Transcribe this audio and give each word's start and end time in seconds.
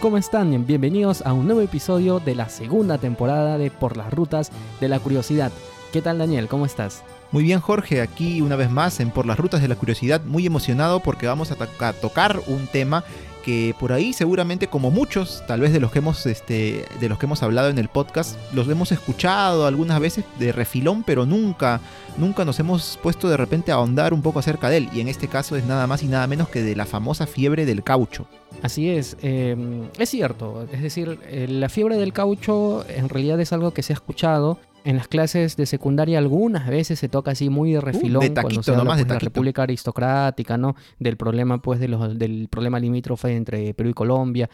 ¿Cómo 0.00 0.16
están? 0.16 0.64
Bienvenidos 0.66 1.20
a 1.26 1.34
un 1.34 1.44
nuevo 1.44 1.60
episodio 1.60 2.20
de 2.20 2.34
la 2.34 2.48
segunda 2.48 2.96
temporada 2.96 3.58
de 3.58 3.70
Por 3.70 3.98
las 3.98 4.10
Rutas 4.10 4.50
de 4.80 4.88
la 4.88 4.98
Curiosidad. 4.98 5.52
¿Qué 5.92 6.00
tal 6.00 6.16
Daniel? 6.16 6.48
¿Cómo 6.48 6.64
estás? 6.64 7.02
Muy 7.32 7.44
bien 7.44 7.60
Jorge, 7.60 8.00
aquí 8.00 8.40
una 8.40 8.56
vez 8.56 8.70
más 8.70 8.98
en 9.00 9.10
Por 9.10 9.26
las 9.26 9.38
Rutas 9.38 9.60
de 9.60 9.68
la 9.68 9.76
Curiosidad, 9.76 10.22
muy 10.24 10.46
emocionado 10.46 11.00
porque 11.00 11.26
vamos 11.26 11.52
a, 11.52 11.86
a 11.86 11.92
tocar 11.92 12.40
un 12.46 12.66
tema 12.66 13.04
que 13.44 13.74
por 13.78 13.92
ahí 13.92 14.12
seguramente 14.12 14.68
como 14.68 14.90
muchos, 14.90 15.42
tal 15.46 15.60
vez 15.60 15.72
de 15.72 15.80
los 15.80 15.92
que 15.92 15.98
hemos 15.98 16.26
este 16.26 16.84
de 17.00 17.08
los 17.08 17.18
que 17.18 17.26
hemos 17.26 17.42
hablado 17.42 17.68
en 17.68 17.78
el 17.78 17.88
podcast, 17.88 18.36
los 18.52 18.68
hemos 18.68 18.92
escuchado 18.92 19.66
algunas 19.66 20.00
veces 20.00 20.24
de 20.38 20.52
refilón, 20.52 21.02
pero 21.02 21.26
nunca 21.26 21.80
nunca 22.16 22.44
nos 22.44 22.58
hemos 22.60 22.98
puesto 23.02 23.28
de 23.28 23.36
repente 23.36 23.72
a 23.72 23.76
ahondar 23.76 24.12
un 24.12 24.22
poco 24.22 24.38
acerca 24.38 24.68
de 24.68 24.78
él 24.78 24.88
y 24.92 25.00
en 25.00 25.08
este 25.08 25.28
caso 25.28 25.56
es 25.56 25.64
nada 25.64 25.86
más 25.86 26.02
y 26.02 26.06
nada 26.06 26.26
menos 26.26 26.48
que 26.48 26.62
de 26.62 26.76
la 26.76 26.86
famosa 26.86 27.26
fiebre 27.26 27.66
del 27.66 27.82
caucho. 27.82 28.26
Así 28.62 28.90
es, 28.90 29.16
eh, 29.22 29.56
es 29.98 30.08
cierto, 30.10 30.66
es 30.72 30.82
decir, 30.82 31.18
eh, 31.28 31.46
la 31.48 31.68
fiebre 31.68 31.96
del 31.96 32.12
caucho 32.12 32.84
en 32.88 33.08
realidad 33.08 33.40
es 33.40 33.52
algo 33.52 33.72
que 33.72 33.82
se 33.82 33.92
ha 33.92 33.94
escuchado. 33.94 34.58
En 34.84 34.96
las 34.96 35.08
clases 35.08 35.56
de 35.56 35.66
secundaria 35.66 36.18
algunas 36.18 36.68
veces 36.68 36.98
se 36.98 37.08
toca 37.08 37.32
así 37.32 37.50
muy 37.50 37.72
de 37.72 37.80
refilón 37.80 38.24
Uh, 38.24 38.34
de 38.34 38.40
cuando 38.40 38.62
se 38.62 38.70
habla 38.70 38.84
nomás 38.84 38.98
pues, 38.98 39.08
de 39.08 39.14
la. 39.14 39.18
República 39.20 39.62
Aristocrática, 39.62 40.56
¿no? 40.56 40.74
Del 40.98 41.16
problema 41.16 41.60
pues 41.60 41.80
de 41.80 41.88
los, 41.88 42.18
del 42.18 42.48
problema 42.48 42.78
limítrofe 42.80 43.36
entre 43.36 43.74
Perú 43.74 43.90
y 43.90 43.94
Colombia. 43.94 44.48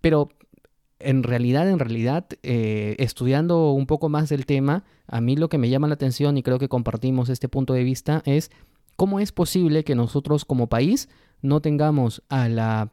Pero 0.00 0.28
en 0.98 1.22
realidad, 1.22 1.68
en 1.68 1.78
realidad, 1.78 2.26
eh, 2.42 2.96
estudiando 2.98 3.72
un 3.72 3.86
poco 3.86 4.08
más 4.08 4.28
del 4.28 4.46
tema, 4.46 4.84
a 5.06 5.20
mí 5.20 5.36
lo 5.36 5.48
que 5.48 5.58
me 5.58 5.68
llama 5.68 5.88
la 5.88 5.94
atención 5.94 6.36
y 6.36 6.42
creo 6.42 6.58
que 6.58 6.68
compartimos 6.68 7.28
este 7.28 7.48
punto 7.48 7.74
de 7.74 7.84
vista 7.84 8.22
es 8.24 8.50
cómo 8.96 9.20
es 9.20 9.32
posible 9.32 9.84
que 9.84 9.94
nosotros 9.94 10.44
como 10.44 10.68
país 10.68 11.08
no 11.42 11.60
tengamos 11.60 12.22
a 12.28 12.48
la, 12.48 12.92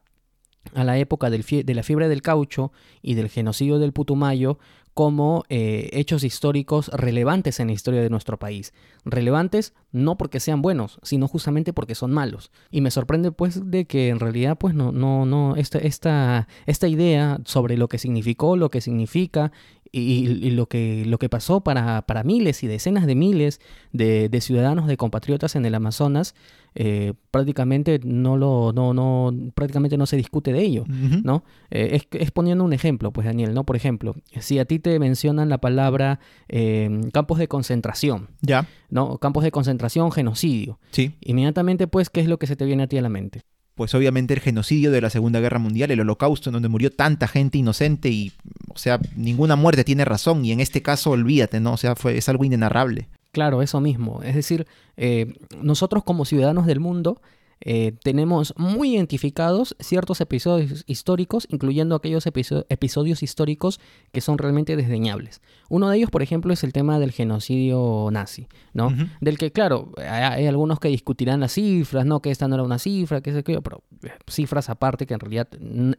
a 0.74 0.84
la 0.84 0.98
época 0.98 1.30
del 1.30 1.44
de 1.44 1.74
la 1.74 1.84
fiebre 1.84 2.10
del 2.10 2.22
caucho 2.22 2.72
y 3.02 3.14
del 3.14 3.30
genocidio 3.30 3.80
del 3.80 3.94
Putumayo 3.94 4.60
como 4.94 5.44
eh, 5.50 5.90
hechos 5.94 6.24
históricos 6.24 6.90
relevantes 6.90 7.60
en 7.60 7.68
la 7.68 7.74
historia 7.74 8.02
de 8.02 8.10
nuestro 8.10 8.38
país. 8.38 8.74
Relevantes 9.06 9.74
no 9.92 10.18
porque 10.18 10.40
sean 10.40 10.62
buenos, 10.62 11.00
sino 11.04 11.28
justamente 11.28 11.74
porque 11.74 11.96
son 11.96 12.12
malos. 12.12 12.52
Y 12.70 12.82
me 12.82 12.92
sorprende 12.92 13.32
pues 13.32 13.72
de 13.72 13.86
que 13.86 14.10
en 14.10 14.20
realidad 14.20 14.58
pues 14.58 14.74
no, 14.74 14.92
no, 14.92 15.26
no, 15.26 15.56
esta, 15.56 15.80
esta, 15.80 16.48
esta 16.66 16.88
idea 16.88 17.40
sobre 17.46 17.78
lo 17.78 17.88
que 17.88 17.98
significó, 17.98 18.58
lo 18.58 18.70
que 18.70 18.82
significa 18.82 19.52
y, 19.92 20.28
y 20.48 20.52
lo, 20.52 20.68
que, 20.68 21.04
lo 21.06 21.18
que 21.20 21.28
pasó 21.30 21.62
para, 21.62 22.02
para 22.04 22.24
miles 22.24 22.64
y 22.64 22.68
decenas 22.68 23.06
de 23.06 23.16
miles 23.16 23.60
de, 23.92 24.30
de 24.30 24.42
ciudadanos, 24.42 24.88
de 24.88 24.96
compatriotas 24.98 25.56
en 25.56 25.66
el 25.66 25.76
Amazonas, 25.76 26.34
eh, 26.76 27.14
prácticamente 27.32 28.00
no 28.04 28.38
lo, 28.38 28.72
no, 28.74 28.94
no, 28.94 29.34
prácticamente 29.54 29.98
no 29.98 30.06
se 30.06 30.16
discute 30.16 30.54
de 30.54 30.62
ello. 30.62 30.86
¿no? 30.88 31.44
Eh, 31.70 31.90
es, 32.12 32.22
es 32.22 32.32
poniendo 32.32 32.64
un 32.64 32.72
ejemplo, 32.72 33.12
pues 33.12 33.26
Daniel, 33.28 33.54
¿no? 33.54 33.66
Por 33.66 33.76
ejemplo, 33.76 34.16
si 34.40 34.60
a 34.60 34.66
ti 34.66 34.80
te 34.80 34.98
mencionan 34.98 35.50
la 35.50 35.60
palabra 35.60 36.20
eh, 36.48 36.90
campos 37.12 37.38
de 37.40 37.48
concentración, 37.50 38.30
Ya, 38.42 38.68
¿no? 38.90 39.18
Campos 39.18 39.44
de 39.44 39.52
concentración, 39.52 40.12
genocidio. 40.12 40.80
sí. 40.92 41.14
Inmediatamente, 41.22 41.88
pues, 41.88 42.10
¿qué 42.10 42.22
es 42.22 42.28
lo 42.28 42.40
que 42.40 42.48
se 42.48 42.56
te 42.56 42.64
viene 42.66 42.84
a 42.84 42.88
ti 42.88 42.98
a 42.98 43.02
la 43.02 43.10
mente? 43.10 43.42
Pues 43.82 43.96
obviamente 43.96 44.36
el 44.36 44.42
genocidio 44.42 44.92
de 44.92 45.02
la 45.02 45.10
Segunda 45.10 45.40
Guerra 45.40 45.58
Mundial, 45.58 45.90
el 45.90 46.02
holocausto 46.02 46.52
en 46.52 46.54
donde 46.54 46.70
murió 46.70 46.92
tanta 46.92 47.28
gente 47.28 47.58
inocente 47.58 48.10
y, 48.10 48.32
o 48.70 48.78
sea, 48.78 49.00
ninguna 49.16 49.56
muerte 49.56 49.84
tiene 49.84 50.06
razón 50.06 50.46
y 50.46 50.52
en 50.52 50.60
este 50.60 50.84
caso 50.84 51.10
olvídate, 51.10 51.60
¿no? 51.60 51.74
O 51.74 51.78
sea, 51.78 51.96
fue, 51.96 52.16
es 52.16 52.30
algo 52.30 52.46
inenarrable. 52.46 53.08
Claro, 53.32 53.64
eso 53.64 53.82
mismo. 53.82 54.22
Es 54.22 54.36
decir, 54.36 54.68
eh, 54.98 55.34
nosotros 55.64 56.04
como 56.04 56.26
ciudadanos 56.26 56.68
del 56.68 56.80
mundo 56.80 57.24
eh, 57.62 57.94
tenemos 58.04 58.54
muy 58.58 58.96
identificados 58.96 59.76
ciertos 59.80 60.20
episodios 60.22 60.84
históricos, 60.88 61.48
incluyendo 61.50 61.96
aquellos 61.96 62.26
episo- 62.26 62.66
episodios 62.70 63.24
históricos 63.24 63.80
que 64.12 64.22
son 64.22 64.38
realmente 64.38 64.76
desdeñables. 64.76 65.42
Uno 65.70 65.90
de 65.90 65.98
ellos, 65.98 66.10
por 66.10 66.22
ejemplo, 66.22 66.52
es 66.54 66.64
el 66.64 66.74
tema 66.74 67.00
del 67.00 67.12
genocidio 67.12 68.10
nazi, 68.12 68.48
¿no? 68.74 68.94
Del 69.22 69.38
que, 69.38 69.52
claro, 69.52 69.92
hay, 69.98 70.42
hay 70.42 70.48
algunos 70.48 70.80
que 70.80 70.90
discutirán 70.90 71.40
las 71.40 71.54
cifras, 71.54 72.06
¿no? 72.06 72.22
Que 72.22 72.32
esta 72.32 72.48
no 72.48 72.56
era 72.56 72.64
una 72.64 72.80
cifra, 72.80 73.22
que 73.22 73.44
qué, 73.44 73.62
pero 73.62 73.84
eh, 74.04 74.10
cifras 74.28 74.70
aparte, 74.70 75.06
que 75.06 75.14
en 75.14 75.20
realidad 75.20 75.48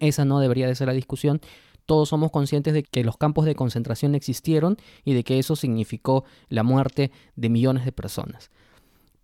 esa 0.00 0.24
no 0.24 0.40
debería 0.40 0.66
de 0.66 0.74
ser 0.74 0.88
la 0.88 0.92
discusión. 0.92 1.40
Todos 1.86 2.10
somos 2.10 2.30
conscientes 2.30 2.74
de 2.74 2.84
que 2.84 3.02
los 3.02 3.16
campos 3.16 3.44
de 3.44 3.54
concentración 3.54 4.14
existieron 4.14 4.76
y 5.04 5.14
de 5.14 5.24
que 5.24 5.38
eso 5.38 5.56
significó 5.56 6.24
la 6.48 6.62
muerte 6.62 7.10
de 7.34 7.48
millones 7.48 7.84
de 7.84 7.92
personas. 7.92 8.50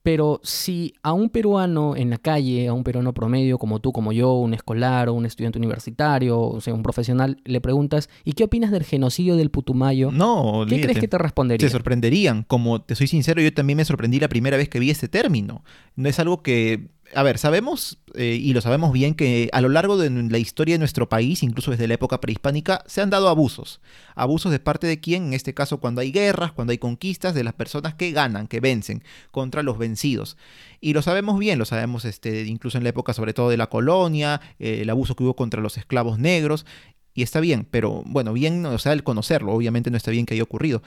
Pero 0.08 0.40
si 0.42 0.94
a 1.02 1.12
un 1.12 1.28
peruano 1.28 1.94
en 1.94 2.08
la 2.08 2.16
calle, 2.16 2.66
a 2.66 2.72
un 2.72 2.82
peruano 2.82 3.12
promedio 3.12 3.58
como 3.58 3.78
tú, 3.78 3.92
como 3.92 4.10
yo, 4.10 4.32
un 4.32 4.54
escolar 4.54 5.10
o 5.10 5.12
un 5.12 5.26
estudiante 5.26 5.58
universitario, 5.58 6.40
o 6.40 6.62
sea, 6.62 6.72
un 6.72 6.82
profesional, 6.82 7.36
le 7.44 7.60
preguntas, 7.60 8.08
¿y 8.24 8.32
qué 8.32 8.44
opinas 8.44 8.70
del 8.70 8.84
genocidio 8.84 9.36
del 9.36 9.50
Putumayo? 9.50 10.10
No, 10.10 10.64
¿Qué 10.66 10.80
crees 10.80 10.98
que 10.98 11.08
te 11.08 11.18
respondería? 11.18 11.68
Se 11.68 11.70
sorprenderían. 11.70 12.42
Como 12.44 12.80
te 12.80 12.94
soy 12.94 13.06
sincero, 13.06 13.42
yo 13.42 13.52
también 13.52 13.76
me 13.76 13.84
sorprendí 13.84 14.18
la 14.18 14.28
primera 14.28 14.56
vez 14.56 14.70
que 14.70 14.78
vi 14.78 14.88
este 14.88 15.08
término. 15.08 15.62
No 15.94 16.08
es 16.08 16.18
algo 16.18 16.42
que... 16.42 16.88
A 17.14 17.22
ver, 17.22 17.38
sabemos, 17.38 17.98
eh, 18.14 18.38
y 18.40 18.52
lo 18.52 18.60
sabemos 18.60 18.92
bien, 18.92 19.14
que 19.14 19.48
a 19.52 19.62
lo 19.62 19.70
largo 19.70 19.96
de 19.96 20.10
la 20.10 20.38
historia 20.38 20.74
de 20.74 20.78
nuestro 20.78 21.08
país, 21.08 21.42
incluso 21.42 21.70
desde 21.70 21.88
la 21.88 21.94
época 21.94 22.20
prehispánica, 22.20 22.84
se 22.86 23.00
han 23.00 23.08
dado 23.08 23.28
abusos. 23.28 23.80
Abusos 24.14 24.52
de 24.52 24.60
parte 24.60 24.86
de 24.86 25.00
quién, 25.00 25.28
en 25.28 25.32
este 25.32 25.54
caso 25.54 25.78
cuando 25.78 26.02
hay 26.02 26.12
guerras, 26.12 26.52
cuando 26.52 26.72
hay 26.72 26.78
conquistas, 26.78 27.34
de 27.34 27.44
las 27.44 27.54
personas 27.54 27.94
que 27.94 28.12
ganan, 28.12 28.46
que 28.46 28.60
vencen, 28.60 29.02
contra 29.30 29.62
los 29.62 29.78
vencidos. 29.78 30.36
Y 30.80 30.92
lo 30.92 31.00
sabemos 31.00 31.38
bien, 31.38 31.58
lo 31.58 31.64
sabemos 31.64 32.04
este, 32.04 32.42
incluso 32.44 32.76
en 32.76 32.84
la 32.84 32.90
época 32.90 33.14
sobre 33.14 33.32
todo 33.32 33.48
de 33.48 33.56
la 33.56 33.68
colonia, 33.68 34.40
eh, 34.58 34.80
el 34.82 34.90
abuso 34.90 35.16
que 35.16 35.24
hubo 35.24 35.34
contra 35.34 35.62
los 35.62 35.78
esclavos 35.78 36.18
negros. 36.18 36.66
Y 37.14 37.22
está 37.22 37.40
bien, 37.40 37.66
pero 37.70 38.02
bueno, 38.06 38.32
bien, 38.32 38.64
o 38.66 38.78
sea, 38.78 38.92
el 38.92 39.02
conocerlo, 39.02 39.52
obviamente 39.52 39.90
no 39.90 39.96
está 39.96 40.10
bien 40.10 40.26
que 40.26 40.34
haya 40.34 40.42
ocurrido. 40.42 40.82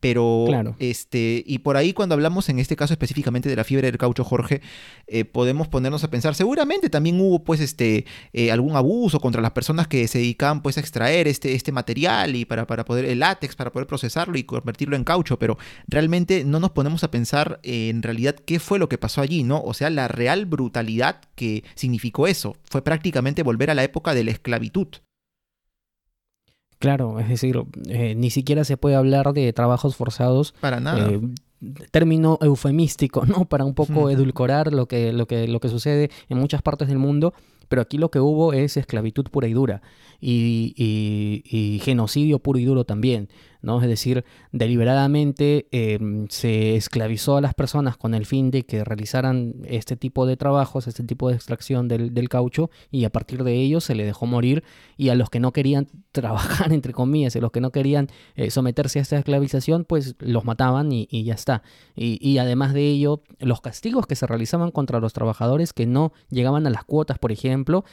Pero, 0.00 0.46
Claro. 0.48 0.76
este, 0.78 1.44
y 1.46 1.58
por 1.58 1.76
ahí 1.76 1.92
cuando 1.92 2.14
hablamos 2.14 2.48
en 2.48 2.58
este 2.58 2.74
caso 2.74 2.94
específicamente 2.94 3.48
de 3.48 3.56
la 3.56 3.64
fiebre 3.64 3.88
del 3.88 3.98
caucho, 3.98 4.24
Jorge, 4.24 4.62
eh, 5.06 5.24
podemos 5.24 5.68
ponernos 5.68 6.02
a 6.04 6.10
pensar, 6.10 6.34
seguramente 6.34 6.88
también 6.88 7.20
hubo 7.20 7.44
pues 7.44 7.60
este, 7.60 8.06
eh, 8.32 8.50
algún 8.50 8.76
abuso 8.76 9.20
contra 9.20 9.42
las 9.42 9.52
personas 9.52 9.88
que 9.88 10.08
se 10.08 10.18
dedicaban 10.18 10.62
pues 10.62 10.78
a 10.78 10.80
extraer 10.80 11.28
este, 11.28 11.54
este 11.54 11.70
material 11.72 12.34
y 12.34 12.44
para, 12.44 12.66
para 12.66 12.84
poder, 12.84 13.04
el 13.04 13.18
látex, 13.20 13.54
para 13.56 13.70
poder 13.70 13.86
procesarlo 13.86 14.38
y 14.38 14.44
convertirlo 14.44 14.96
en 14.96 15.04
caucho, 15.04 15.38
pero 15.38 15.58
realmente 15.86 16.44
no 16.44 16.60
nos 16.60 16.70
ponemos 16.70 17.04
a 17.04 17.10
pensar 17.10 17.60
eh, 17.62 17.88
en 17.90 18.02
realidad 18.02 18.34
qué 18.34 18.58
fue 18.58 18.78
lo 18.78 18.88
que 18.88 18.98
pasó 18.98 19.20
allí, 19.20 19.42
¿no? 19.42 19.60
O 19.62 19.74
sea, 19.74 19.90
la 19.90 20.08
real 20.08 20.46
brutalidad 20.46 21.20
que 21.34 21.64
significó 21.74 22.26
eso, 22.26 22.56
fue 22.64 22.82
prácticamente 22.82 23.42
volver 23.42 23.70
a 23.70 23.74
la 23.74 23.84
época 23.84 24.14
de 24.14 24.24
la 24.24 24.30
esclavitud. 24.30 24.88
Claro, 26.80 27.20
es 27.20 27.28
decir, 27.28 27.62
eh, 27.88 28.14
ni 28.16 28.30
siquiera 28.30 28.64
se 28.64 28.76
puede 28.76 28.96
hablar 28.96 29.32
de 29.32 29.52
trabajos 29.52 29.94
forzados, 29.94 30.52
Para 30.60 30.80
nada. 30.80 30.98
eh, 31.08 31.20
término 31.92 32.38
eufemístico, 32.40 33.24
¿no? 33.26 33.44
Para 33.44 33.64
un 33.64 33.74
poco 33.74 34.08
edulcorar 34.10 34.72
lo 34.72 34.86
que, 34.86 35.12
lo, 35.12 35.26
que, 35.26 35.46
lo 35.46 35.60
que 35.60 35.68
sucede 35.68 36.10
en 36.28 36.38
muchas 36.38 36.62
partes 36.62 36.88
del 36.88 36.98
mundo, 36.98 37.34
pero 37.68 37.82
aquí 37.82 37.98
lo 37.98 38.10
que 38.10 38.18
hubo 38.18 38.52
es 38.54 38.76
esclavitud 38.76 39.26
pura 39.30 39.46
y 39.46 39.52
dura 39.52 39.82
y, 40.20 40.74
y- 40.76 41.42
y 41.56 41.78
genocidio 41.80 42.38
puro 42.40 42.58
y 42.58 42.64
duro 42.64 42.84
también, 42.84 43.28
¿no? 43.62 43.80
Es 43.82 43.88
decir, 43.88 44.24
deliberadamente 44.52 45.68
eh, 45.72 45.98
se 46.28 46.76
esclavizó 46.76 47.36
a 47.36 47.40
las 47.40 47.54
personas 47.54 47.96
con 47.96 48.14
el 48.14 48.26
fin 48.26 48.50
de 48.50 48.64
que 48.64 48.84
realizaran 48.84 49.54
este 49.64 49.96
tipo 49.96 50.26
de 50.26 50.36
trabajos, 50.36 50.86
este 50.86 51.04
tipo 51.04 51.28
de 51.28 51.36
extracción 51.36 51.88
del, 51.88 52.28
caucho 52.28 52.70
y 52.90 53.04
a 53.04 53.10
partir 53.10 53.42
de 53.44 53.54
ello 53.54 53.80
se 53.80 53.94
le 53.94 54.04
dejó 54.04 54.26
morir 54.26 54.62
y 54.96 55.08
a 55.08 55.14
los 55.14 55.30
que 55.30 55.40
no 55.40 55.52
querían 55.52 55.88
trabajar, 56.12 56.72
entre 56.72 56.92
comillas, 56.92 57.34
y 57.34 57.38
a 57.38 57.42
los 57.42 57.50
que 57.50 57.60
no 57.60 57.70
querían 57.70 58.08
eh, 58.36 58.50
someterse 58.50 58.98
a 58.98 59.02
esta 59.02 59.18
esclavización, 59.18 59.84
pues 59.84 60.14
los 60.18 60.44
mataban 60.44 60.92
y, 60.92 61.06
ya 61.24 61.34
está. 61.34 61.62
Y 61.96 62.38
además 62.38 62.72
de 62.72 62.88
ello, 62.88 63.22
los 63.38 63.60
castigos 63.60 64.06
que 64.06 64.16
se 64.16 64.26
realizaban 64.26 64.70
contra 64.70 65.00
los 65.00 65.12
trabajadores 65.12 65.72
que 65.72 65.86
no 65.86 66.12
llegaban 66.30 66.66
a 66.66 66.70
las 66.70 66.84
cuotas, 66.84 67.18
por 67.18 67.32
ejemplo, 67.32 67.84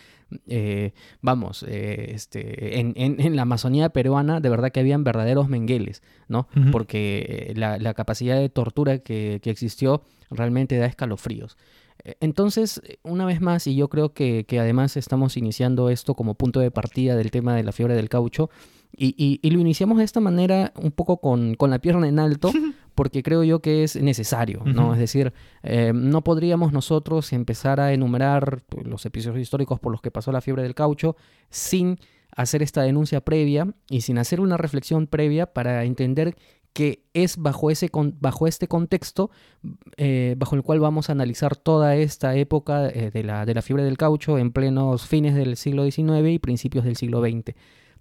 eh, 0.47 0.91
vamos, 1.21 1.63
eh, 1.68 2.12
este, 2.13 2.79
en, 2.79 2.94
en- 2.95 3.19
en 3.21 3.35
la 3.35 3.44
Amazonía 3.44 3.89
peruana 3.89 4.39
de 4.39 4.50
verdad 4.50 4.71
que 4.71 4.79
habían 4.79 5.03
verdaderos 5.03 5.47
mengueles, 5.50 6.01
¿no? 6.27 6.47
Porque 6.71 7.53
la, 7.56 7.77
la 7.77 7.94
capacidad 7.94 8.38
de 8.38 8.50
tortura 8.50 9.00
que, 9.00 9.39
que 9.41 9.50
existió 9.50 10.01
realmente 10.29 10.77
da 10.77 10.85
escalofríos. 10.85 11.57
Eh, 12.03 12.15
Entonces, 12.19 12.81
una 13.03 13.25
vez 13.25 13.41
más, 13.41 13.65
y 13.68 13.75
yo 13.75 13.88
creo 13.89 14.13
que, 14.13 14.45
que 14.45 14.59
además 14.59 14.97
estamos 14.97 15.38
iniciando 15.38 15.89
esto 15.89 16.13
como 16.15 16.35
punto 16.35 16.59
de 16.59 16.71
partida 16.71 17.15
del 17.15 17.31
tema 17.31 17.56
de 17.56 17.63
la 17.63 17.71
fiebre 17.71 17.95
del 17.95 18.09
caucho, 18.09 18.50
y, 18.95 19.15
y- 19.18 19.39
y 19.41 19.51
lo 19.51 19.59
iniciamos 19.59 19.97
de 19.97 20.03
esta 20.06 20.19
manera 20.19 20.71
un 20.75 20.91
poco 20.91 21.18
con, 21.18 21.56
con 21.56 21.69
la 21.69 21.80
pierna 21.80 22.07
en 22.07 22.19
alto, 22.19 22.51
porque 22.97 23.21
creo 23.21 23.44
yo 23.44 23.59
que 23.59 23.83
es 23.83 23.95
necesario, 23.95 24.63
¿no? 24.65 24.91
Es 24.91 24.99
decir, 24.99 25.31
eh, 25.61 25.91
no 25.94 26.23
podríamos 26.23 26.73
nosotros 26.73 27.31
empezar 27.31 27.79
a 27.79 27.94
enumerar 27.94 28.63
pues, 28.67 28.88
los 28.88 29.05
episodios 29.05 29.39
históricos 29.39 29.79
por 29.79 29.91
los 29.91 30.01
que 30.01 30.09
pasó 30.09 30.31
la 30.31 30.41
fiebre 30.41 30.63
del 30.63 30.73
caucho 30.73 31.15
sin 31.51 31.99
hacer 32.35 32.63
esta 32.63 32.81
denuncia 32.81 33.21
previa 33.21 33.71
y 33.88 34.01
sin 34.01 34.17
hacer 34.17 34.41
una 34.41 34.57
reflexión 34.57 35.05
previa 35.05 35.45
para 35.45 35.83
entender 35.83 36.35
que 36.73 37.03
es 37.13 37.38
bajo, 37.38 37.69
ese, 37.69 37.91
bajo 38.19 38.47
este 38.47 38.67
contexto 38.67 39.29
eh, 39.97 40.33
bajo 40.35 40.55
el 40.55 40.63
cual 40.63 40.79
vamos 40.79 41.09
a 41.09 41.11
analizar 41.11 41.55
toda 41.55 41.95
esta 41.97 42.35
época 42.35 42.89
eh, 42.89 43.11
de, 43.13 43.23
la, 43.23 43.45
de 43.45 43.53
la 43.53 43.61
fiebre 43.61 43.83
del 43.83 43.97
caucho 43.97 44.39
en 44.39 44.51
plenos 44.51 45.05
fines 45.05 45.35
del 45.35 45.55
siglo 45.55 45.83
XIX 45.83 46.29
y 46.29 46.39
principios 46.39 46.83
del 46.83 46.95
siglo 46.95 47.21
XX, 47.21 47.53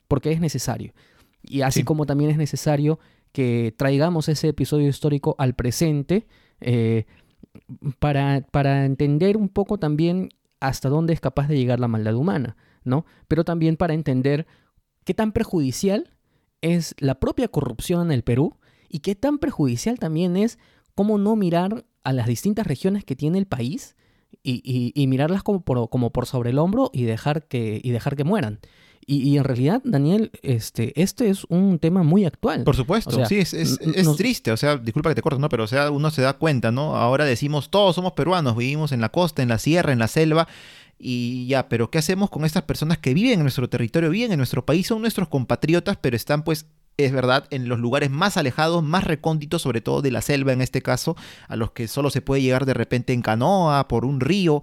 porque 0.08 0.32
es 0.32 0.40
necesario. 0.40 0.94
Y 1.42 1.60
así 1.60 1.84
como 1.84 2.06
también 2.06 2.30
es 2.30 2.38
necesario 2.38 2.98
que 3.36 3.74
traigamos 3.76 4.30
ese 4.30 4.48
episodio 4.48 4.88
histórico 4.88 5.34
al 5.36 5.54
presente 5.54 6.26
eh, 6.62 7.04
para, 7.98 8.40
para 8.50 8.86
entender 8.86 9.36
un 9.36 9.50
poco 9.50 9.76
también 9.76 10.30
hasta 10.58 10.88
dónde 10.88 11.12
es 11.12 11.20
capaz 11.20 11.46
de 11.46 11.58
llegar 11.58 11.78
la 11.78 11.86
maldad 11.86 12.14
humana, 12.14 12.56
¿no? 12.82 13.04
Pero 13.28 13.44
también 13.44 13.76
para 13.76 13.92
entender 13.92 14.46
qué 15.04 15.12
tan 15.12 15.32
perjudicial 15.32 16.14
es 16.62 16.94
la 16.98 17.20
propia 17.20 17.48
corrupción 17.48 18.06
en 18.06 18.12
el 18.12 18.22
Perú 18.22 18.56
y 18.88 19.00
qué 19.00 19.14
tan 19.14 19.36
perjudicial 19.36 19.98
también 19.98 20.38
es 20.38 20.58
cómo 20.94 21.18
no 21.18 21.36
mirar 21.36 21.84
a 22.04 22.14
las 22.14 22.28
distintas 22.28 22.66
regiones 22.66 23.04
que 23.04 23.16
tiene 23.16 23.36
el 23.36 23.46
país 23.46 23.96
y, 24.42 25.06
mirarlas 25.06 25.42
como 25.42 25.60
por, 25.60 25.88
como 25.88 26.10
por 26.10 26.26
sobre 26.26 26.50
el 26.50 26.58
hombro 26.58 26.90
y 26.92 27.04
dejar 27.04 27.44
que, 27.44 27.80
y 27.82 27.90
dejar 27.90 28.16
que 28.16 28.24
mueran. 28.24 28.60
Y, 29.08 29.36
en 29.36 29.44
realidad, 29.44 29.80
Daniel, 29.84 30.32
este, 30.42 31.00
este 31.00 31.28
es 31.28 31.44
un 31.44 31.78
tema 31.78 32.02
muy 32.02 32.24
actual. 32.24 32.64
Por 32.64 32.74
supuesto, 32.74 33.24
sí, 33.26 33.38
es, 33.38 33.54
es, 33.54 33.78
triste, 34.16 34.50
o 34.50 34.56
sea, 34.56 34.78
disculpa 34.78 35.10
que 35.10 35.14
te 35.14 35.22
corto, 35.22 35.38
¿no? 35.38 35.48
Pero 35.48 35.62
o 35.62 35.66
sea, 35.68 35.92
uno 35.92 36.10
se 36.10 36.22
da 36.22 36.32
cuenta, 36.32 36.72
¿no? 36.72 36.96
Ahora 36.96 37.24
decimos, 37.24 37.70
todos 37.70 37.94
somos 37.94 38.14
peruanos, 38.14 38.56
vivimos 38.56 38.90
en 38.90 39.00
la 39.00 39.10
costa, 39.10 39.42
en 39.42 39.48
la 39.48 39.58
sierra, 39.58 39.92
en 39.92 40.00
la 40.00 40.08
selva, 40.08 40.48
y 40.98 41.46
ya, 41.46 41.68
pero 41.68 41.88
¿qué 41.88 41.98
hacemos 41.98 42.30
con 42.30 42.44
estas 42.44 42.64
personas 42.64 42.98
que 42.98 43.14
viven 43.14 43.34
en 43.34 43.42
nuestro 43.42 43.68
territorio, 43.68 44.10
viven 44.10 44.32
en 44.32 44.38
nuestro 44.38 44.66
país, 44.66 44.88
son 44.88 45.02
nuestros 45.02 45.28
compatriotas, 45.28 45.96
pero 46.00 46.16
están 46.16 46.42
pues 46.42 46.66
es 46.96 47.12
verdad, 47.12 47.46
en 47.50 47.68
los 47.68 47.78
lugares 47.78 48.10
más 48.10 48.36
alejados, 48.36 48.82
más 48.82 49.04
recónditos, 49.04 49.62
sobre 49.62 49.80
todo 49.80 50.02
de 50.02 50.10
la 50.10 50.22
selva 50.22 50.52
en 50.52 50.62
este 50.62 50.82
caso, 50.82 51.16
a 51.48 51.56
los 51.56 51.72
que 51.72 51.88
solo 51.88 52.10
se 52.10 52.22
puede 52.22 52.42
llegar 52.42 52.64
de 52.64 52.74
repente 52.74 53.12
en 53.12 53.22
canoa, 53.22 53.86
por 53.88 54.04
un 54.04 54.20
río, 54.20 54.62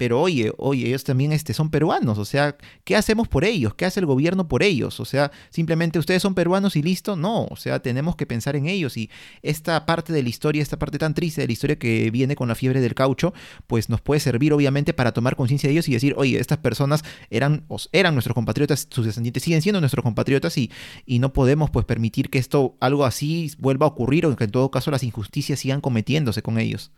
pero 0.00 0.18
oye, 0.18 0.50
oye, 0.56 0.86
ellos 0.86 1.04
también 1.04 1.30
este, 1.30 1.52
son 1.52 1.68
peruanos, 1.68 2.16
o 2.16 2.24
sea, 2.24 2.56
¿qué 2.84 2.96
hacemos 2.96 3.28
por 3.28 3.44
ellos? 3.44 3.74
¿Qué 3.74 3.84
hace 3.84 4.00
el 4.00 4.06
gobierno 4.06 4.48
por 4.48 4.62
ellos? 4.62 4.98
O 4.98 5.04
sea, 5.04 5.30
simplemente 5.50 5.98
ustedes 5.98 6.22
son 6.22 6.34
peruanos 6.34 6.74
y 6.74 6.82
listo, 6.82 7.16
no, 7.16 7.44
o 7.44 7.56
sea, 7.56 7.80
tenemos 7.80 8.16
que 8.16 8.24
pensar 8.24 8.56
en 8.56 8.66
ellos 8.66 8.96
y 8.96 9.10
esta 9.42 9.84
parte 9.84 10.14
de 10.14 10.22
la 10.22 10.30
historia, 10.30 10.62
esta 10.62 10.78
parte 10.78 10.96
tan 10.96 11.12
triste 11.12 11.42
de 11.42 11.48
la 11.48 11.52
historia 11.52 11.78
que 11.78 12.10
viene 12.10 12.34
con 12.34 12.48
la 12.48 12.54
fiebre 12.54 12.80
del 12.80 12.94
caucho, 12.94 13.34
pues 13.66 13.90
nos 13.90 14.00
puede 14.00 14.20
servir 14.20 14.54
obviamente 14.54 14.94
para 14.94 15.12
tomar 15.12 15.36
conciencia 15.36 15.68
de 15.68 15.74
ellos 15.74 15.86
y 15.90 15.92
decir, 15.92 16.14
oye, 16.16 16.40
estas 16.40 16.56
personas 16.56 17.04
eran, 17.28 17.66
eran 17.92 18.14
nuestros 18.14 18.32
compatriotas, 18.32 18.88
sus 18.90 19.04
descendientes 19.04 19.42
siguen 19.42 19.60
siendo 19.60 19.80
nuestros 19.80 20.02
compatriotas 20.02 20.56
y, 20.56 20.70
y 21.04 21.18
no 21.18 21.34
podemos 21.34 21.68
pues 21.68 21.84
permitir 21.84 22.30
que 22.30 22.38
esto, 22.38 22.74
algo 22.80 23.04
así 23.04 23.52
vuelva 23.58 23.84
a 23.84 23.90
ocurrir 23.90 24.24
o 24.24 24.34
que 24.34 24.44
en 24.44 24.50
todo 24.50 24.70
caso 24.70 24.90
las 24.90 25.02
injusticias 25.02 25.58
sigan 25.60 25.82
cometiéndose 25.82 26.40
con 26.40 26.58
ellos. 26.58 26.90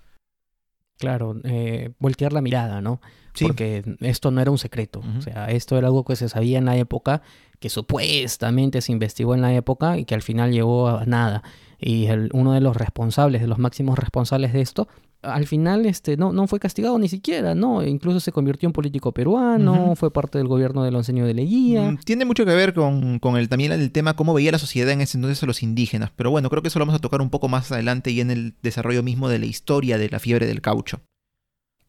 Claro, 0.99 1.37
eh, 1.45 1.91
voltear 1.99 2.33
la 2.33 2.41
mirada, 2.41 2.81
¿no? 2.81 3.01
Porque 3.41 3.83
esto 4.01 4.31
no 4.31 4.41
era 4.41 4.51
un 4.51 4.59
secreto. 4.59 5.03
O 5.19 5.23
sea, 5.23 5.47
esto 5.47 5.77
era 5.79 5.89
algo 5.89 6.05
que 6.05 6.17
se 6.17 6.29
sabía 6.29 6.59
en 6.59 6.67
la 6.67 6.77
época, 6.77 7.23
que 7.59 7.71
supuestamente 7.71 8.81
se 8.83 8.93
investigó 8.93 9.35
en 9.35 9.41
la 9.41 9.55
época 9.55 9.97
y 9.99 10.05
que 10.05 10.15
al 10.15 10.23
final 10.23 10.53
llegó 10.53 10.89
a 10.89 11.05
nada. 11.07 11.43
Y 11.79 12.09
uno 12.33 12.53
de 12.53 12.61
los 12.61 12.77
responsables, 12.77 13.41
de 13.41 13.49
los 13.49 13.59
máximos 13.59 13.99
responsables 13.99 14.53
de 14.53 14.61
esto, 14.61 14.87
al 15.23 15.47
final 15.47 15.87
este, 15.87 16.17
no, 16.17 16.33
no 16.33 16.47
fue 16.47 16.59
castigado 16.59 16.99
ni 16.99 17.09
siquiera, 17.09 17.55
¿no? 17.55 17.85
Incluso 17.85 18.21
se 18.21 18.33
convirtió 18.33 18.69
en 18.69 18.73
político 18.73 19.13
peruano, 19.13 19.95
fue 19.97 20.13
parte 20.13 20.39
del 20.39 20.49
gobierno 20.49 20.83
del 20.83 20.97
Onceño 20.97 21.25
de 21.25 21.35
Leguía. 21.35 21.93
Mm, 21.93 21.99
tiene 21.99 22.25
mucho 22.25 22.45
que 22.45 22.55
ver 22.55 22.75
con, 22.75 23.19
con, 23.19 23.37
el, 23.37 23.49
también 23.49 23.73
el 23.73 23.93
tema 23.93 24.15
cómo 24.15 24.35
veía 24.35 24.53
la 24.53 24.59
sociedad 24.59 24.91
en 24.91 25.01
ese 25.01 25.17
entonces 25.17 25.43
a 25.43 25.47
los 25.47 25.63
indígenas. 25.63 26.11
Pero 26.17 26.31
bueno, 26.31 26.51
creo 26.51 26.63
que 26.63 26.69
eso 26.69 26.79
lo 26.79 26.87
vamos 26.87 26.99
a 26.99 27.03
tocar 27.03 27.21
un 27.21 27.31
poco 27.31 27.49
más 27.49 27.71
adelante 27.71 28.11
y 28.11 28.21
en 28.21 28.31
el 28.31 28.55
desarrollo 28.63 29.03
mismo 29.03 29.29
de 29.29 29.39
la 29.39 29.47
historia 29.47 29.97
de 29.97 30.09
la 30.09 30.19
fiebre 30.19 30.47
del 30.47 30.61
caucho. 30.61 31.01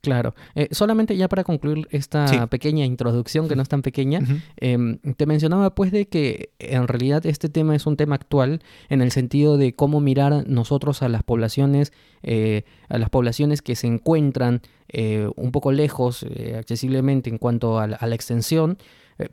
Claro. 0.04 0.36
Eh, 0.54 0.68
solamente 0.72 1.16
ya 1.16 1.30
para 1.30 1.46
concluir 1.46 1.88
esta 1.90 2.48
pequeña 2.48 2.84
introducción, 2.84 3.48
que 3.48 3.56
no 3.56 3.62
es 3.62 3.70
tan 3.70 3.82
pequeña, 3.82 4.20
em, 4.58 4.98
te 4.98 5.26
mencionaba 5.26 5.74
pues 5.76 5.94
de 5.94 6.10
que 6.10 6.50
en 6.60 6.90
realidad 6.90 7.26
este 7.26 7.48
tema 7.48 7.74
es 7.74 7.86
un 7.86 7.96
tema 7.96 8.16
actual 8.16 8.60
en 8.90 9.02
el 9.02 9.12
sentido 9.12 9.56
de 9.56 9.74
cómo 9.76 10.02
mirar 10.02 10.46
nosotros 10.46 11.04
a 11.04 11.08
las 11.08 11.24
poblaciones, 11.24 11.94
eh, 12.22 12.64
a 12.90 12.98
las 12.98 13.10
poblaciones 13.10 13.62
que 13.62 13.78
se 13.78 13.88
encuentran 13.88 14.62
eh, 14.90 15.30
un 15.38 15.54
poco 15.54 15.72
lejos 15.72 16.26
accesiblemente 16.58 17.30
en 17.30 17.38
cuanto 17.38 17.80
a 17.80 17.88
la, 17.88 18.14
extensión, 18.14 18.78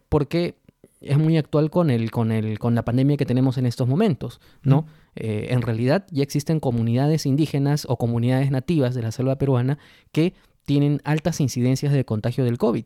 porque 0.08 0.54
es 1.00 1.18
muy 1.18 1.36
actual 1.36 1.70
con 1.70 1.90
el, 1.90 2.12
con 2.12 2.30
el, 2.30 2.60
con 2.60 2.76
la 2.76 2.84
pandemia 2.84 3.16
que 3.16 3.26
tenemos 3.26 3.58
en 3.58 3.66
estos 3.66 3.88
momentos, 3.88 4.40
¿no? 4.62 4.86
en 5.16 5.60
realidad 5.62 6.06
ya 6.12 6.22
existen 6.22 6.60
comunidades 6.60 7.26
indígenas 7.26 7.84
o 7.88 7.96
comunidades 7.96 8.52
nativas 8.52 8.94
de 8.94 9.02
la 9.02 9.10
selva 9.10 9.36
peruana 9.36 9.78
que 10.12 10.34
tienen 10.70 11.00
altas 11.02 11.40
incidencias 11.40 11.92
de 11.92 12.04
contagio 12.04 12.44
del 12.44 12.56
COVID. 12.56 12.84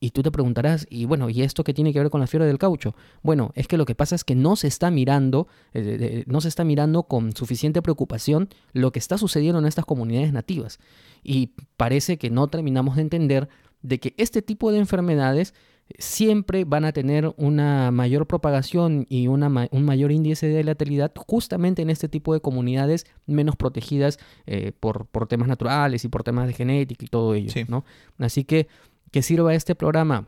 Y 0.00 0.10
tú 0.10 0.24
te 0.24 0.32
preguntarás, 0.32 0.84
y 0.90 1.04
bueno, 1.04 1.30
¿y 1.30 1.42
esto 1.42 1.62
qué 1.62 1.72
tiene 1.72 1.92
que 1.92 2.00
ver 2.00 2.10
con 2.10 2.20
la 2.20 2.26
fiebre 2.26 2.48
del 2.48 2.58
caucho? 2.58 2.96
Bueno, 3.22 3.52
es 3.54 3.68
que 3.68 3.76
lo 3.76 3.86
que 3.86 3.94
pasa 3.94 4.16
es 4.16 4.24
que 4.24 4.34
no 4.34 4.56
se 4.56 4.66
está 4.66 4.90
mirando, 4.90 5.46
eh, 5.72 6.24
no 6.26 6.40
se 6.40 6.48
está 6.48 6.64
mirando 6.64 7.04
con 7.04 7.32
suficiente 7.36 7.82
preocupación 7.82 8.48
lo 8.72 8.90
que 8.90 8.98
está 8.98 9.16
sucediendo 9.16 9.60
en 9.60 9.66
estas 9.66 9.84
comunidades 9.84 10.32
nativas. 10.32 10.80
Y 11.22 11.52
parece 11.76 12.18
que 12.18 12.30
no 12.30 12.48
terminamos 12.48 12.96
de 12.96 13.02
entender 13.02 13.48
de 13.80 14.00
que 14.00 14.12
este 14.16 14.42
tipo 14.42 14.72
de 14.72 14.80
enfermedades 14.80 15.54
siempre 15.98 16.64
van 16.64 16.84
a 16.84 16.92
tener 16.92 17.32
una 17.36 17.90
mayor 17.90 18.26
propagación 18.26 19.06
y 19.08 19.26
una 19.26 19.68
un 19.70 19.84
mayor 19.84 20.12
índice 20.12 20.48
de 20.48 20.64
letalidad 20.64 21.12
justamente 21.16 21.82
en 21.82 21.90
este 21.90 22.08
tipo 22.08 22.32
de 22.34 22.40
comunidades 22.40 23.06
menos 23.26 23.56
protegidas 23.56 24.18
eh, 24.46 24.72
por, 24.78 25.06
por, 25.06 25.26
temas 25.26 25.48
naturales 25.48 26.04
y 26.04 26.08
por 26.08 26.22
temas 26.22 26.46
de 26.46 26.52
genética 26.52 27.04
y 27.04 27.08
todo 27.08 27.34
ello. 27.34 27.52
¿no? 27.68 27.84
Así 28.18 28.44
que 28.44 28.68
que 29.10 29.22
sirva 29.22 29.54
este 29.54 29.74
programa, 29.74 30.26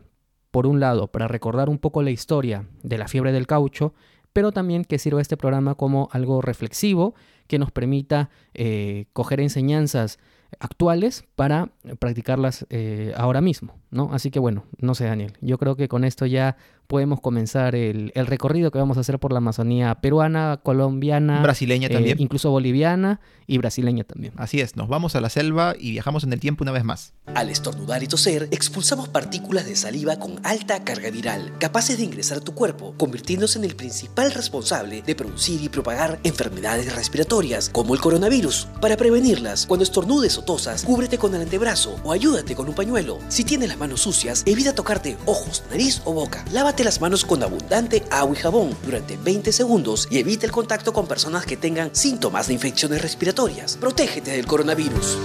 por 0.50 0.66
un 0.66 0.80
lado, 0.80 1.06
para 1.08 1.28
recordar 1.28 1.68
un 1.68 1.78
poco 1.78 2.02
la 2.02 2.10
historia 2.10 2.66
de 2.82 2.98
la 2.98 3.08
fiebre 3.08 3.32
del 3.32 3.46
caucho, 3.46 3.94
pero 4.32 4.52
también 4.52 4.84
que 4.84 4.98
sirva 4.98 5.20
este 5.20 5.36
programa 5.36 5.74
como 5.74 6.08
algo 6.12 6.42
reflexivo 6.42 7.14
que 7.46 7.58
nos 7.58 7.70
permita 7.70 8.30
eh, 8.54 9.06
coger 9.12 9.40
enseñanzas 9.40 10.18
actuales 10.60 11.24
para 11.34 11.70
practicarlas 11.98 12.66
eh, 12.70 13.12
ahora 13.16 13.40
mismo, 13.40 13.74
¿no? 13.90 14.12
Así 14.12 14.30
que 14.30 14.38
bueno, 14.38 14.64
no 14.78 14.94
sé 14.94 15.04
Daniel, 15.04 15.32
yo 15.40 15.58
creo 15.58 15.76
que 15.76 15.88
con 15.88 16.04
esto 16.04 16.26
ya 16.26 16.56
podemos 16.92 17.22
comenzar 17.22 17.74
el, 17.74 18.12
recorrido 18.14 18.70
que 18.70 18.78
vamos 18.78 18.98
a 18.98 19.00
hacer 19.00 19.18
por 19.18 19.32
la 19.32 19.38
Amazonía 19.38 19.94
peruana, 19.94 20.60
colombiana, 20.62 21.40
brasileña 21.40 21.88
eh, 21.88 21.90
también, 21.90 22.20
incluso 22.20 22.50
boliviana 22.50 23.18
y 23.46 23.56
brasileña 23.56 24.04
también. 24.04 24.34
Así 24.36 24.60
es, 24.60 24.76
nos 24.76 24.88
vamos 24.88 25.16
a 25.16 25.22
la 25.22 25.30
selva 25.30 25.74
y 25.78 25.92
viajamos 25.92 26.22
en 26.24 26.34
el 26.34 26.40
tiempo 26.40 26.64
una 26.64 26.70
vez 26.70 26.84
más. 26.84 27.14
Al 27.34 27.48
estornudar 27.48 28.02
y 28.02 28.08
toser, 28.08 28.46
expulsamos 28.50 29.08
partículas 29.08 29.64
de 29.64 29.74
saliva 29.74 30.18
con 30.18 30.38
alta 30.44 30.84
carga 30.84 31.10
viral, 31.10 31.56
capaces 31.58 31.96
de 31.96 32.04
ingresar 32.04 32.36
a 32.36 32.40
tu 32.42 32.52
cuerpo, 32.52 32.94
convirtiéndose 32.98 33.58
en 33.58 33.64
el 33.64 33.74
principal 33.74 34.30
responsable 34.30 35.00
de 35.00 35.14
producir 35.14 35.62
y 35.62 35.70
propagar 35.70 36.20
enfermedades 36.24 36.94
respiratorias 36.94 37.70
como 37.70 37.94
el 37.94 38.00
coronavirus. 38.02 38.68
Para 38.82 38.98
prevenirlas, 38.98 39.64
cuando 39.66 39.84
estornudes 39.84 40.36
o 40.36 40.44
tosas, 40.44 40.84
cúbrete 40.84 41.16
con 41.16 41.34
el 41.34 41.40
antebrazo 41.40 41.96
o 42.04 42.12
ayúdate 42.12 42.54
con 42.54 42.68
un 42.68 42.74
pañuelo. 42.74 43.18
Si 43.28 43.44
tienes 43.44 43.70
las 43.70 43.78
manos 43.78 44.02
sucias, 44.02 44.42
evita 44.44 44.74
tocarte 44.74 45.16
ojos, 45.24 45.64
nariz 45.70 46.02
o 46.04 46.12
boca. 46.12 46.44
Lávate 46.52 46.81
las 46.84 47.00
manos 47.00 47.24
con 47.24 47.42
abundante 47.42 48.02
agua 48.10 48.34
y 48.36 48.40
jabón 48.40 48.70
durante 48.84 49.16
20 49.16 49.52
segundos 49.52 50.08
y 50.10 50.18
evita 50.18 50.46
el 50.46 50.52
contacto 50.52 50.92
con 50.92 51.06
personas 51.06 51.46
que 51.46 51.56
tengan 51.56 51.94
síntomas 51.94 52.48
de 52.48 52.54
infecciones 52.54 53.02
respiratorias. 53.02 53.76
Protégete 53.76 54.32
del 54.32 54.46
coronavirus. 54.46 55.18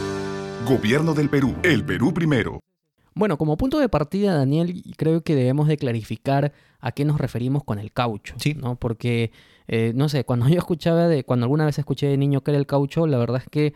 Gobierno 0.68 1.14
del 1.14 1.30
Perú. 1.30 1.56
El 1.64 1.86
Perú 1.86 2.14
primero. 2.14 2.60
Bueno, 3.18 3.38
como 3.38 3.58
punto 3.58 3.80
de 3.80 3.90
partida, 3.90 4.36
Daniel, 4.36 4.84
creo 4.96 5.22
que 5.22 5.34
debemos 5.34 5.68
de 5.68 5.78
clarificar 5.78 6.54
a 6.80 6.92
qué 6.92 7.04
nos 7.04 7.20
referimos 7.20 7.64
con 7.64 7.80
el 7.80 7.92
caucho, 7.92 8.36
sí. 8.38 8.54
¿no? 8.54 8.76
Porque, 8.76 9.32
eh, 9.68 9.92
no 9.96 10.08
sé, 10.08 10.24
cuando 10.24 10.48
yo 10.50 10.60
escuchaba 10.60 11.08
de, 11.08 11.24
cuando 11.24 11.46
alguna 11.46 11.66
vez 11.66 11.80
escuché 11.80 12.08
de 12.08 12.18
niño 12.18 12.42
que 12.42 12.52
era 12.52 12.60
el 12.60 12.68
caucho, 12.68 13.08
la 13.08 13.18
verdad 13.18 13.42
es 13.44 13.50
que 13.50 13.74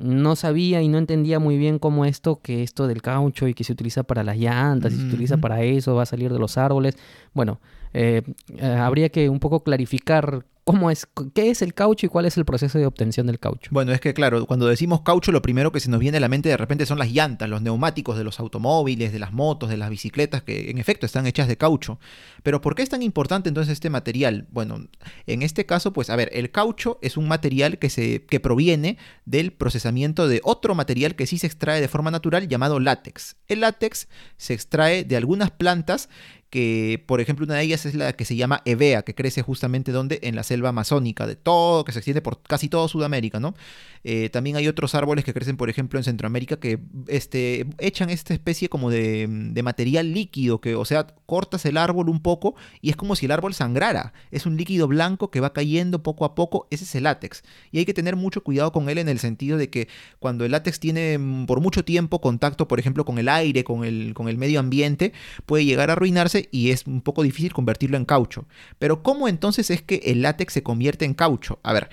no 0.00 0.36
sabía 0.36 0.82
y 0.82 0.88
no 0.88 0.98
entendía 0.98 1.38
muy 1.38 1.58
bien 1.58 1.78
cómo 1.78 2.04
esto, 2.04 2.40
que 2.40 2.62
esto 2.62 2.86
del 2.86 3.02
caucho 3.02 3.46
y 3.48 3.54
que 3.54 3.64
se 3.64 3.72
utiliza 3.72 4.02
para 4.02 4.24
las 4.24 4.36
llantas, 4.36 4.92
y 4.92 4.96
se 4.96 5.06
utiliza 5.06 5.36
para 5.36 5.62
eso, 5.62 5.94
va 5.94 6.02
a 6.02 6.06
salir 6.06 6.32
de 6.32 6.38
los 6.38 6.58
árboles. 6.58 6.96
Bueno, 7.34 7.60
eh, 7.92 8.22
eh, 8.56 8.66
habría 8.66 9.10
que 9.10 9.28
un 9.28 9.40
poco 9.40 9.62
clarificar 9.62 10.44
¿Cómo 10.70 10.88
es, 10.88 11.08
¿Qué 11.34 11.50
es 11.50 11.62
el 11.62 11.74
caucho 11.74 12.06
y 12.06 12.08
cuál 12.08 12.26
es 12.26 12.36
el 12.36 12.44
proceso 12.44 12.78
de 12.78 12.86
obtención 12.86 13.26
del 13.26 13.40
caucho? 13.40 13.70
Bueno, 13.72 13.90
es 13.92 14.00
que 14.00 14.14
claro, 14.14 14.46
cuando 14.46 14.68
decimos 14.68 15.00
caucho, 15.00 15.32
lo 15.32 15.42
primero 15.42 15.72
que 15.72 15.80
se 15.80 15.90
nos 15.90 15.98
viene 15.98 16.18
a 16.18 16.20
la 16.20 16.28
mente 16.28 16.48
de 16.48 16.56
repente 16.56 16.86
son 16.86 17.00
las 17.00 17.10
llantas, 17.10 17.48
los 17.48 17.60
neumáticos 17.60 18.16
de 18.16 18.22
los 18.22 18.38
automóviles, 18.38 19.12
de 19.12 19.18
las 19.18 19.32
motos, 19.32 19.68
de 19.68 19.76
las 19.76 19.90
bicicletas, 19.90 20.44
que 20.44 20.70
en 20.70 20.78
efecto 20.78 21.06
están 21.06 21.26
hechas 21.26 21.48
de 21.48 21.56
caucho. 21.56 21.98
Pero 22.44 22.60
¿por 22.60 22.76
qué 22.76 22.82
es 22.82 22.88
tan 22.88 23.02
importante 23.02 23.48
entonces 23.48 23.72
este 23.72 23.90
material? 23.90 24.46
Bueno, 24.52 24.86
en 25.26 25.42
este 25.42 25.66
caso, 25.66 25.92
pues 25.92 26.08
a 26.08 26.14
ver, 26.14 26.30
el 26.32 26.52
caucho 26.52 27.00
es 27.02 27.16
un 27.16 27.26
material 27.26 27.78
que, 27.78 27.90
se, 27.90 28.24
que 28.26 28.38
proviene 28.38 28.96
del 29.24 29.52
procesamiento 29.52 30.28
de 30.28 30.40
otro 30.44 30.76
material 30.76 31.16
que 31.16 31.26
sí 31.26 31.38
se 31.38 31.48
extrae 31.48 31.80
de 31.80 31.88
forma 31.88 32.12
natural 32.12 32.46
llamado 32.46 32.78
látex. 32.78 33.34
El 33.48 33.62
látex 33.62 34.06
se 34.36 34.54
extrae 34.54 35.02
de 35.02 35.16
algunas 35.16 35.50
plantas 35.50 36.08
que 36.50 37.02
por 37.06 37.20
ejemplo 37.20 37.44
una 37.44 37.54
de 37.54 37.62
ellas 37.62 37.86
es 37.86 37.94
la 37.94 38.12
que 38.12 38.24
se 38.24 38.36
llama 38.36 38.62
Evea, 38.64 39.02
que 39.02 39.14
crece 39.14 39.42
justamente 39.42 39.92
donde 39.92 40.18
en 40.22 40.34
la 40.36 40.42
selva 40.42 40.70
amazónica, 40.70 41.26
de 41.26 41.36
todo, 41.36 41.84
que 41.84 41.92
se 41.92 42.00
extiende 42.00 42.20
por 42.20 42.42
casi 42.42 42.68
todo 42.68 42.88
Sudamérica, 42.88 43.40
¿no? 43.40 43.54
Eh, 44.02 44.30
también 44.30 44.56
hay 44.56 44.66
otros 44.66 44.94
árboles 44.94 45.24
que 45.24 45.34
crecen, 45.34 45.56
por 45.56 45.68
ejemplo, 45.68 45.98
en 45.98 46.04
Centroamérica 46.04 46.58
que 46.58 46.80
este, 47.06 47.66
echan 47.78 48.10
esta 48.10 48.32
especie 48.32 48.68
como 48.68 48.90
de, 48.90 49.26
de 49.28 49.62
material 49.62 50.12
líquido, 50.12 50.60
que, 50.60 50.74
o 50.74 50.84
sea, 50.84 51.06
cortas 51.26 51.64
el 51.66 51.76
árbol 51.76 52.08
un 52.08 52.20
poco 52.20 52.54
y 52.80 52.90
es 52.90 52.96
como 52.96 53.14
si 53.14 53.26
el 53.26 53.32
árbol 53.32 53.54
sangrara. 53.54 54.12
Es 54.30 54.46
un 54.46 54.56
líquido 54.56 54.88
blanco 54.88 55.30
que 55.30 55.40
va 55.40 55.52
cayendo 55.52 56.02
poco 56.02 56.24
a 56.24 56.34
poco, 56.34 56.66
ese 56.70 56.84
es 56.84 56.94
el 56.94 57.04
látex. 57.04 57.42
Y 57.70 57.78
hay 57.78 57.84
que 57.84 57.94
tener 57.94 58.16
mucho 58.16 58.42
cuidado 58.42 58.72
con 58.72 58.88
él 58.88 58.98
en 58.98 59.08
el 59.08 59.18
sentido 59.18 59.58
de 59.58 59.68
que 59.68 59.88
cuando 60.18 60.44
el 60.44 60.52
látex 60.52 60.80
tiene 60.80 61.18
mm, 61.18 61.46
por 61.46 61.60
mucho 61.60 61.84
tiempo 61.84 62.20
contacto, 62.20 62.66
por 62.68 62.80
ejemplo, 62.80 63.04
con 63.04 63.18
el 63.18 63.28
aire, 63.28 63.64
con 63.64 63.84
el, 63.84 64.14
con 64.14 64.28
el 64.28 64.38
medio 64.38 64.60
ambiente, 64.60 65.12
puede 65.46 65.64
llegar 65.64 65.90
a 65.90 65.92
arruinarse 65.92 66.39
y 66.50 66.70
es 66.70 66.86
un 66.86 67.00
poco 67.00 67.22
difícil 67.22 67.52
convertirlo 67.52 67.96
en 67.96 68.04
caucho. 68.04 68.46
Pero 68.78 69.02
¿cómo 69.02 69.28
entonces 69.28 69.70
es 69.70 69.82
que 69.82 69.96
el 70.06 70.22
látex 70.22 70.52
se 70.52 70.62
convierte 70.62 71.04
en 71.04 71.14
caucho? 71.14 71.60
A 71.62 71.72
ver, 71.72 71.90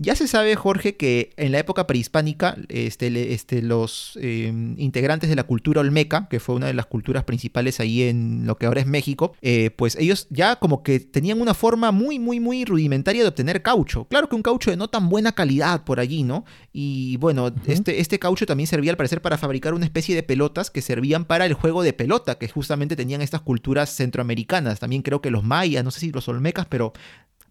ya 0.00 0.14
se 0.14 0.28
sabe, 0.28 0.54
Jorge, 0.54 0.96
que 0.96 1.32
en 1.36 1.50
la 1.50 1.58
época 1.58 1.88
prehispánica, 1.88 2.56
este, 2.68 3.34
este, 3.34 3.62
los 3.62 4.16
em, 4.22 4.78
integrantes 4.78 5.28
de 5.28 5.34
la 5.34 5.42
cultura 5.42 5.80
olmeca, 5.80 6.28
que 6.28 6.38
fue 6.38 6.54
una 6.54 6.68
de 6.68 6.74
las 6.74 6.86
culturas 6.86 7.24
principales 7.24 7.80
ahí 7.80 8.02
en 8.04 8.46
lo 8.46 8.56
que 8.56 8.66
ahora 8.66 8.80
es 8.80 8.86
México, 8.86 9.34
eh, 9.42 9.70
pues 9.70 9.96
ellos 9.96 10.28
ya 10.30 10.54
como 10.56 10.84
que 10.84 11.00
tenían 11.00 11.40
una 11.40 11.52
forma 11.52 11.90
muy, 11.90 12.20
muy, 12.20 12.38
muy 12.38 12.64
rudimentaria 12.64 13.22
de 13.22 13.28
obtener 13.28 13.60
caucho. 13.60 14.04
Claro 14.04 14.28
que 14.28 14.36
un 14.36 14.42
caucho 14.42 14.70
de 14.70 14.76
no 14.76 14.86
tan 14.86 15.08
buena 15.08 15.32
calidad 15.32 15.82
por 15.82 15.98
allí, 15.98 16.22
¿no? 16.22 16.44
Y 16.72 17.16
bueno, 17.16 17.52
este, 17.66 18.00
este 18.00 18.20
caucho 18.20 18.46
también 18.46 18.68
servía 18.68 18.92
al 18.92 18.96
parecer 18.96 19.20
para 19.20 19.36
fabricar 19.36 19.74
una 19.74 19.84
especie 19.84 20.14
de 20.14 20.22
pelotas 20.22 20.70
que 20.70 20.80
servían 20.80 21.24
para 21.24 21.44
el 21.44 21.54
juego 21.54 21.82
de 21.82 21.92
pelota, 21.92 22.38
que 22.38 22.48
justamente 22.48 22.94
tenían 22.94 23.20
estas 23.20 23.40
culturas 23.40 23.90
centroamericanas. 23.90 24.78
También 24.78 25.02
creo 25.02 25.20
que 25.20 25.32
los 25.32 25.42
mayas, 25.42 25.82
no 25.82 25.90
sé 25.90 25.98
si 25.98 26.12
los 26.12 26.28
olmecas, 26.28 26.66
pero 26.66 26.92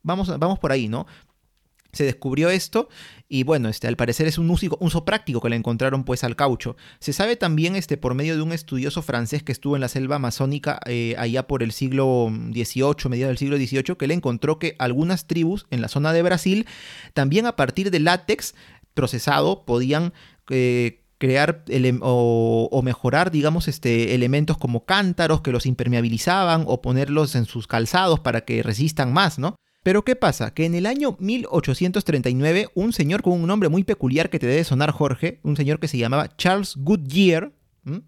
vamos, 0.07 0.39
vamos 0.39 0.59
por 0.59 0.71
ahí, 0.71 0.87
¿no? 0.87 1.05
Se 1.97 2.05
descubrió 2.05 2.49
esto 2.49 2.87
y 3.29 3.43
bueno, 3.43 3.67
este, 3.67 3.87
al 3.87 3.97
parecer 3.97 4.27
es 4.27 4.37
un 4.37 4.49
uso, 4.49 5.05
práctico 5.05 5.41
que 5.41 5.49
le 5.49 5.55
encontraron 5.57 6.05
pues 6.05 6.23
al 6.23 6.35
caucho. 6.35 6.77
Se 6.99 7.11
sabe 7.11 7.35
también 7.35 7.75
este, 7.75 7.97
por 7.97 8.13
medio 8.13 8.35
de 8.35 8.41
un 8.41 8.53
estudioso 8.53 9.01
francés 9.01 9.43
que 9.43 9.51
estuvo 9.51 9.75
en 9.75 9.81
la 9.81 9.89
selva 9.89 10.15
amazónica 10.15 10.79
eh, 10.85 11.15
allá 11.17 11.47
por 11.47 11.63
el 11.63 11.73
siglo 11.73 12.31
XVIII, 12.31 13.09
mediados 13.09 13.31
del 13.31 13.37
siglo 13.37 13.57
XVIII, 13.57 13.97
que 13.97 14.07
le 14.07 14.13
encontró 14.13 14.59
que 14.59 14.75
algunas 14.79 15.27
tribus 15.27 15.65
en 15.71 15.81
la 15.81 15.89
zona 15.89 16.13
de 16.13 16.21
Brasil 16.21 16.67
también 17.13 17.45
a 17.45 17.55
partir 17.55 17.91
de 17.91 17.99
látex 17.99 18.55
procesado 18.93 19.65
podían... 19.65 20.13
Eh, 20.49 21.03
crear 21.19 21.63
o, 22.01 22.69
o, 22.71 22.81
mejorar, 22.83 23.31
digamos, 23.31 23.67
este, 23.67 24.13
elementos 24.13 24.55
como 24.59 24.85
cántaros 24.85 25.41
que 25.41 25.51
los 25.51 25.65
impermeabilizaban 25.65 26.63
o 26.67 26.79
ponerlos 26.79 27.33
en 27.33 27.45
sus 27.45 27.65
calzados 27.65 28.19
para 28.19 28.41
que 28.41 28.61
resistan 28.61 29.11
más, 29.13 29.39
¿no? 29.39 29.55
Pero 29.87 30.03
¿qué 30.03 30.17
pasa? 30.17 30.53
Que 30.53 30.65
en 30.65 30.75
el 30.75 30.85
año 30.85 31.15
1839 31.17 32.67
un 32.75 32.91
señor 32.91 33.21
con 33.21 33.31
un 33.31 33.47
nombre 33.47 33.69
muy 33.69 33.85
peculiar 33.85 34.29
que 34.29 34.37
te 34.37 34.45
debe 34.45 34.65
sonar 34.65 34.91
Jorge, 34.91 35.39
un 35.43 35.55
señor 35.55 35.79
que 35.79 35.87
se 35.87 35.97
llamaba 35.97 36.35
Charles 36.35 36.75
Goodyear, 36.75 37.53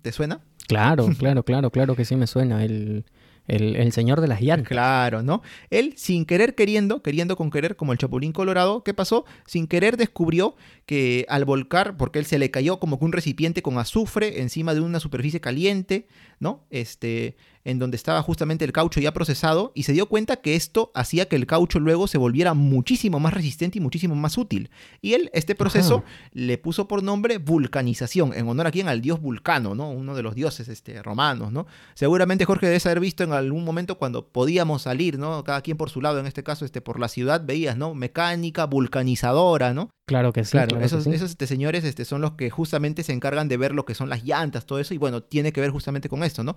¿te 0.02 0.12
suena? 0.12 0.42
Claro, 0.68 1.08
claro, 1.18 1.44
claro, 1.44 1.72
claro 1.72 1.96
que 1.96 2.04
sí 2.04 2.18
me 2.18 2.28
suena. 2.28 2.66
El, 2.66 3.06
el, 3.50 3.92
señor 3.92 4.22
de 4.22 4.28
las 4.28 4.42
llantas. 4.42 4.68
Claro, 4.68 5.24
¿no? 5.24 5.42
Él, 5.70 5.94
sin 5.98 6.26
querer 6.26 6.56
queriendo, 6.56 7.02
queriendo 7.02 7.36
con 7.36 7.50
querer, 7.50 7.76
como 7.76 7.92
el 7.92 7.98
Chapulín 7.98 8.32
Colorado, 8.32 8.84
¿qué 8.84 8.94
pasó? 8.94 9.26
Sin 9.46 9.68
querer 9.68 9.98
descubrió 9.98 10.56
que 10.86 11.26
al 11.30 11.46
volcar, 11.46 11.98
porque 11.98 12.20
él 12.20 12.26
se 12.26 12.40
le 12.40 12.52
cayó 12.52 12.80
como 12.80 13.00
que 13.00 13.06
un 13.06 13.12
recipiente 13.12 13.62
con 13.62 13.78
azufre 13.78 14.42
encima 14.42 14.74
de 14.74 14.82
una 14.82 15.00
superficie 15.00 15.40
caliente, 15.40 16.08
¿no? 16.40 16.66
Este, 16.70 17.38
en 17.64 17.80
donde 17.80 17.98
estaba 17.98 18.22
justamente 18.22 18.66
el 18.66 18.72
caucho 18.72 19.00
ya 19.00 19.14
procesado 19.14 19.72
y 19.76 19.84
se 19.84 19.94
dio 19.94 20.08
cuenta 20.08 20.38
que 20.38 20.56
esto 20.56 20.92
hacía 20.96 21.28
que 21.28 21.36
el 21.36 21.46
caucho 21.46 21.80
luego 21.80 22.08
se 22.08 22.18
volviera 22.18 22.54
muchísimo 22.54 23.20
más 23.20 23.34
resistente 23.34 23.78
y 23.78 23.82
muchísimo 23.82 24.16
más 24.16 24.38
útil. 24.38 24.70
Y 25.02 25.14
él, 25.14 25.30
este 25.34 25.56
proceso, 25.56 26.04
le 26.32 26.58
puso 26.58 26.88
por 26.88 27.04
nombre 27.04 27.38
vulcanización, 27.38 28.34
en 28.34 28.48
honor 28.48 28.68
a 28.68 28.72
quién, 28.72 28.88
al 28.88 29.02
dios 29.02 29.22
Vulcano, 29.22 29.76
¿no? 29.76 29.90
Uno 29.90 30.16
de 30.16 30.24
los 30.24 30.36
dioses 30.36 30.68
este, 30.68 31.02
romanos, 31.04 31.52
¿no? 31.52 31.68
Seguramente 31.94 32.46
Jorge 32.46 32.68
debe 32.68 32.82
haber 32.86 33.00
visto 33.00 33.24
en 33.24 33.34
algún 33.34 33.64
momento 33.64 33.98
cuando 33.98 34.28
podíamos 34.28 34.84
salir, 34.84 35.20
¿no? 35.20 35.44
Cada 35.44 35.62
quien 35.62 35.78
por 35.78 35.90
su 35.90 36.02
lado, 36.02 36.20
en 36.20 36.28
este 36.28 36.44
caso, 36.44 36.66
este, 36.66 36.82
por 36.82 37.00
la 37.00 37.08
ciudad, 37.08 37.46
veías, 37.46 37.78
¿no? 37.78 37.94
Mecánica, 37.94 38.66
vulcanizadora, 38.66 39.74
¿no? 39.74 39.90
Claro 40.10 40.34
que 40.34 40.44
sí. 40.44 40.52
Claro, 40.52 40.80
esos, 40.82 41.06
esos 41.06 41.30
este, 41.30 41.46
señores 41.46 41.84
este, 41.84 42.04
son 42.04 42.22
los 42.22 42.32
que 42.32 42.50
justamente 42.50 43.04
se 43.04 43.14
encargan 43.14 43.48
de 43.48 43.58
ver 43.58 43.76
lo 43.76 43.86
que 43.86 43.94
son 43.94 44.10
las 44.10 44.24
llantas, 44.24 44.66
todo 44.66 44.80
eso, 44.80 44.96
y 44.96 44.98
bueno, 44.98 45.22
tiene 45.22 45.54
que 45.54 45.62
ver 45.62 45.70
justamente 45.70 46.10
con 46.10 46.24
esto, 46.24 46.44
¿no? 46.44 46.56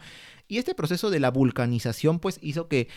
Y 0.49 0.57
este 0.57 0.75
proceso 0.75 1.11
de 1.11 1.21
la 1.21 1.31
vulcanización, 1.31 2.19
pues, 2.19 2.39
hizo 2.41 2.67
que 2.69 2.89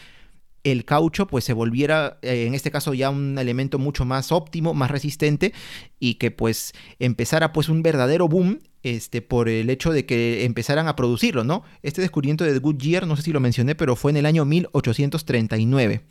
el 0.64 0.84
caucho 0.84 1.28
pues 1.28 1.44
se 1.44 1.54
volviera 1.54 2.18
eh, 2.24 2.46
en 2.48 2.56
este 2.56 2.72
caso 2.72 2.96
ya 2.96 3.12
un 3.12 3.38
elemento 3.38 3.78
mucho 3.78 4.04
más 4.04 4.32
óptimo, 4.32 4.74
más 4.74 4.90
resistente 4.90 5.54
y 6.00 6.16
que 6.16 6.32
pues 6.32 6.74
empezara 6.98 7.54
pues 7.54 7.70
un 7.70 7.84
verdadero 7.84 8.28
boom 8.28 8.62
este 8.82 9.22
por 9.22 9.48
el 9.48 9.70
hecho 9.70 9.92
de 9.92 10.08
que 10.08 10.44
empezaran 10.44 10.88
a 10.88 10.96
producirlo, 10.96 11.44
¿no? 11.44 11.64
Este 11.84 12.02
descubrimiento 12.02 12.44
de 12.44 12.58
Goodyear, 12.58 13.06
no 13.06 13.16
sé 13.16 13.22
si 13.22 13.32
lo 13.32 13.40
mencioné, 13.40 13.76
pero 13.76 13.96
fue 13.96 14.10
en 14.10 14.18
el 14.18 14.26
año 14.26 14.44
1839. 14.44 16.02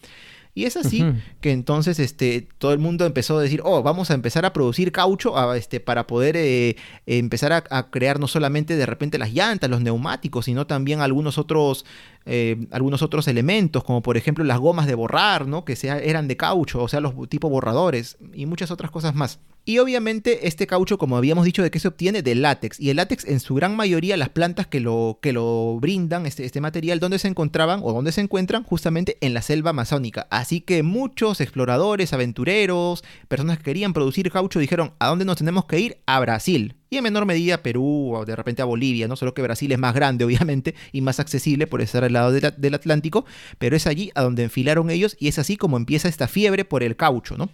Y 0.56 0.66
es 0.66 0.76
así 0.76 1.04
que 1.40 1.50
entonces 1.50 1.98
este, 1.98 2.46
todo 2.58 2.72
el 2.72 2.78
mundo 2.78 3.06
empezó 3.06 3.38
a 3.38 3.42
decir, 3.42 3.60
oh, 3.64 3.82
vamos 3.82 4.12
a 4.12 4.14
empezar 4.14 4.44
a 4.44 4.52
producir 4.52 4.92
caucho 4.92 5.52
este, 5.54 5.80
para 5.80 6.06
poder 6.06 6.36
eh, 6.36 6.76
empezar 7.06 7.52
a, 7.52 7.90
crear 7.90 8.20
no 8.20 8.28
solamente 8.28 8.76
de 8.76 8.86
repente 8.86 9.18
las 9.18 9.32
llantas, 9.32 9.68
los 9.68 9.80
neumáticos, 9.80 10.44
sino 10.44 10.64
también 10.66 11.00
algunos 11.00 11.38
otros, 11.38 11.84
eh, 12.26 12.66
algunos 12.70 13.02
otros 13.02 13.28
elementos, 13.28 13.84
como 13.84 14.02
por 14.02 14.16
ejemplo 14.16 14.44
las 14.44 14.58
gomas 14.58 14.86
de 14.86 14.94
borrar, 14.94 15.46
¿no? 15.46 15.64
que 15.64 15.76
eran 15.82 16.28
de 16.28 16.36
caucho, 16.36 16.82
o 16.82 16.88
sea, 16.88 17.00
los 17.00 17.14
tipo 17.28 17.50
borradores 17.50 18.16
y 18.32 18.46
muchas 18.46 18.70
otras 18.70 18.90
cosas 18.90 19.14
más. 19.14 19.40
Y 19.66 19.78
obviamente 19.78 20.46
este 20.46 20.66
caucho, 20.66 20.98
como 20.98 21.16
habíamos 21.16 21.46
dicho, 21.46 21.62
de 21.62 21.70
qué 21.70 21.78
se 21.78 21.88
obtiene 21.88 22.20
de 22.20 22.34
látex. 22.34 22.78
Y 22.78 22.90
el 22.90 22.96
látex 22.96 23.24
en 23.24 23.40
su 23.40 23.54
gran 23.54 23.74
mayoría, 23.74 24.18
las 24.18 24.28
plantas 24.28 24.66
que 24.66 24.78
lo, 24.78 25.18
que 25.22 25.32
lo 25.32 25.78
brindan, 25.80 26.26
este, 26.26 26.44
este 26.44 26.60
material, 26.60 27.00
¿dónde 27.00 27.18
se 27.18 27.28
encontraban 27.28 27.80
o 27.82 27.94
dónde 27.94 28.12
se 28.12 28.20
encuentran? 28.20 28.62
Justamente 28.64 29.16
en 29.22 29.32
la 29.32 29.40
selva 29.40 29.70
amazónica. 29.70 30.26
Así 30.30 30.60
que 30.60 30.82
muchos 30.82 31.40
exploradores, 31.40 32.12
aventureros, 32.12 33.04
personas 33.28 33.56
que 33.56 33.64
querían 33.64 33.94
producir 33.94 34.30
caucho 34.30 34.58
dijeron, 34.58 34.92
¿a 34.98 35.08
dónde 35.08 35.24
nos 35.24 35.38
tenemos 35.38 35.64
que 35.64 35.80
ir? 35.80 35.98
A 36.04 36.20
Brasil. 36.20 36.74
Y 36.94 36.98
en 36.98 37.02
menor 37.02 37.26
medida 37.26 37.60
Perú 37.60 38.14
o 38.14 38.24
de 38.24 38.36
repente 38.36 38.62
a 38.62 38.66
Bolivia, 38.66 39.08
¿no? 39.08 39.16
Solo 39.16 39.34
que 39.34 39.42
Brasil 39.42 39.72
es 39.72 39.80
más 39.80 39.96
grande, 39.96 40.24
obviamente, 40.24 40.76
y 40.92 41.00
más 41.00 41.18
accesible 41.18 41.66
por 41.66 41.82
estar 41.82 42.04
al 42.04 42.12
lado 42.12 42.30
del 42.30 42.74
Atlántico, 42.74 43.24
pero 43.58 43.74
es 43.74 43.88
allí 43.88 44.12
a 44.14 44.22
donde 44.22 44.44
enfilaron 44.44 44.90
ellos 44.90 45.16
y 45.18 45.26
es 45.26 45.40
así 45.40 45.56
como 45.56 45.76
empieza 45.76 46.06
esta 46.06 46.28
fiebre 46.28 46.64
por 46.64 46.84
el 46.84 46.94
caucho, 46.94 47.36
¿no? 47.36 47.50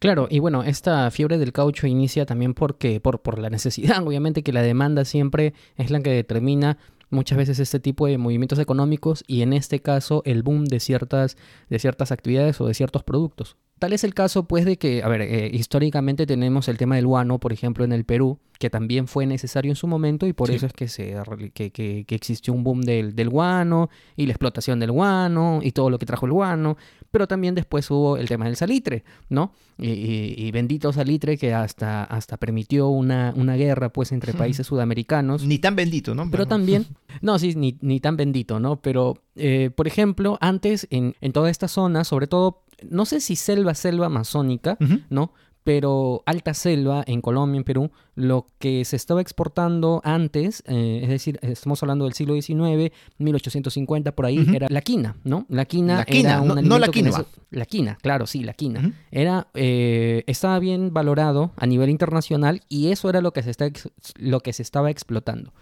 Claro, 0.00 0.26
y 0.28 0.40
bueno, 0.40 0.64
esta 0.64 1.08
fiebre 1.12 1.38
del 1.38 1.52
caucho 1.52 1.86
inicia 1.86 2.26
también 2.26 2.52
porque, 2.52 2.98
por, 2.98 3.22
por 3.22 3.38
la 3.38 3.48
necesidad, 3.48 4.02
obviamente 4.04 4.42
que 4.42 4.52
la 4.52 4.62
demanda 4.62 5.04
siempre 5.04 5.54
es 5.76 5.92
la 5.92 6.00
que 6.00 6.10
determina 6.10 6.76
muchas 7.10 7.38
veces 7.38 7.60
este 7.60 7.78
tipo 7.78 8.08
de 8.08 8.18
movimientos 8.18 8.58
económicos 8.58 9.22
y 9.28 9.42
en 9.42 9.52
este 9.52 9.78
caso 9.78 10.22
el 10.24 10.42
boom 10.42 10.64
de 10.64 10.80
ciertas, 10.80 11.36
de 11.68 11.78
ciertas 11.78 12.10
actividades 12.10 12.60
o 12.60 12.66
de 12.66 12.74
ciertos 12.74 13.04
productos. 13.04 13.56
Tal 13.80 13.94
es 13.94 14.04
el 14.04 14.12
caso, 14.12 14.44
pues, 14.44 14.66
de 14.66 14.76
que, 14.76 15.02
a 15.02 15.08
ver, 15.08 15.22
eh, 15.22 15.50
históricamente 15.50 16.26
tenemos 16.26 16.68
el 16.68 16.76
tema 16.76 16.96
del 16.96 17.06
guano, 17.06 17.38
por 17.38 17.50
ejemplo, 17.50 17.82
en 17.82 17.92
el 17.92 18.04
Perú, 18.04 18.38
que 18.58 18.68
también 18.68 19.08
fue 19.08 19.24
necesario 19.24 19.72
en 19.72 19.76
su 19.76 19.86
momento 19.86 20.26
y 20.26 20.34
por 20.34 20.50
eso 20.50 20.66
es 20.66 20.74
que, 20.74 20.86
se, 20.86 21.16
que, 21.54 21.70
que, 21.70 22.04
existió 22.14 22.52
un 22.52 22.62
boom 22.62 22.82
del, 22.82 23.16
del, 23.16 23.30
guano 23.30 23.88
y 24.16 24.26
la 24.26 24.32
explotación 24.32 24.80
del 24.80 24.92
guano 24.92 25.60
y 25.62 25.72
todo 25.72 25.88
lo 25.88 25.98
que 25.98 26.04
trajo 26.04 26.26
el 26.26 26.32
guano, 26.32 26.76
pero 27.10 27.26
también 27.26 27.54
después 27.54 27.90
hubo 27.90 28.18
el 28.18 28.28
tema 28.28 28.44
del 28.44 28.56
salitre, 28.56 29.02
¿no? 29.30 29.52
Y, 29.78 30.50
bendito 30.50 30.92
salitre 30.92 31.38
que 31.38 31.54
hasta, 31.54 32.04
hasta 32.04 32.36
permitió 32.36 32.88
una, 32.88 33.32
una 33.34 33.56
guerra, 33.56 33.88
pues, 33.88 34.12
entre 34.12 34.34
países 34.34 34.66
sudamericanos. 34.66 35.42
Ni 35.42 35.58
tan 35.58 35.74
bendito, 35.74 36.14
¿no? 36.14 36.30
Pero 36.30 36.44
también, 36.46 36.84
no, 37.22 37.38
sí, 37.38 37.54
ni, 37.56 37.78
ni 37.80 37.98
tan 37.98 38.18
bendito, 38.18 38.60
¿no? 38.60 38.82
Pero, 38.82 39.22
eh, 39.36 39.70
por 39.74 39.86
ejemplo, 39.86 40.36
antes 40.42 40.86
en, 40.90 41.14
en 41.22 41.32
toda 41.32 41.48
esta 41.48 41.66
zona, 41.66 42.04
sobre 42.04 42.26
todo 42.26 42.64
no 42.88 43.04
sé 43.04 43.20
si 43.20 43.36
selva, 43.36 43.69
selva 43.74 44.06
amazónica, 44.06 44.76
¿no? 45.08 45.32
Pero 45.62 46.22
alta 46.24 46.54
selva 46.54 47.04
en 47.06 47.20
Colombia, 47.20 47.58
en 47.58 47.64
Perú, 47.64 47.90
lo 48.14 48.46
que 48.58 48.84
se 48.86 48.96
estaba 48.96 49.20
exportando 49.20 50.00
antes, 50.04 50.62
eh, 50.66 51.00
es 51.02 51.10
decir, 51.10 51.38
estamos 51.42 51.82
hablando 51.82 52.06
del 52.06 52.14
siglo 52.14 52.34
XIX, 52.34 52.92
1850, 53.18 54.12
por 54.12 54.24
ahí, 54.24 54.46
era 54.54 54.68
la 54.70 54.80
quina, 54.80 55.16
¿no? 55.22 55.44
La 55.50 55.66
quina, 55.66 55.98
la 55.98 56.04
quina 56.06 56.30
era 56.30 56.40
un 56.40 56.66
no, 56.66 56.78
la 56.78 56.88
quinoa. 56.88 57.26
La 57.50 57.66
quina, 57.66 57.98
claro, 58.00 58.26
sí, 58.26 58.42
la 58.42 58.54
quina. 58.54 58.94
Era, 59.10 59.48
eh, 59.52 60.24
estaba 60.26 60.58
bien 60.60 60.94
valorado 60.94 61.52
a 61.56 61.66
nivel 61.66 61.90
internacional 61.90 62.62
y 62.68 62.88
eso 62.88 63.10
era 63.10 63.20
lo 63.20 63.32
que 63.32 63.42
se, 63.42 63.50
está, 63.50 63.70
lo 64.16 64.40
que 64.40 64.54
se 64.54 64.62
estaba 64.62 64.90
explotando. 64.90 65.52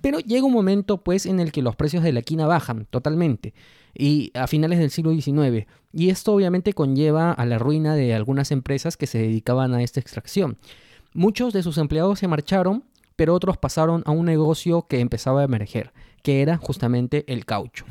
Pero 0.00 0.18
llega 0.18 0.46
un 0.46 0.52
momento, 0.52 1.02
pues, 1.02 1.26
en 1.26 1.40
el 1.40 1.52
que 1.52 1.62
los 1.62 1.76
precios 1.76 2.02
de 2.02 2.12
la 2.12 2.22
quina 2.22 2.46
bajan 2.46 2.86
totalmente 2.90 3.54
y 3.94 4.30
a 4.34 4.46
finales 4.46 4.78
del 4.78 4.90
siglo 4.90 5.12
XIX. 5.12 5.66
Y 5.92 6.10
esto 6.10 6.32
obviamente 6.32 6.72
conlleva 6.72 7.32
a 7.32 7.46
la 7.46 7.58
ruina 7.58 7.94
de 7.94 8.14
algunas 8.14 8.50
empresas 8.50 8.96
que 8.96 9.06
se 9.06 9.18
dedicaban 9.18 9.74
a 9.74 9.82
esta 9.82 10.00
extracción. 10.00 10.58
Muchos 11.12 11.52
de 11.52 11.62
sus 11.62 11.78
empleados 11.78 12.18
se 12.18 12.28
marcharon, 12.28 12.84
pero 13.16 13.34
otros 13.34 13.56
pasaron 13.58 14.02
a 14.06 14.10
un 14.10 14.26
negocio 14.26 14.86
que 14.88 14.98
empezaba 15.00 15.40
a 15.42 15.44
emerger, 15.44 15.92
que 16.22 16.42
era 16.42 16.56
justamente 16.56 17.24
el 17.32 17.44
caucho. 17.44 17.84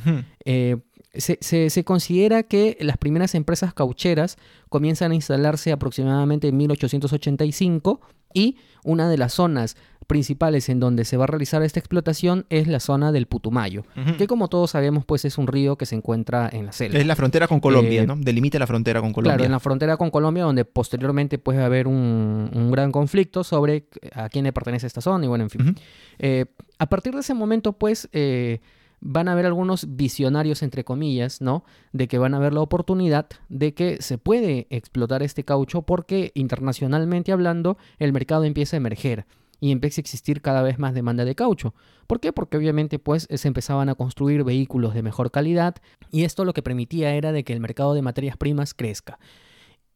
Eh, 0.44 0.78
se, 1.14 1.38
se- 1.42 1.70
se 1.70 1.84
considera 1.86 2.44
que 2.44 2.76
las 2.82 2.98
primeras 2.98 3.36
empresas 3.36 3.74
caucheras 3.74 4.36
comienzan 4.70 5.12
a 5.12 5.16
instalarse 5.16 5.72
aproximadamente 5.72 6.48
en 6.50 6.58
1885 6.58 8.02
y 8.34 8.58
una 8.84 9.10
de 9.10 9.18
las 9.18 9.34
zonas 9.34 9.78
principales 10.08 10.68
en 10.68 10.82
donde 10.82 11.06
se 11.06 11.16
va 11.16 11.24
a 11.24 11.28
realizar 11.28 11.64
esta 11.64 11.80
explotación 11.80 12.46
es 12.50 12.68
la 12.68 12.82
zona 12.82 13.14
del 13.14 13.26
Putumayo, 13.26 13.86
que 14.18 14.28
como 14.28 14.50
todos 14.50 14.72
sabemos 14.72 15.06
pues 15.06 15.24
es 15.24 15.38
un 15.38 15.48
río 15.48 15.78
que 15.78 15.86
se 15.86 15.96
encuentra 15.96 16.50
en 16.52 16.66
la 16.66 16.72
selva. 16.74 17.00
Es 17.00 17.08
la 17.08 17.16
frontera 17.16 17.48
con 17.48 17.62
Colombia, 17.62 18.04
Eh, 18.04 18.06
¿no? 18.06 18.18
Delimita 18.18 18.60
la 18.60 18.68
frontera 18.68 19.00
con 19.00 19.14
Colombia. 19.14 19.36
Claro, 19.38 19.46
en 19.46 19.52
la 19.54 19.62
frontera 19.62 19.96
con 19.96 20.12
Colombia, 20.12 20.44
donde 20.44 20.66
posteriormente 20.66 21.38
puede 21.38 21.64
haber 21.64 21.88
un, 21.88 22.50
un 22.54 22.70
gran 22.72 22.92
conflicto 22.92 23.46
sobre 23.46 23.86
a 24.14 24.28
quién 24.28 24.44
le 24.44 24.52
pertenece 24.52 24.88
esta 24.88 25.00
zona 25.00 25.24
y 25.24 25.28
bueno, 25.30 25.46
en 25.46 25.50
fin. 25.50 25.76
Eh, 26.20 26.46
a 26.80 26.86
partir 26.88 27.14
de 27.14 27.22
ese 27.22 27.34
momento, 27.34 27.72
pues, 27.72 28.10
eh, 28.12 28.60
van 29.06 29.28
a 29.28 29.34
haber 29.34 29.46
algunos 29.46 29.98
visionarios, 29.98 30.64
entre 30.64 30.86
comillas, 30.86 31.42
¿no? 31.42 31.66
De 31.92 32.08
que 32.08 32.18
van 32.18 32.34
a 32.34 32.38
haber 32.38 32.54
la 32.54 32.62
oportunidad 32.62 33.28
de 33.50 33.74
que 33.74 34.02
se 34.02 34.18
puede 34.18 34.66
explotar 34.70 35.22
este 35.24 35.44
caucho 35.44 35.82
porque 35.82 36.32
internacionalmente 36.36 37.34
hablando, 37.34 37.78
el 38.00 38.14
mercado 38.14 38.46
empieza 38.46 38.78
a 38.78 38.80
emerger 38.80 39.26
y 39.60 39.72
empieza 39.72 40.00
a 40.00 40.04
existir 40.04 40.42
cada 40.42 40.62
vez 40.62 40.80
más 40.80 40.94
demanda 40.94 41.26
de 41.26 41.36
caucho. 41.36 41.74
¿Por 42.08 42.22
qué? 42.22 42.32
Porque 42.32 42.56
obviamente 42.56 42.98
pues 42.98 43.28
se 43.30 43.48
empezaban 43.48 43.90
a 43.90 43.96
construir 43.96 44.46
vehículos 44.46 44.94
de 44.94 45.04
mejor 45.04 45.32
calidad 45.32 45.76
y 46.10 46.24
esto 46.24 46.46
lo 46.46 46.54
que 46.54 46.64
permitía 46.64 47.14
era 47.14 47.34
de 47.34 47.44
que 47.44 47.52
el 47.52 47.60
mercado 47.60 47.94
de 47.94 48.02
materias 48.02 48.38
primas 48.38 48.74
crezca. 48.74 49.20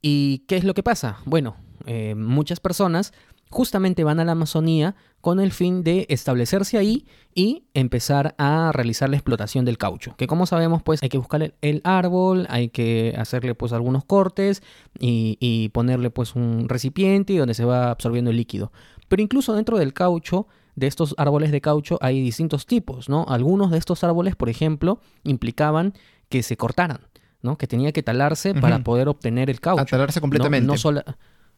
¿Y 0.02 0.40
qué 0.50 0.58
es 0.58 0.66
lo 0.66 0.74
que 0.74 0.84
pasa? 0.84 1.20
Bueno, 1.26 1.56
eh, 1.86 2.14
muchas 2.14 2.60
personas 2.60 3.14
justamente 3.50 4.04
van 4.04 4.20
a 4.20 4.26
la 4.26 4.34
Amazonía 4.34 4.96
con 5.22 5.40
el 5.40 5.52
fin 5.52 5.84
de 5.84 6.06
establecerse 6.10 6.78
ahí 6.78 7.06
y 7.34 7.66
empezar 7.74 8.36
a 8.38 8.72
realizar 8.74 9.10
la 9.10 9.18
explotación 9.18 9.66
del 9.66 9.78
caucho. 9.78 10.16
Que 10.18 10.28
como 10.28 10.46
sabemos, 10.46 10.84
pues 10.84 11.02
hay 11.04 11.10
que 11.10 11.18
buscar 11.18 11.54
el, 11.62 11.82
árbol, 11.84 12.46
hay 12.50 12.70
que 12.70 13.14
hacerle 13.18 13.56
pues 13.56 13.74
algunos 13.74 14.06
cortes 14.06 14.62
y, 15.00 15.38
y 15.40 15.70
ponerle 15.70 16.10
pues 16.10 16.36
un 16.36 16.70
recipiente 16.70 17.38
donde 17.38 17.54
se 17.54 17.66
va 17.66 17.92
absorbiendo 17.92 18.32
el 18.32 18.38
líquido. 18.38 18.72
Pero 19.08 19.22
incluso 19.22 19.54
dentro 19.54 19.78
del 19.78 19.94
caucho, 19.94 20.48
de 20.76 20.88
estos 20.88 21.16
árboles 21.18 21.52
de 21.52 21.60
caucho, 21.60 21.98
hay 22.02 22.22
distintos 22.22 22.66
tipos, 22.66 23.10
¿no? 23.10 23.26
Algunos 23.28 23.72
de 23.72 23.80
estos 23.80 24.04
árboles, 24.04 24.36
por 24.36 24.50
ejemplo, 24.50 25.02
implicaban 25.24 25.94
que 26.30 26.44
se 26.44 26.56
cortaran, 26.58 27.02
¿no? 27.42 27.58
Que 27.58 27.68
tenía 27.68 27.92
que 27.92 28.04
talarse 28.04 28.54
para 28.54 28.84
poder 28.84 29.08
obtener 29.08 29.50
el 29.50 29.60
caucho. 29.60 29.82
Atalarse 29.82 30.20
No- 30.20 30.22
completamente. 30.22 30.68
No, 30.68 30.78
sola- 30.78 31.18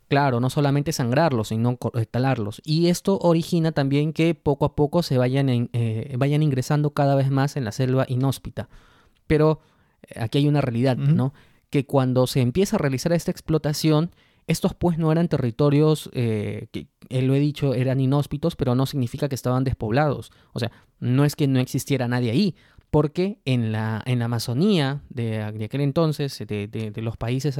claro, 0.09 0.41
no 0.41 0.49
solamente 0.49 0.91
sangrarlos, 0.91 1.47
sino 1.49 1.77
co- 1.77 1.97
eh, 1.97 2.05
talarlos. 2.05 2.61
Y 2.65 2.87
esto 2.87 3.17
origina 3.21 3.71
también 3.71 4.11
que 4.11 4.35
poco 4.35 4.65
a 4.65 4.75
poco 4.75 5.01
se 5.03 5.17
vayan, 5.17 5.47
en- 5.47 5.69
eh, 5.71 6.13
vayan 6.17 6.43
ingresando 6.43 6.91
cada 6.91 7.15
vez 7.15 7.31
más 7.31 7.55
en 7.55 7.63
la 7.63 7.71
selva 7.71 8.05
inhóspita. 8.09 8.67
Pero 9.27 9.61
eh, 10.03 10.19
aquí 10.19 10.39
hay 10.39 10.47
una 10.47 10.59
realidad. 10.61 10.97
¿no? 10.97 11.33
Que 11.69 11.85
cuando 11.85 12.27
se 12.27 12.41
empieza 12.41 12.75
a 12.75 12.79
realizar 12.79 13.13
esta 13.13 13.31
explotación, 13.31 14.11
estos 14.47 14.73
pues 14.73 14.97
no 14.97 15.11
eran 15.11 15.27
territorios 15.27 16.09
eh, 16.13 16.67
que, 16.71 16.87
eh, 17.09 17.21
lo 17.21 17.35
he 17.35 17.39
dicho, 17.39 17.75
eran 17.75 17.99
inhóspitos, 17.99 18.55
pero 18.55 18.73
no 18.73 18.87
significa 18.87 19.29
que 19.29 19.35
estaban 19.35 19.63
despoblados. 19.63 20.31
O 20.53 20.59
sea, 20.59 20.71
no 20.99 21.23
es 21.23 21.35
que 21.35 21.47
no 21.47 21.59
existiera 21.59 22.07
nadie 22.07 22.31
ahí, 22.31 22.55
porque 22.91 23.39
en 23.45 23.71
la, 23.71 24.02
en 24.06 24.19
la 24.19 24.25
Amazonía 24.25 25.02
de, 25.10 25.43
aquel 25.43 25.82
entonces, 25.82 26.38
de, 26.47 26.67
de- 26.67 26.91
de 26.91 27.02
los 27.02 27.17
países 27.17 27.58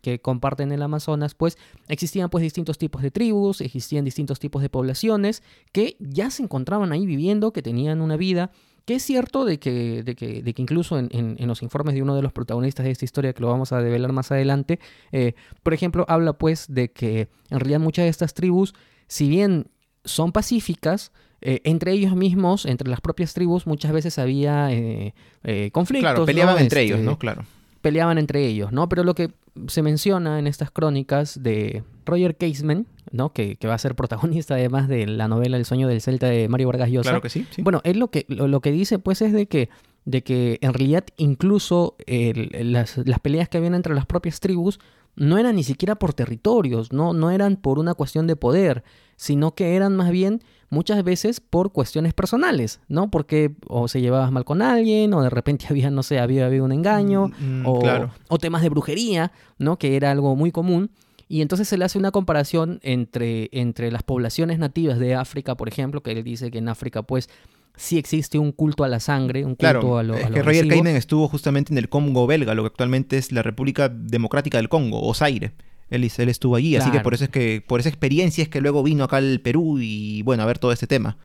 que 0.00 0.20
comparten 0.20 0.72
el 0.72 0.82
Amazonas, 0.82 1.34
pues 1.34 1.58
existían 1.88 2.30
pues 2.30 2.42
distintos 2.42 2.78
tipos 2.78 3.02
de 3.02 3.10
tribus, 3.10 3.60
existían 3.60 4.04
distintos 4.04 4.38
tipos 4.38 4.62
de 4.62 4.70
poblaciones 4.70 5.42
que 5.72 5.96
ya 6.00 6.30
se 6.30 6.42
encontraban 6.42 6.92
ahí 6.92 7.04
viviendo, 7.06 7.52
que 7.52 7.62
tenían 7.62 8.00
una 8.00 8.16
vida, 8.16 8.50
que 8.86 8.94
es 8.94 9.02
cierto 9.02 9.44
de 9.44 9.58
que, 9.58 10.02
de 10.02 10.14
que, 10.16 10.42
de 10.42 10.54
que 10.54 10.62
incluso 10.62 10.98
en, 10.98 11.08
en- 11.12 11.36
en 11.38 11.46
los 11.46 11.62
informes 11.62 11.94
de 11.94 12.02
uno 12.02 12.14
de 12.16 12.22
los 12.22 12.32
protagonistas 12.32 12.84
de 12.86 12.92
esta 12.92 13.04
historia, 13.04 13.34
que 13.34 13.42
lo 13.42 13.48
vamos 13.48 13.72
a 13.72 13.82
develar 13.82 14.12
más 14.12 14.32
adelante, 14.32 14.80
eh, 15.12 15.34
por 15.62 15.74
ejemplo, 15.74 16.06
habla 16.08 16.32
pues 16.32 16.66
de 16.68 16.90
que 16.90 17.28
en 17.50 17.60
realidad 17.60 17.80
muchas 17.80 18.04
de 18.04 18.08
estas 18.08 18.32
tribus, 18.32 18.74
si 19.08 19.28
bien 19.28 19.66
son 20.04 20.32
pacíficas, 20.32 21.12
eh, 21.42 21.60
entre 21.64 21.92
ellos 21.92 22.14
mismos, 22.14 22.66
entre 22.66 22.88
las 22.88 23.00
propias 23.00 23.32
tribus, 23.34 23.66
muchas 23.66 23.92
veces 23.92 24.18
había 24.18 24.72
eh, 24.72 25.14
eh, 25.44 25.70
conflictos. 25.72 26.10
Claro, 26.12 26.26
peleaban 26.26 26.56
¿no? 26.56 26.60
entre 26.60 26.82
Este, 26.82 26.94
ellos, 26.94 27.04
¿no? 27.04 27.18
Claro. 27.18 27.44
peleaban 27.80 28.18
entre 28.18 28.46
ellos, 28.46 28.72
¿no? 28.72 28.88
Pero 28.88 29.04
lo 29.04 29.14
que 29.14 29.30
se 29.66 29.82
menciona 29.82 30.38
en 30.38 30.46
estas 30.46 30.70
crónicas 30.70 31.42
de 31.42 31.82
Roger 32.04 32.36
Caseman, 32.36 32.86
¿no? 33.10 33.32
Que, 33.32 33.56
que 33.56 33.66
va 33.66 33.74
a 33.74 33.78
ser 33.78 33.94
protagonista 33.94 34.54
además 34.54 34.86
de 34.86 35.06
la 35.06 35.28
novela 35.28 35.56
El 35.56 35.64
sueño 35.64 35.88
del 35.88 36.00
Celta 36.00 36.26
de 36.26 36.48
Mario 36.48 36.68
Vargas 36.68 36.90
Llosa. 36.90 37.10
Claro 37.10 37.22
que 37.22 37.30
sí. 37.30 37.46
sí. 37.50 37.62
Bueno, 37.62 37.80
él 37.84 37.98
lo 37.98 38.08
que, 38.10 38.26
lo, 38.28 38.46
lo 38.46 38.60
que 38.60 38.70
dice 38.70 38.98
pues 38.98 39.22
es 39.22 39.32
de 39.32 39.46
que, 39.46 39.70
de 40.04 40.22
que 40.22 40.58
en 40.60 40.72
realidad 40.74 41.04
incluso 41.16 41.96
las, 42.06 42.98
las 42.98 43.20
peleas 43.20 43.48
que 43.48 43.58
habían 43.58 43.74
entre 43.74 43.94
las 43.94 44.06
propias 44.06 44.40
tribus 44.40 44.78
no 45.16 45.38
eran 45.38 45.56
ni 45.56 45.64
siquiera 45.64 45.96
por 45.96 46.14
territorios, 46.14 46.92
no, 46.92 47.12
no 47.12 47.30
eran 47.30 47.56
por 47.56 47.78
una 47.78 47.94
cuestión 47.94 48.26
de 48.26 48.36
poder, 48.36 48.84
sino 49.16 49.54
que 49.54 49.74
eran 49.74 49.96
más 49.96 50.10
bien 50.10 50.40
muchas 50.70 51.02
veces 51.04 51.40
por 51.40 51.72
cuestiones 51.72 52.14
personales, 52.14 52.80
¿no? 52.88 53.10
Porque 53.10 53.52
o 53.68 53.88
se 53.88 54.00
llevabas 54.00 54.32
mal 54.32 54.44
con 54.44 54.62
alguien, 54.62 55.12
o 55.14 55.22
de 55.22 55.30
repente 55.30 55.66
había, 55.70 55.90
no 55.90 56.02
sé, 56.02 56.18
había 56.18 56.46
habido 56.46 56.64
un 56.64 56.72
engaño, 56.72 57.30
Mm, 57.40 57.66
o, 57.66 57.80
claro. 57.80 58.10
o 58.28 58.38
temas 58.38 58.62
de 58.62 58.68
brujería, 58.70 59.32
¿no? 59.58 59.78
Que 59.78 59.96
era 59.96 60.10
algo 60.10 60.34
muy 60.36 60.50
común. 60.52 60.90
Y 61.28 61.42
entonces 61.42 61.68
se 61.68 61.78
le 61.78 61.84
hace 61.84 61.96
una 61.98 62.10
comparación 62.10 62.80
entre, 62.82 63.48
entre 63.52 63.92
las 63.92 64.02
poblaciones 64.02 64.58
nativas 64.58 64.98
de 64.98 65.14
África, 65.14 65.56
por 65.56 65.68
ejemplo, 65.68 66.02
que 66.02 66.10
él 66.12 66.24
dice 66.24 66.50
que 66.50 66.58
en 66.58 66.68
África, 66.68 67.02
pues, 67.02 67.28
sí 67.76 67.98
existe 67.98 68.36
un 68.38 68.50
culto 68.50 68.82
a 68.82 68.88
la 68.88 68.98
sangre, 68.98 69.44
un 69.44 69.52
culto 69.54 69.58
Claro, 69.60 69.98
a 69.98 70.02
lo, 70.02 70.14
a 70.16 70.28
lo 70.28 70.34
que 70.34 70.42
Roger. 70.42 70.66
Kainen 70.68 70.96
estuvo 70.96 71.28
justamente 71.28 71.72
en 71.72 71.78
el 71.78 71.88
Congo 71.88 72.26
belga, 72.26 72.54
lo 72.54 72.62
que 72.64 72.66
actualmente 72.68 73.16
es 73.16 73.30
la 73.30 73.42
República 73.42 73.88
Democrática 73.88 74.58
del 74.58 74.68
Congo, 74.68 75.00
o 75.02 75.14
Zaire. 75.14 75.52
Él, 75.90 76.10
él 76.16 76.28
estuvo 76.28 76.56
allí, 76.56 76.76
así 76.76 76.86
que 76.86 76.92
Claro. 76.92 77.04
por 77.04 77.14
eso 77.14 77.24
es 77.24 77.30
que, 77.30 77.62
por 77.66 77.80
esa 77.80 77.88
experiencia 77.88 78.42
es 78.42 78.48
que 78.48 78.60
luego 78.60 78.82
vino 78.82 79.04
acá 79.04 79.18
al 79.18 79.40
Perú 79.40 79.78
y 79.80 80.22
bueno, 80.22 80.42
a 80.42 80.46
ver 80.46 80.58
todo 80.58 80.72
este 80.72 80.86
tema. 80.86 81.18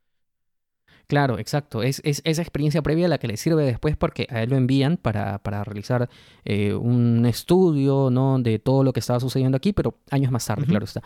Claro, 1.06 1.38
exacto. 1.38 1.82
Es, 1.82 2.00
es 2.04 2.20
esa 2.24 2.42
experiencia 2.42 2.82
previa 2.82 3.06
la 3.06 3.18
que 3.18 3.28
le 3.28 3.36
sirve 3.36 3.64
después 3.64 3.96
porque 3.96 4.26
a 4.28 4.42
él 4.42 4.50
lo 4.50 4.56
envían 4.56 4.96
para, 4.96 5.38
para 5.38 5.62
realizar 5.62 6.08
eh, 6.44 6.74
un 6.74 7.24
estudio 7.26 8.10
¿no? 8.10 8.38
de 8.40 8.58
todo 8.58 8.82
lo 8.82 8.92
que 8.92 9.00
estaba 9.00 9.20
sucediendo 9.20 9.56
aquí, 9.56 9.72
pero 9.72 9.98
años 10.10 10.32
más 10.32 10.44
tarde, 10.46 10.66
claro 10.66 10.84
está. 10.84 11.02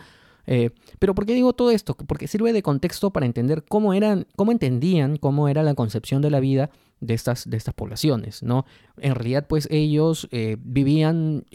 Eh, 0.47 0.71
pero 0.97 1.13
¿por 1.13 1.27
qué 1.27 1.35
digo 1.35 1.53
todo 1.53 1.69
esto? 1.69 1.95
Porque 1.95 2.27
sirve 2.27 2.51
de 2.51 2.63
contexto 2.63 3.11
para 3.11 3.27
entender 3.27 3.63
cómo 3.67 3.93
eran, 3.93 4.25
cómo 4.35 4.51
entendían, 4.51 5.17
cómo 5.17 5.47
era 5.47 5.61
la 5.61 5.75
concepción 5.75 6.23
de 6.23 6.31
la 6.31 6.39
vida 6.39 6.71
de 6.99 7.13
estas, 7.13 7.47
de 7.47 7.57
estas 7.57 7.75
poblaciones, 7.75 8.41
¿no? 8.41 8.65
En 8.97 9.13
realidad, 9.13 9.45
pues 9.47 9.67
ellos 9.69 10.27
eh, 10.31 10.57
vivían 10.59 11.45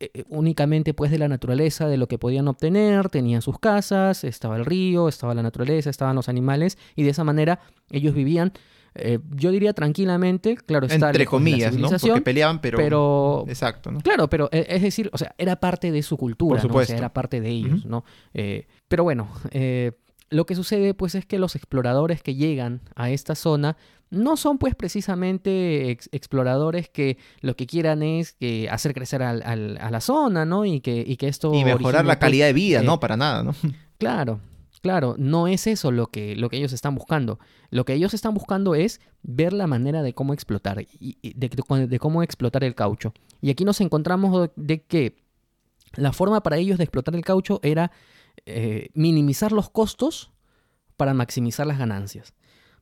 eh, 0.00 0.10
eh, 0.14 0.24
únicamente 0.28 0.94
pues 0.94 1.10
de 1.10 1.18
la 1.18 1.28
naturaleza, 1.28 1.86
de 1.86 1.98
lo 1.98 2.08
que 2.08 2.18
podían 2.18 2.48
obtener, 2.48 3.10
tenían 3.10 3.42
sus 3.42 3.58
casas, 3.58 4.24
estaba 4.24 4.56
el 4.56 4.64
río, 4.64 5.08
estaba 5.08 5.34
la 5.34 5.42
naturaleza, 5.42 5.90
estaban 5.90 6.16
los 6.16 6.28
animales, 6.28 6.78
y 6.96 7.02
de 7.02 7.10
esa 7.10 7.22
manera 7.22 7.60
ellos 7.90 8.14
vivían, 8.14 8.52
eh, 8.94 9.18
yo 9.30 9.50
diría 9.50 9.72
tranquilamente, 9.72 10.56
claro, 10.56 10.86
está 10.86 11.08
Entre 11.08 11.26
comillas, 11.26 11.76
¿no? 11.76 11.90
Porque 11.90 12.20
peleaban, 12.22 12.60
pero... 12.60 12.78
pero 12.78 13.44
Exacto, 13.46 13.90
¿no? 13.90 14.00
Claro, 14.00 14.28
pero 14.28 14.48
es 14.52 14.82
decir, 14.82 15.10
o 15.12 15.18
sea, 15.18 15.34
era 15.38 15.56
parte 15.56 15.92
de 15.92 16.02
su 16.02 16.16
cultura, 16.16 16.60
Por 16.60 16.72
¿no? 16.72 16.78
O 16.78 16.84
sea, 16.84 16.96
era 16.96 17.12
parte 17.12 17.40
de 17.40 17.50
ellos. 17.50 17.84
¿no? 17.86 18.04
Eh, 18.34 18.66
pero 18.88 19.04
bueno, 19.04 19.28
eh, 19.50 19.92
lo 20.30 20.46
que 20.46 20.54
sucede 20.54 20.94
pues 20.94 21.14
es 21.14 21.26
que 21.26 21.38
los 21.38 21.56
exploradores 21.56 22.22
que 22.22 22.34
llegan 22.34 22.80
a 22.94 23.10
esta 23.10 23.34
zona 23.34 23.76
no 24.10 24.36
son 24.36 24.58
pues 24.58 24.74
precisamente 24.74 25.90
ex- 25.90 26.08
exploradores 26.12 26.88
que 26.88 27.16
lo 27.40 27.54
que 27.56 27.66
quieran 27.66 28.02
es 28.02 28.32
que 28.32 28.68
hacer 28.68 28.92
crecer 28.94 29.22
al- 29.22 29.42
al- 29.44 29.78
a 29.80 29.90
la 29.90 30.00
zona, 30.00 30.44
¿no? 30.44 30.64
Y 30.64 30.80
que, 30.80 31.04
y 31.06 31.16
que 31.16 31.28
esto... 31.28 31.54
Y 31.54 31.64
mejorar 31.64 32.04
la 32.04 32.14
pues, 32.14 32.18
calidad 32.20 32.46
de 32.46 32.52
vida, 32.52 32.80
eh, 32.80 32.84
¿no? 32.84 32.98
Para 33.00 33.16
nada, 33.16 33.42
¿no? 33.42 33.54
Claro, 33.98 34.40
claro, 34.80 35.14
no 35.18 35.46
es 35.46 35.66
eso 35.66 35.92
lo 35.92 36.06
que, 36.06 36.34
lo 36.34 36.48
que 36.48 36.56
ellos 36.56 36.72
están 36.72 36.94
buscando. 36.94 37.38
Lo 37.68 37.84
que 37.84 37.92
ellos 37.92 38.14
están 38.14 38.32
buscando 38.32 38.74
es 38.74 39.00
ver 39.22 39.52
la 39.52 39.66
manera 39.66 40.02
de 40.02 40.14
cómo 40.14 40.32
explotar, 40.32 40.86
y, 40.98 41.16
de, 41.34 41.98
cómo 41.98 42.22
explotar 42.22 42.64
el 42.64 42.74
caucho. 42.74 43.12
Y 43.42 43.50
aquí 43.50 43.64
nos 43.66 43.80
encontramos 43.82 44.40
de, 44.40 44.50
de 44.56 44.82
que 44.82 45.16
la 45.96 46.12
forma 46.14 46.42
para 46.42 46.56
ellos 46.56 46.78
de 46.78 46.84
explotar 46.84 47.14
el 47.14 47.24
caucho 47.24 47.60
era 47.62 47.92
eh, 48.46 48.88
minimizar 48.94 49.52
los 49.52 49.68
costos 49.68 50.30
para 50.96 51.12
maximizar 51.14 51.66
las 51.66 51.78
ganancias. 51.78 52.32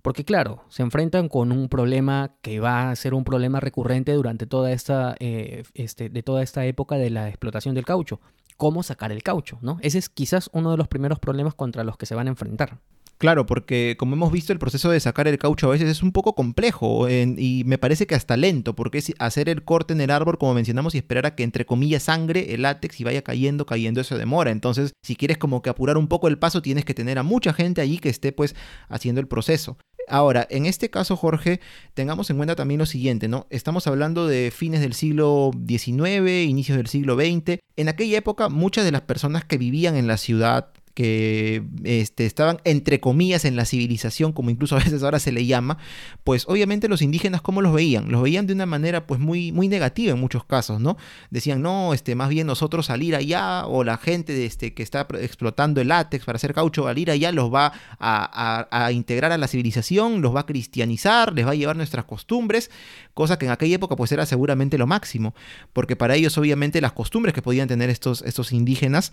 Porque 0.08 0.24
claro, 0.24 0.64
se 0.70 0.82
enfrentan 0.82 1.28
con 1.28 1.52
un 1.52 1.68
problema 1.68 2.32
que 2.40 2.60
va 2.60 2.90
a 2.90 2.96
ser 2.96 3.12
un 3.12 3.24
problema 3.24 3.60
recurrente 3.60 4.12
durante 4.12 4.46
toda 4.46 4.72
esta, 4.72 5.14
eh, 5.20 5.64
este, 5.74 6.08
de 6.08 6.22
toda 6.22 6.42
esta 6.42 6.64
época 6.64 6.96
de 6.96 7.10
la 7.10 7.28
explotación 7.28 7.74
del 7.74 7.84
caucho. 7.84 8.18
Cómo 8.56 8.82
sacar 8.82 9.12
el 9.12 9.22
caucho, 9.22 9.58
¿no? 9.60 9.76
Ese 9.82 9.98
es 9.98 10.08
quizás 10.08 10.48
uno 10.54 10.70
de 10.70 10.78
los 10.78 10.88
primeros 10.88 11.18
problemas 11.18 11.52
contra 11.52 11.84
los 11.84 11.98
que 11.98 12.06
se 12.06 12.14
van 12.14 12.26
a 12.26 12.30
enfrentar. 12.30 12.78
Claro, 13.18 13.46
porque 13.46 13.96
como 13.98 14.14
hemos 14.14 14.32
visto, 14.32 14.52
el 14.52 14.60
proceso 14.60 14.90
de 14.90 15.00
sacar 15.00 15.26
el 15.26 15.38
caucho 15.38 15.66
a 15.66 15.72
veces 15.72 15.90
es 15.90 16.04
un 16.04 16.12
poco 16.12 16.34
complejo 16.34 17.10
y 17.10 17.64
me 17.66 17.76
parece 17.76 18.06
que 18.06 18.14
hasta 18.14 18.36
lento, 18.36 18.76
porque 18.76 18.98
es 18.98 19.12
hacer 19.18 19.48
el 19.48 19.64
corte 19.64 19.92
en 19.92 20.00
el 20.00 20.12
árbol, 20.12 20.38
como 20.38 20.54
mencionamos, 20.54 20.94
y 20.94 20.98
esperar 20.98 21.26
a 21.26 21.34
que 21.34 21.42
entre 21.42 21.66
comillas 21.66 22.04
sangre 22.04 22.54
el 22.54 22.62
látex 22.62 23.00
y 23.00 23.04
vaya 23.04 23.22
cayendo, 23.22 23.66
cayendo, 23.66 24.00
eso 24.00 24.16
demora. 24.16 24.52
Entonces, 24.52 24.92
si 25.02 25.16
quieres 25.16 25.36
como 25.36 25.62
que 25.62 25.68
apurar 25.68 25.98
un 25.98 26.06
poco 26.06 26.28
el 26.28 26.38
paso, 26.38 26.62
tienes 26.62 26.84
que 26.84 26.94
tener 26.94 27.18
a 27.18 27.24
mucha 27.24 27.52
gente 27.52 27.80
allí 27.80 27.98
que 27.98 28.08
esté 28.08 28.32
pues 28.32 28.54
haciendo 28.88 29.20
el 29.20 29.26
proceso. 29.26 29.76
Ahora, 30.10 30.46
en 30.50 30.66
este 30.66 30.90
caso, 30.90 31.16
Jorge, 31.16 31.60
tengamos 31.94 32.30
en 32.30 32.36
cuenta 32.36 32.56
también 32.56 32.78
lo 32.78 32.86
siguiente, 32.86 33.28
¿no? 33.28 33.46
Estamos 33.50 33.86
hablando 33.86 34.26
de 34.26 34.52
fines 34.54 34.80
del 34.80 34.94
siglo 34.94 35.50
XIX, 35.66 36.46
inicios 36.46 36.76
del 36.76 36.86
siglo 36.86 37.16
XX. 37.16 37.60
En 37.76 37.88
aquella 37.88 38.18
época, 38.18 38.48
muchas 38.48 38.84
de 38.84 38.92
las 38.92 39.02
personas 39.02 39.44
que 39.44 39.58
vivían 39.58 39.96
en 39.96 40.06
la 40.06 40.16
ciudad 40.16 40.72
que 40.98 41.62
este, 41.84 42.26
estaban 42.26 42.58
entre 42.64 42.98
comillas 42.98 43.44
en 43.44 43.54
la 43.54 43.66
civilización, 43.66 44.32
como 44.32 44.50
incluso 44.50 44.74
a 44.74 44.80
veces 44.80 45.04
ahora 45.04 45.20
se 45.20 45.30
le 45.30 45.46
llama, 45.46 45.78
pues 46.24 46.42
obviamente 46.48 46.88
los 46.88 47.02
indígenas 47.02 47.40
cómo 47.40 47.62
los 47.62 47.72
veían, 47.72 48.10
los 48.10 48.20
veían 48.20 48.48
de 48.48 48.52
una 48.52 48.66
manera 48.66 49.06
pues 49.06 49.20
muy, 49.20 49.52
muy 49.52 49.68
negativa 49.68 50.12
en 50.12 50.18
muchos 50.18 50.44
casos, 50.44 50.80
¿no? 50.80 50.96
Decían, 51.30 51.62
no, 51.62 51.94
este, 51.94 52.16
más 52.16 52.30
bien 52.30 52.48
nosotros 52.48 52.86
salir 52.86 53.14
allá 53.14 53.64
o 53.66 53.84
la 53.84 53.96
gente 53.96 54.44
este, 54.44 54.74
que 54.74 54.82
está 54.82 55.06
explotando 55.20 55.80
el 55.80 55.86
látex 55.86 56.24
para 56.24 56.34
hacer 56.34 56.52
caucho, 56.52 56.88
al 56.88 56.98
ir 56.98 57.12
allá 57.12 57.30
los 57.30 57.54
va 57.54 57.72
a, 58.00 58.66
a 58.68 58.90
integrar 58.90 59.30
a 59.30 59.38
la 59.38 59.46
civilización, 59.46 60.20
los 60.20 60.34
va 60.34 60.40
a 60.40 60.46
cristianizar, 60.46 61.32
les 61.32 61.46
va 61.46 61.52
a 61.52 61.54
llevar 61.54 61.76
nuestras 61.76 62.06
costumbres, 62.06 62.72
cosa 63.14 63.38
que 63.38 63.46
en 63.46 63.52
aquella 63.52 63.76
época 63.76 63.94
pues 63.94 64.10
era 64.10 64.26
seguramente 64.26 64.78
lo 64.78 64.88
máximo, 64.88 65.32
porque 65.72 65.94
para 65.94 66.16
ellos 66.16 66.36
obviamente 66.38 66.80
las 66.80 66.90
costumbres 66.90 67.34
que 67.34 67.42
podían 67.42 67.68
tener 67.68 67.88
estos, 67.88 68.22
estos 68.22 68.50
indígenas 68.50 69.12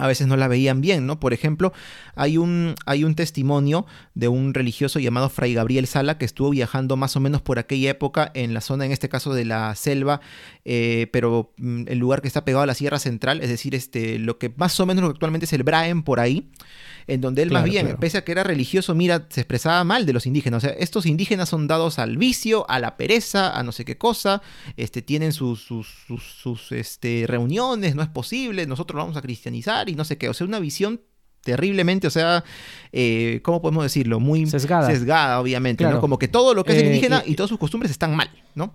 a 0.00 0.06
veces 0.06 0.26
no 0.26 0.36
la 0.36 0.48
veían 0.48 0.80
bien, 0.80 1.06
¿no? 1.06 1.20
Por 1.20 1.32
ejemplo, 1.32 1.72
hay 2.14 2.38
un, 2.38 2.74
hay 2.86 3.04
un 3.04 3.14
testimonio 3.14 3.86
de 4.14 4.28
un 4.28 4.54
religioso 4.54 4.98
llamado 4.98 5.28
Fray 5.28 5.54
Gabriel 5.54 5.86
Sala 5.86 6.18
que 6.18 6.24
estuvo 6.24 6.50
viajando 6.50 6.96
más 6.96 7.16
o 7.16 7.20
menos 7.20 7.42
por 7.42 7.58
aquella 7.58 7.90
época 7.90 8.30
en 8.34 8.54
la 8.54 8.60
zona, 8.60 8.86
en 8.86 8.92
este 8.92 9.08
caso 9.08 9.34
de 9.34 9.44
la 9.44 9.74
selva, 9.74 10.20
eh, 10.64 11.08
pero 11.12 11.52
mm, 11.58 11.84
el 11.86 11.98
lugar 11.98 12.22
que 12.22 12.28
está 12.28 12.44
pegado 12.44 12.62
a 12.62 12.66
la 12.66 12.74
Sierra 12.74 12.98
Central, 12.98 13.40
es 13.42 13.48
decir, 13.48 13.74
este, 13.74 14.18
lo 14.18 14.38
que 14.38 14.52
más 14.56 14.78
o 14.80 14.86
menos 14.86 15.02
lo 15.02 15.08
que 15.08 15.14
actualmente 15.14 15.44
es 15.44 15.52
el 15.52 15.62
Braen 15.62 16.02
por 16.02 16.20
ahí 16.20 16.50
en 17.10 17.20
donde 17.20 17.42
él 17.42 17.50
más 17.50 17.64
bien, 17.64 17.96
pese 17.98 18.18
a 18.18 18.24
que 18.24 18.30
era 18.30 18.44
religioso, 18.44 18.94
mira, 18.94 19.26
se 19.30 19.40
expresaba 19.40 19.82
mal 19.82 20.06
de 20.06 20.12
los 20.12 20.26
indígenas. 20.26 20.62
O 20.62 20.66
sea, 20.68 20.76
estos 20.78 21.06
indígenas 21.06 21.48
son 21.48 21.66
dados 21.66 21.98
al 21.98 22.16
vicio, 22.16 22.64
a 22.70 22.78
la 22.78 22.96
pereza, 22.96 23.58
a 23.58 23.64
no 23.64 23.72
sé 23.72 23.84
qué 23.84 23.98
cosa, 23.98 24.42
este, 24.76 25.02
tienen 25.02 25.32
sus, 25.32 25.60
sus, 25.60 25.88
sus, 26.06 26.70
este, 26.70 27.24
reuniones, 27.26 27.96
no 27.96 28.02
es 28.02 28.08
posible, 28.08 28.64
nosotros 28.66 28.96
vamos 28.96 29.16
a 29.16 29.22
cristianizar 29.22 29.88
y 29.90 29.94
no 29.94 30.04
sé 30.04 30.18
qué. 30.18 30.28
O 30.28 30.34
sea, 30.34 30.46
una 30.46 30.60
visión 30.60 31.00
terriblemente, 31.42 32.06
o 32.06 32.10
sea, 32.10 32.44
eh, 32.92 33.40
¿cómo 33.42 33.60
podemos 33.62 33.82
decirlo? 33.82 34.20
Muy 34.20 34.46
sesgada, 34.46 34.86
sesgada 34.86 35.40
obviamente, 35.40 35.84
¿no? 35.84 36.00
Como 36.00 36.18
que 36.18 36.28
todo 36.28 36.54
lo 36.54 36.64
que 36.64 36.72
es 36.76 36.82
eh, 36.82 36.86
indígena 36.86 37.22
y, 37.26 37.32
y 37.32 37.34
todas 37.34 37.48
sus 37.48 37.58
costumbres 37.58 37.90
están 37.90 38.14
mal, 38.14 38.30
¿no? 38.54 38.74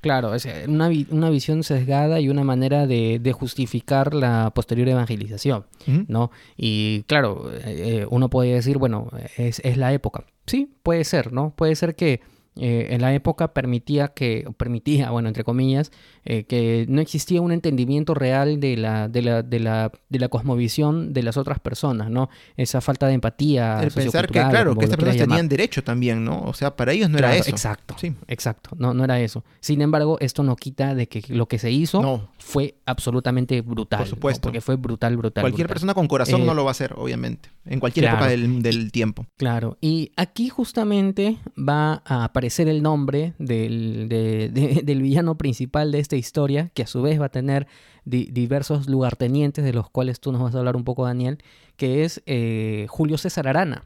Claro, 0.00 0.34
es 0.34 0.46
eh, 0.46 0.64
una, 0.68 0.90
una, 1.10 1.28
visión 1.28 1.64
sesgada 1.64 2.20
y 2.20 2.28
una 2.28 2.44
manera 2.44 2.86
de, 2.86 3.18
de 3.18 3.32
justificar 3.32 4.14
la 4.14 4.52
posterior 4.54 4.88
evangelización, 4.88 5.66
¿no? 6.06 6.30
Y 6.56 7.02
claro, 7.08 7.50
eh, 7.64 8.06
uno 8.08 8.30
puede 8.30 8.54
decir, 8.54 8.78
bueno, 8.78 9.10
es, 9.36 9.60
es 9.64 9.76
la 9.76 9.92
época. 9.92 10.24
Sí, 10.46 10.70
puede 10.84 11.02
ser, 11.02 11.32
¿no? 11.32 11.52
Puede 11.56 11.74
ser 11.74 11.96
que 11.96 12.20
en 12.60 13.00
la 13.02 13.14
época 13.14 13.54
permitía 13.54 14.08
que, 14.08 14.44
permitía, 14.56 15.10
bueno, 15.10 15.28
entre 15.28 15.44
comillas, 15.44 15.92
eh, 16.30 16.44
que 16.44 16.84
no 16.90 17.00
existía 17.00 17.40
un 17.40 17.52
entendimiento 17.52 18.12
real 18.12 18.60
de 18.60 18.76
la, 18.76 19.08
de 19.08 19.22
la, 19.22 19.42
de 19.42 19.60
la, 19.60 19.90
de 20.10 20.18
la 20.18 20.28
cosmovisión 20.28 21.14
de 21.14 21.22
las 21.22 21.38
otras 21.38 21.58
personas, 21.58 22.10
¿no? 22.10 22.28
Esa 22.58 22.82
falta 22.82 23.06
de 23.06 23.14
empatía. 23.14 23.80
El 23.82 23.90
pensar 23.90 24.26
que, 24.26 24.32
claro, 24.34 24.76
que 24.76 24.84
estas 24.84 24.98
personas 24.98 25.26
tenían 25.26 25.48
derecho 25.48 25.82
también, 25.82 26.26
¿no? 26.26 26.42
O 26.42 26.52
sea, 26.52 26.76
para 26.76 26.92
ellos 26.92 27.08
no 27.08 27.16
era 27.16 27.34
eso. 27.34 27.48
Exacto, 27.48 27.94
sí. 27.98 28.12
exacto, 28.26 28.76
no, 28.76 28.92
no 28.92 29.04
era 29.04 29.18
eso. 29.18 29.42
Sin 29.60 29.80
embargo, 29.80 30.18
esto 30.20 30.42
no 30.42 30.54
quita 30.54 30.94
de 30.94 31.08
que 31.08 31.22
lo 31.28 31.48
que 31.48 31.58
se 31.58 31.70
hizo 31.70 32.28
fue 32.38 32.74
absolutamente 32.84 33.62
brutal. 33.62 34.00
Por 34.00 34.08
supuesto. 34.08 34.42
Porque 34.42 34.60
fue 34.60 34.76
brutal, 34.76 35.16
brutal. 35.16 35.40
Cualquier 35.40 35.66
persona 35.66 35.94
con 35.94 36.08
corazón 36.08 36.44
no 36.44 36.52
eh, 36.52 36.54
lo 36.54 36.64
va 36.64 36.70
a 36.70 36.72
hacer, 36.72 36.92
obviamente, 36.98 37.48
en 37.64 37.80
cualquier 37.80 38.04
época 38.04 38.26
del, 38.26 38.62
del 38.62 38.92
tiempo. 38.92 39.24
Claro, 39.38 39.78
y 39.80 40.12
aquí 40.16 40.50
justamente 40.50 41.38
va 41.56 42.02
a 42.04 42.24
aparecer 42.24 42.68
el 42.68 42.82
nombre 42.82 43.32
del, 43.38 44.08
del, 44.10 45.00
villano 45.00 45.38
principal 45.38 45.90
de 45.90 46.00
esta 46.00 46.17
historia, 46.18 46.70
que 46.74 46.82
a 46.82 46.86
su 46.86 47.02
vez 47.02 47.20
va 47.20 47.26
a 47.26 47.30
tener 47.30 47.66
diversos 48.04 48.88
lugartenientes, 48.88 49.64
de 49.64 49.72
los 49.72 49.90
cuales 49.90 50.20
tú 50.20 50.32
nos 50.32 50.42
vas 50.42 50.54
a 50.54 50.58
hablar 50.58 50.76
un 50.76 50.84
poco, 50.84 51.04
Daniel, 51.04 51.38
que 51.76 52.04
es 52.04 52.22
eh, 52.26 52.86
Julio 52.88 53.18
César 53.18 53.48
Arana, 53.48 53.84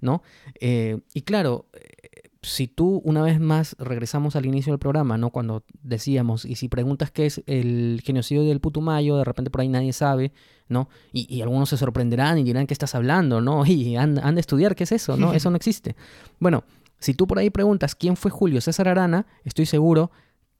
¿no? 0.00 0.22
Eh, 0.60 0.98
y 1.14 1.22
claro, 1.22 1.66
si 2.42 2.68
tú 2.68 3.02
una 3.04 3.22
vez 3.22 3.38
más 3.38 3.76
regresamos 3.78 4.34
al 4.34 4.46
inicio 4.46 4.72
del 4.72 4.78
programa, 4.78 5.18
¿no? 5.18 5.30
Cuando 5.30 5.62
decíamos, 5.82 6.44
y 6.44 6.54
si 6.56 6.68
preguntas 6.68 7.10
qué 7.10 7.26
es 7.26 7.42
el 7.46 8.00
genocidio 8.04 8.44
del 8.44 8.60
Putumayo, 8.60 9.16
de 9.16 9.24
repente 9.24 9.50
por 9.50 9.60
ahí 9.60 9.68
nadie 9.68 9.92
sabe, 9.92 10.32
¿no? 10.68 10.88
Y, 11.12 11.42
algunos 11.42 11.68
se 11.68 11.76
sorprenderán 11.76 12.38
y 12.38 12.44
dirán, 12.44 12.66
¿qué 12.66 12.74
estás 12.74 12.94
hablando? 12.94 13.40
¿No? 13.40 13.64
Y 13.70 13.96
han, 13.96 14.18
han 14.18 14.36
de 14.36 14.40
estudiar 14.40 14.74
qué 14.74 14.84
es 14.84 14.92
eso, 14.92 15.16
¿no? 15.16 15.32
Eso 15.34 15.50
no 15.50 15.56
existe. 15.56 15.96
Bueno, 16.38 16.64
si 16.98 17.14
tú 17.14 17.26
por 17.26 17.38
ahí 17.38 17.50
preguntas 17.50 17.94
quién 17.94 18.16
fue 18.16 18.30
Julio 18.30 18.60
César 18.60 18.88
Arana, 18.88 19.26
estoy 19.44 19.66
seguro 19.66 20.10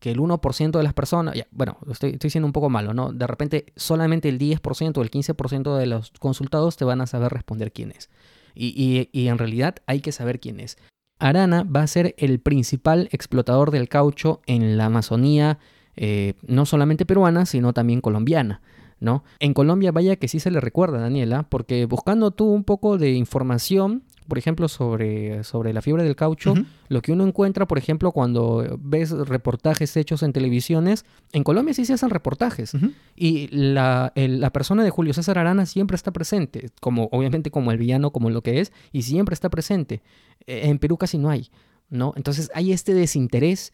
que 0.00 0.10
el 0.10 0.18
1% 0.18 0.70
de 0.70 0.82
las 0.82 0.94
personas, 0.94 1.36
bueno, 1.52 1.76
estoy, 1.90 2.12
estoy, 2.12 2.30
siendo 2.30 2.46
un 2.46 2.52
poco 2.52 2.70
malo, 2.70 2.94
¿no? 2.94 3.12
De 3.12 3.26
repente 3.26 3.66
solamente 3.76 4.28
el 4.28 4.38
10% 4.38 4.96
o 4.96 5.02
el 5.02 5.10
15% 5.10 5.76
de 5.76 5.86
los 5.86 6.10
consultados 6.18 6.76
te 6.76 6.84
van 6.84 7.00
a 7.00 7.06
saber 7.06 7.32
responder 7.32 7.70
quién 7.70 7.92
es. 7.92 8.10
Y, 8.54 9.08
en 9.12 9.38
realidad 9.38 9.76
hay 9.86 10.00
que 10.00 10.12
saber 10.12 10.40
quién 10.40 10.60
es. 10.60 10.76
Arana 11.18 11.64
va 11.64 11.82
a 11.82 11.86
ser 11.86 12.14
el 12.18 12.40
principal 12.40 13.08
explotador 13.12 13.70
del 13.70 13.88
caucho 13.88 14.40
en 14.46 14.76
la 14.76 14.86
Amazonía, 14.86 15.58
eh, 15.96 16.34
no 16.46 16.64
solamente 16.66 17.04
peruana, 17.04 17.46
sino 17.46 17.72
también 17.72 18.00
colombiana. 18.00 18.62
¿no? 19.00 19.24
En 19.38 19.54
Colombia, 19.54 19.92
vaya 19.92 20.16
que 20.16 20.28
sí 20.28 20.40
se 20.40 20.50
le 20.50 20.60
recuerda, 20.60 20.98
Daniela, 20.98 21.44
porque 21.44 21.86
buscando 21.86 22.30
tú 22.30 22.46
un 22.50 22.64
poco 22.64 22.98
de 22.98 23.12
información, 23.12 24.04
por 24.30 24.38
ejemplo, 24.38 24.68
sobre, 24.68 25.44
sobre 25.44 25.74
la 25.74 25.82
fiebre 25.82 26.02
del 26.02 26.16
caucho, 26.16 26.54
lo 26.88 27.02
que 27.02 27.12
uno 27.12 27.26
encuentra, 27.26 27.66
por 27.66 27.76
ejemplo, 27.76 28.12
cuando 28.12 28.78
ves 28.80 29.10
reportajes 29.10 29.94
hechos 29.98 30.22
en 30.22 30.32
televisiones, 30.32 31.04
en 31.32 31.44
Colombia 31.44 31.74
sí 31.74 31.84
se 31.84 31.92
hacen 31.92 32.08
reportajes. 32.08 32.72
Y 33.14 33.48
la, 33.48 34.12
la, 34.14 34.50
persona 34.50 34.82
de 34.82 34.88
Julio 34.88 35.12
César 35.12 35.38
Arana 35.38 35.66
siempre 35.66 35.96
está 35.96 36.12
presente, 36.12 36.70
como 36.80 37.10
obviamente 37.12 37.50
como 37.50 37.72
el 37.72 37.76
villano, 37.76 38.12
como 38.12 38.30
lo 38.30 38.40
que 38.40 38.60
es, 38.60 38.72
y 38.92 39.02
siempre 39.02 39.34
está 39.34 39.50
presente. 39.50 40.00
E, 40.46 40.68
en 40.68 40.78
Perú 40.78 40.96
casi 40.96 41.18
no 41.18 41.28
hay, 41.28 41.50
¿no? 41.90 42.14
Entonces 42.16 42.50
hay 42.54 42.72
este 42.72 42.94
desinterés 42.94 43.72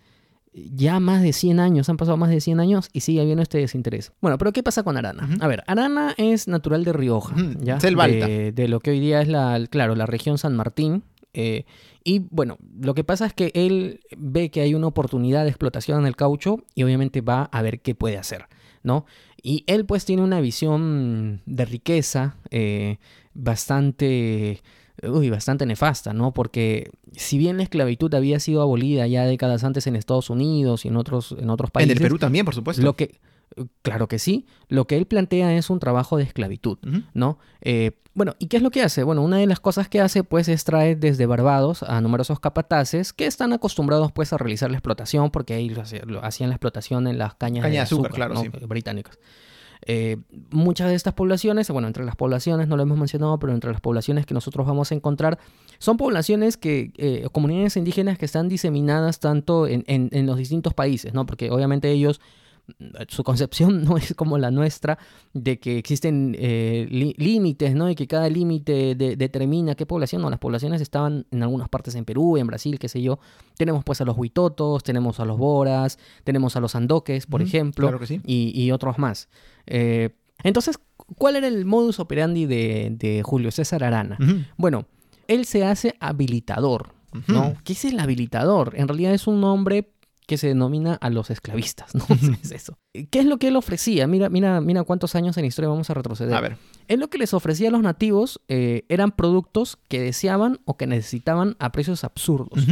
ya 0.56 1.00
más 1.00 1.22
de 1.22 1.32
100 1.32 1.60
años, 1.60 1.88
han 1.88 1.98
pasado 1.98 2.16
más 2.16 2.30
de 2.30 2.40
100 2.40 2.60
años 2.60 2.88
y 2.92 3.00
sigue 3.00 3.20
habiendo 3.20 3.42
este 3.42 3.58
desinterés. 3.58 4.12
Bueno, 4.20 4.38
pero 4.38 4.52
¿qué 4.52 4.62
pasa 4.62 4.82
con 4.82 4.96
Arana? 4.96 5.28
A 5.40 5.48
ver, 5.48 5.62
Arana 5.66 6.14
es 6.16 6.48
natural 6.48 6.84
de 6.84 6.92
Rioja, 6.92 7.36
¿ya? 7.60 7.76
De, 7.76 8.52
de, 8.52 8.68
lo 8.68 8.80
que 8.80 8.90
hoy 8.90 9.00
día 9.00 9.20
es 9.20 9.28
la, 9.28 9.60
claro, 9.68 9.94
la 9.94 10.06
región 10.06 10.38
San 10.38 10.56
Martín. 10.56 11.04
Eh, 11.34 11.64
y 12.02 12.20
bueno, 12.30 12.56
lo 12.80 12.94
que 12.94 13.04
pasa 13.04 13.26
es 13.26 13.34
que 13.34 13.50
él 13.54 14.00
ve 14.16 14.50
que 14.50 14.62
hay 14.62 14.74
una 14.74 14.86
oportunidad 14.86 15.42
de 15.42 15.50
explotación 15.50 16.00
en 16.00 16.06
el 16.06 16.16
caucho 16.16 16.64
y 16.74 16.82
obviamente 16.82 17.20
va 17.20 17.44
a 17.52 17.60
ver 17.60 17.80
qué 17.80 17.94
puede 17.94 18.16
hacer, 18.16 18.46
¿no? 18.82 19.04
Y 19.42 19.64
él 19.66 19.84
pues 19.84 20.06
tiene 20.06 20.22
una 20.22 20.40
visión 20.40 21.42
de 21.44 21.66
riqueza 21.66 22.36
eh, 22.50 22.96
bastante 23.34 24.62
uy, 25.02 25.30
bastante 25.30 25.66
nefasta, 25.66 26.12
¿no? 26.12 26.32
Porque 26.32 26.90
si 27.12 27.38
bien 27.38 27.56
la 27.56 27.62
esclavitud 27.62 28.12
había 28.14 28.40
sido 28.40 28.62
abolida 28.62 29.06
ya 29.06 29.24
décadas 29.24 29.64
antes 29.64 29.86
en 29.86 29.96
Estados 29.96 30.30
Unidos 30.30 30.84
y 30.84 30.88
en 30.88 30.96
otros, 30.96 31.34
en 31.38 31.50
otros 31.50 31.70
países. 31.70 31.90
En 31.90 31.96
el 31.96 32.02
Perú 32.02 32.18
también, 32.18 32.44
por 32.44 32.54
supuesto. 32.54 32.82
Lo 32.82 32.94
que, 32.94 33.20
claro 33.82 34.08
que 34.08 34.18
sí, 34.18 34.46
lo 34.68 34.86
que 34.86 34.96
él 34.96 35.06
plantea 35.06 35.56
es 35.56 35.70
un 35.70 35.78
trabajo 35.78 36.16
de 36.16 36.24
esclavitud, 36.24 36.78
¿no? 37.14 37.38
Eh, 37.60 37.92
bueno, 38.14 38.34
¿y 38.38 38.46
qué 38.46 38.56
es 38.56 38.62
lo 38.62 38.70
que 38.70 38.82
hace? 38.82 39.02
Bueno, 39.02 39.22
una 39.22 39.36
de 39.36 39.46
las 39.46 39.60
cosas 39.60 39.88
que 39.88 40.00
hace 40.00 40.24
pues 40.24 40.48
es 40.48 40.64
traer 40.64 40.98
desde 40.98 41.26
Barbados 41.26 41.82
a 41.82 42.00
numerosos 42.00 42.40
capataces 42.40 43.12
que 43.12 43.26
están 43.26 43.52
acostumbrados 43.52 44.10
pues 44.10 44.32
a 44.32 44.38
realizar 44.38 44.70
la 44.70 44.78
explotación 44.78 45.30
porque 45.30 45.52
ahí 45.52 45.68
lo, 45.68 45.82
hacían 46.22 46.48
la 46.48 46.56
explotación 46.56 47.06
en 47.08 47.18
las 47.18 47.34
cañas 47.34 47.70
de 47.70 47.78
azúcar, 47.78 48.12
claro, 48.12 48.36
sí. 48.40 48.48
británicas. 48.66 49.18
Eh, 49.88 50.16
muchas 50.50 50.88
de 50.88 50.96
estas 50.96 51.14
poblaciones, 51.14 51.70
bueno, 51.70 51.86
entre 51.86 52.04
las 52.04 52.16
poblaciones, 52.16 52.66
no 52.66 52.76
lo 52.76 52.82
hemos 52.82 52.98
mencionado, 52.98 53.38
pero 53.38 53.52
entre 53.52 53.70
las 53.70 53.80
poblaciones 53.80 54.26
que 54.26 54.34
nosotros 54.34 54.66
vamos 54.66 54.90
a 54.90 54.96
encontrar, 54.96 55.38
son 55.78 55.96
poblaciones 55.96 56.56
que, 56.56 56.92
eh, 56.96 57.28
comunidades 57.30 57.76
indígenas 57.76 58.18
que 58.18 58.24
están 58.24 58.48
diseminadas 58.48 59.20
tanto 59.20 59.68
en, 59.68 59.84
en, 59.86 60.26
los 60.26 60.38
distintos 60.38 60.74
países, 60.74 61.14
¿no? 61.14 61.24
Porque 61.24 61.50
obviamente 61.50 61.90
ellos 61.90 62.20
su 63.08 63.22
concepción 63.24 63.84
no 63.84 63.96
es 63.96 64.14
como 64.14 64.38
la 64.38 64.50
nuestra 64.50 64.98
de 65.32 65.58
que 65.58 65.78
existen 65.78 66.36
eh, 66.38 66.86
límites, 67.16 67.74
¿no? 67.74 67.90
Y 67.90 67.94
que 67.94 68.06
cada 68.06 68.28
límite 68.28 68.94
determina 68.94 69.74
qué 69.74 69.86
población. 69.86 70.22
No, 70.22 70.30
las 70.30 70.38
poblaciones 70.38 70.80
estaban 70.80 71.26
en 71.30 71.42
algunas 71.42 71.68
partes 71.68 71.94
en 71.94 72.04
Perú, 72.04 72.36
en 72.36 72.46
Brasil, 72.46 72.78
qué 72.78 72.88
sé 72.88 73.02
yo. 73.02 73.18
Tenemos 73.56 73.84
pues 73.84 74.00
a 74.00 74.04
los 74.04 74.16
huitotos, 74.16 74.82
tenemos 74.82 75.20
a 75.20 75.24
los 75.24 75.38
boras, 75.38 75.98
tenemos 76.24 76.56
a 76.56 76.60
los 76.60 76.74
andoques, 76.74 77.26
por 77.26 77.42
ejemplo, 77.42 77.98
y, 78.24 78.70
otros 78.70 78.98
más. 78.98 79.28
Eh, 79.66 80.10
entonces, 80.42 80.78
¿cuál 81.16 81.36
era 81.36 81.48
el 81.48 81.64
modus 81.64 82.00
operandi 82.00 82.46
de, 82.46 83.22
Julio 83.24 83.50
César 83.50 83.84
Arana? 83.84 84.18
Bueno, 84.56 84.86
él 85.28 85.44
se 85.44 85.64
hace 85.64 85.94
habilitador, 86.00 86.94
¿no? 87.28 87.54
¿Qué 87.64 87.72
es 87.72 87.84
el 87.84 87.98
habilitador? 87.98 88.74
En 88.76 88.88
realidad 88.88 89.14
es 89.14 89.26
un 89.26 89.42
hombre 89.44 89.92
que 90.26 90.36
se 90.36 90.48
denomina 90.48 90.94
a 90.94 91.08
los 91.08 91.30
esclavistas, 91.30 91.94
¿no? 91.94 92.04
es 92.42 92.50
eso. 92.50 92.78
¿Qué 93.10 93.20
es 93.20 93.24
lo 93.24 93.38
que 93.38 93.48
él 93.48 93.56
ofrecía? 93.56 94.06
Mira, 94.06 94.28
mira, 94.28 94.60
mira 94.60 94.82
cuántos 94.84 95.14
años 95.14 95.36
en 95.36 95.44
la 95.44 95.48
historia 95.48 95.68
vamos 95.68 95.88
a 95.88 95.94
retroceder. 95.94 96.34
A 96.34 96.40
ver. 96.40 96.58
Él 96.88 97.00
lo 97.00 97.08
que 97.08 97.18
les 97.18 97.32
ofrecía 97.32 97.68
a 97.68 97.70
los 97.72 97.82
nativos 97.82 98.40
eh, 98.48 98.84
eran 98.88 99.12
productos 99.12 99.78
que 99.88 100.00
deseaban 100.00 100.60
o 100.64 100.76
que 100.76 100.86
necesitaban 100.86 101.56
a 101.58 101.72
precios 101.72 102.04
absurdos. 102.04 102.66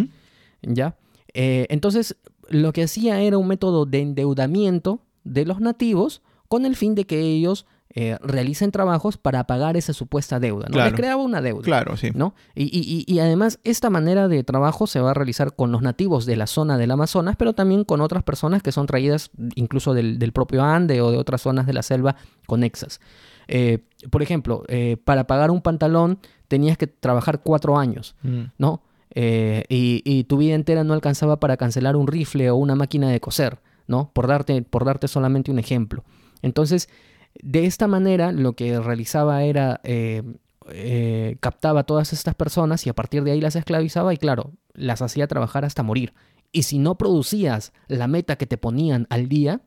¿ya? 0.62 0.96
Eh, 1.32 1.66
entonces, 1.70 2.16
lo 2.48 2.72
que 2.72 2.82
hacía 2.82 3.20
era 3.20 3.38
un 3.38 3.48
método 3.48 3.86
de 3.86 4.00
endeudamiento 4.00 5.00
de 5.24 5.46
los 5.46 5.60
nativos 5.60 6.22
con 6.48 6.66
el 6.66 6.76
fin 6.76 6.94
de 6.94 7.06
que 7.06 7.20
ellos 7.20 7.66
eh, 7.96 8.18
realicen 8.22 8.72
trabajos 8.72 9.16
para 9.16 9.44
pagar 9.46 9.76
esa 9.76 9.92
supuesta 9.92 10.40
deuda, 10.40 10.66
¿no? 10.68 10.72
Claro. 10.74 10.90
Les 10.90 10.96
creaba 10.98 11.22
una 11.22 11.40
deuda. 11.40 11.62
Claro, 11.62 11.96
sí. 11.96 12.10
¿no? 12.14 12.34
Y, 12.54 12.64
y- 12.64 13.04
y- 13.06 13.18
además 13.20 13.60
esta 13.62 13.88
manera 13.90 14.26
de 14.28 14.42
trabajo 14.42 14.86
se 14.88 14.98
va 15.00 15.12
a 15.12 15.14
realizar 15.14 15.54
con 15.54 15.70
los 15.70 15.80
nativos 15.80 16.26
de 16.26 16.36
la 16.36 16.46
zona 16.48 16.76
del 16.76 16.90
Amazonas, 16.90 17.36
pero 17.36 17.52
también 17.52 17.84
con 17.84 18.00
otras 18.00 18.22
personas 18.24 18.62
que 18.62 18.72
son 18.72 18.86
traídas 18.86 19.30
incluso 19.54 19.94
del, 19.94 20.18
del 20.18 20.32
propio 20.32 20.62
Ande 20.64 21.00
o 21.02 21.10
de 21.12 21.18
otras 21.18 21.40
zonas 21.42 21.66
de 21.66 21.72
la 21.72 21.82
selva 21.84 22.16
conexas. 22.46 23.00
Eh, 23.46 23.78
por 24.10 24.22
ejemplo, 24.22 24.64
eh, 24.68 24.96
para 25.04 25.26
pagar 25.26 25.50
un 25.50 25.60
pantalón 25.62 26.18
tenías 26.48 26.76
que 26.78 26.86
trabajar 26.86 27.42
cuatro 27.42 27.78
años, 27.78 28.16
Mm. 28.22 28.42
¿no? 28.58 28.82
Eh, 29.16 29.64
y, 29.68 30.02
y 30.04 30.24
tu 30.24 30.38
vida 30.38 30.54
entera 30.56 30.82
no 30.82 30.92
alcanzaba 30.94 31.38
para 31.38 31.56
cancelar 31.56 31.94
un 31.94 32.08
rifle 32.08 32.50
o 32.50 32.56
una 32.56 32.74
máquina 32.74 33.08
de 33.10 33.20
coser, 33.20 33.60
¿no? 33.86 34.10
Por 34.12 34.26
darte, 34.26 34.62
por 34.62 34.84
darte 34.84 35.06
solamente 35.06 35.52
un 35.52 35.60
ejemplo. 35.60 36.02
Entonces, 36.42 36.88
de 37.42 37.66
esta 37.66 37.88
manera, 37.88 38.32
lo 38.32 38.54
que 38.54 38.78
realizaba 38.80 39.42
era 39.44 39.80
eh, 39.84 40.22
eh, 40.70 41.36
captaba 41.40 41.80
a 41.80 41.84
todas 41.84 42.12
estas 42.12 42.34
personas 42.34 42.86
y 42.86 42.90
a 42.90 42.94
partir 42.94 43.24
de 43.24 43.32
ahí 43.32 43.40
las 43.40 43.56
esclavizaba 43.56 44.14
y 44.14 44.16
claro, 44.16 44.52
las 44.72 45.02
hacía 45.02 45.26
trabajar 45.26 45.64
hasta 45.64 45.82
morir. 45.82 46.14
Y 46.52 46.62
si 46.62 46.78
no 46.78 46.96
producías 46.96 47.72
la 47.88 48.06
meta 48.06 48.36
que 48.36 48.46
te 48.46 48.56
ponían 48.56 49.06
al 49.10 49.28
día, 49.28 49.62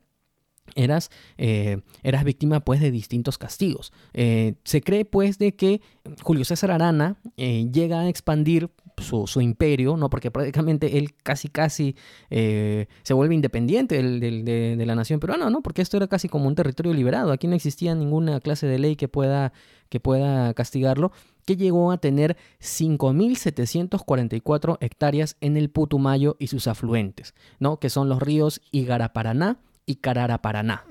eras, 0.76 1.12
eh, 1.38 1.82
eras 2.04 2.24
víctima 2.24 2.62
pues 2.62 2.80
de 2.80 2.92
distintos 2.92 3.38
castigos. 3.38 3.92
Se 4.14 4.82
cree 4.82 5.04
pues 5.04 5.38
de 5.38 5.56
que 5.56 5.82
Julio 6.22 6.46
César 6.46 6.72
Arana 6.72 7.18
llega 7.36 8.02
a 8.02 8.10
expandir 8.10 8.70
su, 9.00 9.28
su 9.28 9.42
imperio, 9.42 9.96
¿no? 9.98 10.10
Porque 10.10 10.32
prácticamente 10.32 10.98
él 10.98 11.14
casi 11.24 11.48
casi 11.50 11.96
eh, 12.30 12.88
se 13.04 13.14
vuelve 13.14 13.36
independiente 13.36 13.96
del- 13.96 14.20
del- 14.20 14.44
de, 14.44 14.76
de 14.76 14.86
la 14.86 14.96
nación 14.96 15.20
peruana, 15.20 15.50
¿no? 15.50 15.62
Porque 15.62 15.82
esto 15.82 15.98
era 15.98 16.08
casi 16.08 16.28
como 16.30 16.48
un 16.48 16.56
territorio 16.56 16.94
liberado. 16.94 17.32
Aquí 17.32 17.48
no 17.48 17.56
existía 17.56 17.94
ninguna 17.96 18.40
clase 18.40 18.66
de 18.68 18.80
ley 18.80 18.96
que 18.96 19.08
pueda, 19.08 19.54
que 19.90 20.00
pueda 20.00 20.54
castigarlo, 20.56 21.12
que 21.46 21.56
llegó 21.56 21.92
a 21.92 21.98
tener 22.00 22.38
5.744 22.60 24.78
hectáreas 24.82 25.38
en 25.42 25.58
el 25.58 25.70
Putumayo 25.70 26.36
y 26.40 26.48
sus 26.48 26.68
afluentes, 26.68 27.34
¿no? 27.60 27.80
Que 27.80 27.90
son 27.90 28.10
los 28.10 28.22
ríos 28.22 28.62
Igaraparaná 28.72 29.60
y 29.86 29.96
Cararaparaná 29.98 30.84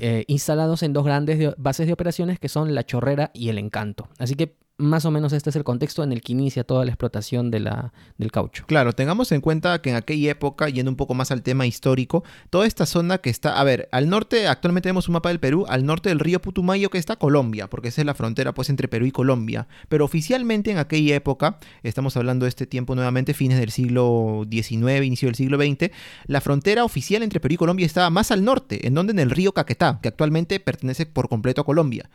eh, 0.00 0.24
instalados 0.26 0.82
en 0.82 0.92
dos 0.94 1.04
grandes 1.04 1.38
de- 1.38 1.54
bases 1.58 1.86
de 1.86 1.92
operaciones 1.92 2.38
que 2.38 2.48
son 2.48 2.74
La 2.74 2.84
Chorrera 2.84 3.30
y 3.34 3.50
El 3.50 3.58
Encanto. 3.58 4.08
Así 4.18 4.34
que 4.36 4.56
más 4.78 5.04
o 5.04 5.10
menos 5.10 5.32
este 5.32 5.50
es 5.50 5.56
el 5.56 5.64
contexto 5.64 6.04
en 6.04 6.12
el 6.12 6.22
que 6.22 6.32
inicia 6.32 6.62
toda 6.62 6.84
la 6.84 6.92
explotación 6.92 7.50
del 7.50 8.32
caucho. 8.32 8.64
Claro, 8.66 8.92
tengamos 8.92 9.32
en 9.32 9.40
cuenta 9.40 9.82
que 9.82 9.90
en 9.90 9.96
aquella 9.96 10.30
época, 10.30 10.68
yendo 10.68 10.90
un 10.90 10.96
poco 10.96 11.14
más 11.14 11.32
al 11.32 11.42
tema 11.42 11.66
histórico, 11.66 12.22
toda 12.48 12.64
esta 12.64 12.86
zona 12.86 13.18
que 13.18 13.28
está, 13.28 13.58
a 13.58 13.64
ver, 13.64 13.88
al 13.90 14.08
norte, 14.08 14.46
actualmente 14.46 14.86
tenemos 14.86 15.08
un 15.08 15.14
mapa 15.14 15.30
del 15.30 15.40
Perú, 15.40 15.66
al 15.68 15.84
norte 15.84 16.10
del 16.10 16.20
río 16.20 16.40
Putumayo 16.40 16.90
que 16.90 16.98
está 16.98 17.16
Colombia, 17.16 17.68
porque 17.68 17.88
esa 17.88 18.02
es 18.02 18.06
la 18.06 18.14
frontera 18.14 18.54
pues 18.54 18.70
entre 18.70 18.86
Perú 18.86 19.06
y 19.06 19.10
Colombia. 19.10 19.66
Pero 19.88 20.04
oficialmente 20.04 20.70
en 20.70 20.78
aquella 20.78 21.16
época, 21.16 21.58
estamos 21.82 22.16
hablando 22.16 22.44
de 22.44 22.50
este 22.50 22.66
tiempo 22.66 22.94
nuevamente, 22.94 23.34
fines 23.34 23.58
del 23.58 23.72
siglo 23.72 24.46
XIX, 24.48 25.04
inicio 25.04 25.26
del 25.26 25.34
siglo 25.34 25.58
XX, 25.58 25.90
la 26.26 26.40
frontera 26.40 26.84
oficial 26.84 27.24
entre 27.24 27.40
Perú 27.40 27.54
y 27.54 27.58
Colombia 27.58 27.84
estaba 27.84 28.10
más 28.10 28.30
al 28.30 28.44
norte, 28.44 28.86
en 28.86 28.94
donde 28.94 29.10
en 29.10 29.18
el 29.18 29.30
río 29.30 29.52
Caquetá, 29.52 29.98
que 30.00 30.08
actualmente 30.08 30.60
pertenece 30.60 31.04
por 31.04 31.28
completo 31.28 31.62
a 31.62 31.64
Colombia. 31.64 32.08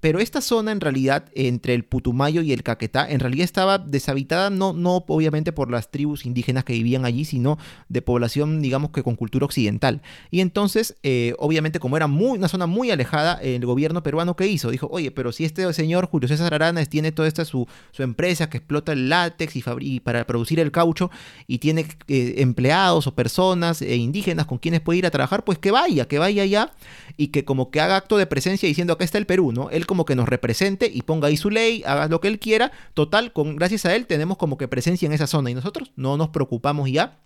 Pero 0.00 0.18
esta 0.18 0.40
zona 0.40 0.72
en 0.72 0.80
realidad, 0.80 1.30
entre 1.34 1.74
el 1.74 1.84
Putumayo 1.84 2.42
y 2.42 2.52
el 2.52 2.62
Caquetá, 2.62 3.08
en 3.10 3.20
realidad 3.20 3.44
estaba 3.44 3.78
deshabitada 3.78 4.50
no, 4.50 4.72
no 4.72 5.04
obviamente 5.06 5.52
por 5.52 5.70
las 5.70 5.90
tribus 5.90 6.26
indígenas 6.26 6.64
que 6.64 6.72
vivían 6.72 7.04
allí, 7.04 7.24
sino 7.24 7.58
de 7.88 8.02
población, 8.02 8.60
digamos 8.62 8.90
que 8.90 9.02
con 9.02 9.16
cultura 9.16 9.46
occidental. 9.46 10.02
Y 10.30 10.40
entonces, 10.40 10.96
eh, 11.02 11.34
obviamente 11.38 11.80
como 11.80 11.96
era 11.96 12.06
muy, 12.06 12.38
una 12.38 12.48
zona 12.48 12.66
muy 12.66 12.90
alejada, 12.90 13.34
el 13.42 13.64
gobierno 13.64 14.02
peruano 14.02 14.36
¿qué 14.36 14.46
hizo? 14.46 14.70
Dijo, 14.70 14.88
oye, 14.90 15.10
pero 15.10 15.32
si 15.32 15.44
este 15.44 15.72
señor 15.72 16.06
Julio 16.06 16.28
César 16.28 16.52
Arana 16.54 16.84
tiene 16.84 17.12
toda 17.12 17.28
esta 17.28 17.44
su, 17.44 17.66
su 17.92 18.02
empresa 18.02 18.48
que 18.48 18.58
explota 18.58 18.92
el 18.92 19.08
látex 19.08 19.56
y, 19.56 19.64
y 19.80 20.00
para 20.00 20.26
producir 20.26 20.60
el 20.60 20.70
caucho 20.70 21.10
y 21.46 21.58
tiene 21.58 21.86
eh, 22.08 22.34
empleados 22.38 23.06
o 23.06 23.14
personas 23.14 23.82
eh, 23.82 23.96
indígenas 23.96 24.46
con 24.46 24.58
quienes 24.58 24.80
puede 24.80 24.98
ir 24.98 25.06
a 25.06 25.10
trabajar, 25.10 25.44
pues 25.44 25.58
que 25.58 25.70
vaya, 25.70 26.06
que 26.06 26.18
vaya 26.18 26.42
allá 26.42 26.72
y 27.16 27.28
que 27.28 27.44
como 27.44 27.70
que 27.70 27.80
haga 27.80 27.96
acto 27.96 28.16
de 28.16 28.26
presencia 28.26 28.68
diciendo 28.68 28.92
acá 28.92 29.04
está 29.04 29.18
el 29.18 29.26
Perú, 29.26 29.52
¿no? 29.52 29.70
Como 29.86 30.04
que 30.04 30.16
nos 30.16 30.28
represente 30.28 30.90
y 30.92 31.02
ponga 31.02 31.28
ahí 31.28 31.36
su 31.36 31.50
ley, 31.50 31.82
haga 31.86 32.08
lo 32.08 32.20
que 32.20 32.28
él 32.28 32.38
quiera. 32.38 32.72
Total, 32.94 33.32
con, 33.32 33.56
gracias 33.56 33.86
a 33.86 33.94
él 33.94 34.06
tenemos 34.06 34.36
como 34.36 34.56
que 34.56 34.68
presencia 34.68 35.06
en 35.06 35.12
esa 35.12 35.26
zona 35.26 35.50
y 35.50 35.54
nosotros 35.54 35.92
no 35.96 36.16
nos 36.16 36.28
preocupamos 36.28 36.90
ya 36.90 37.20